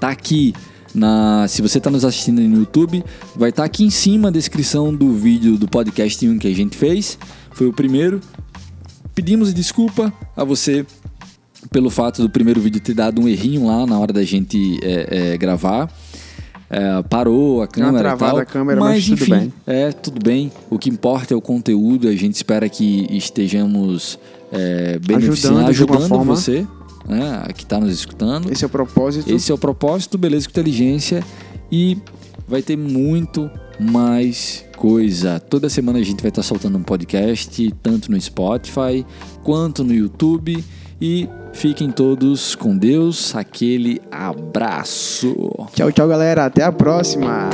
Tá 0.00 0.10
aqui 0.10 0.54
na. 0.94 1.46
Se 1.48 1.62
você 1.62 1.78
está 1.78 1.90
nos 1.90 2.04
assistindo 2.04 2.40
no 2.40 2.58
YouTube, 2.58 3.04
vai 3.34 3.50
estar 3.50 3.64
aqui 3.64 3.84
em 3.84 3.90
cima 3.90 4.28
a 4.28 4.30
descrição 4.30 4.94
do 4.94 5.12
vídeo 5.12 5.56
do 5.56 5.68
podcast 5.68 6.26
1 6.26 6.38
que 6.38 6.48
a 6.48 6.54
gente 6.54 6.76
fez. 6.76 7.18
Foi 7.52 7.66
o 7.66 7.72
primeiro. 7.72 8.20
Pedimos 9.14 9.52
desculpa 9.54 10.12
a 10.36 10.44
você 10.44 10.84
pelo 11.70 11.90
fato 11.90 12.22
do 12.22 12.30
primeiro 12.30 12.60
vídeo 12.60 12.80
ter 12.80 12.94
dado 12.94 13.20
um 13.20 13.28
errinho 13.28 13.66
lá 13.66 13.86
na 13.86 13.98
hora 13.98 14.12
da 14.12 14.22
gente 14.22 14.78
é, 14.82 15.32
é, 15.32 15.38
gravar. 15.38 15.90
É, 16.68 17.02
parou 17.04 17.62
a 17.62 17.68
câmera 17.68 17.98
e 17.98 18.00
travada 18.00 18.32
tal. 18.32 18.40
a 18.40 18.44
câmera, 18.44 18.80
mas 18.80 19.04
tudo 19.04 19.22
enfim, 19.22 19.30
bem. 19.30 19.52
é 19.66 19.92
tudo 19.92 20.20
bem. 20.22 20.50
O 20.68 20.78
que 20.78 20.90
importa 20.90 21.32
é 21.32 21.36
o 21.36 21.40
conteúdo. 21.40 22.08
A 22.08 22.16
gente 22.16 22.34
espera 22.34 22.68
que 22.68 23.06
estejamos 23.10 24.18
é, 24.52 24.98
beneficiando, 24.98 25.60
Ajudando 25.66 25.96
ajudando 25.96 26.24
você, 26.24 26.66
né, 27.08 27.44
que 27.54 27.62
está 27.62 27.78
nos 27.78 27.92
escutando. 27.92 28.52
Esse 28.52 28.64
é 28.64 28.66
o 28.66 28.70
propósito. 28.70 29.32
Esse 29.32 29.50
é 29.50 29.54
o 29.54 29.58
propósito, 29.58 30.18
beleza 30.18 30.46
com 30.46 30.52
inteligência 30.52 31.24
e 31.70 31.98
vai 32.46 32.62
ter 32.62 32.76
muito 32.76 33.50
mais 33.78 34.64
coisa. 34.76 35.40
Toda 35.40 35.68
semana 35.68 35.98
a 35.98 36.02
gente 36.02 36.20
vai 36.20 36.28
estar 36.28 36.42
soltando 36.42 36.78
um 36.78 36.82
podcast, 36.82 37.74
tanto 37.82 38.10
no 38.10 38.20
Spotify 38.20 39.04
quanto 39.42 39.82
no 39.84 39.94
YouTube. 39.94 40.64
E 41.00 41.28
fiquem 41.52 41.90
todos 41.90 42.54
com 42.54 42.76
Deus. 42.76 43.34
Aquele 43.34 44.00
abraço. 44.10 45.34
Tchau, 45.74 45.92
tchau, 45.92 46.08
galera. 46.08 46.46
Até 46.46 46.62
a 46.64 46.72
próxima. 46.72 47.50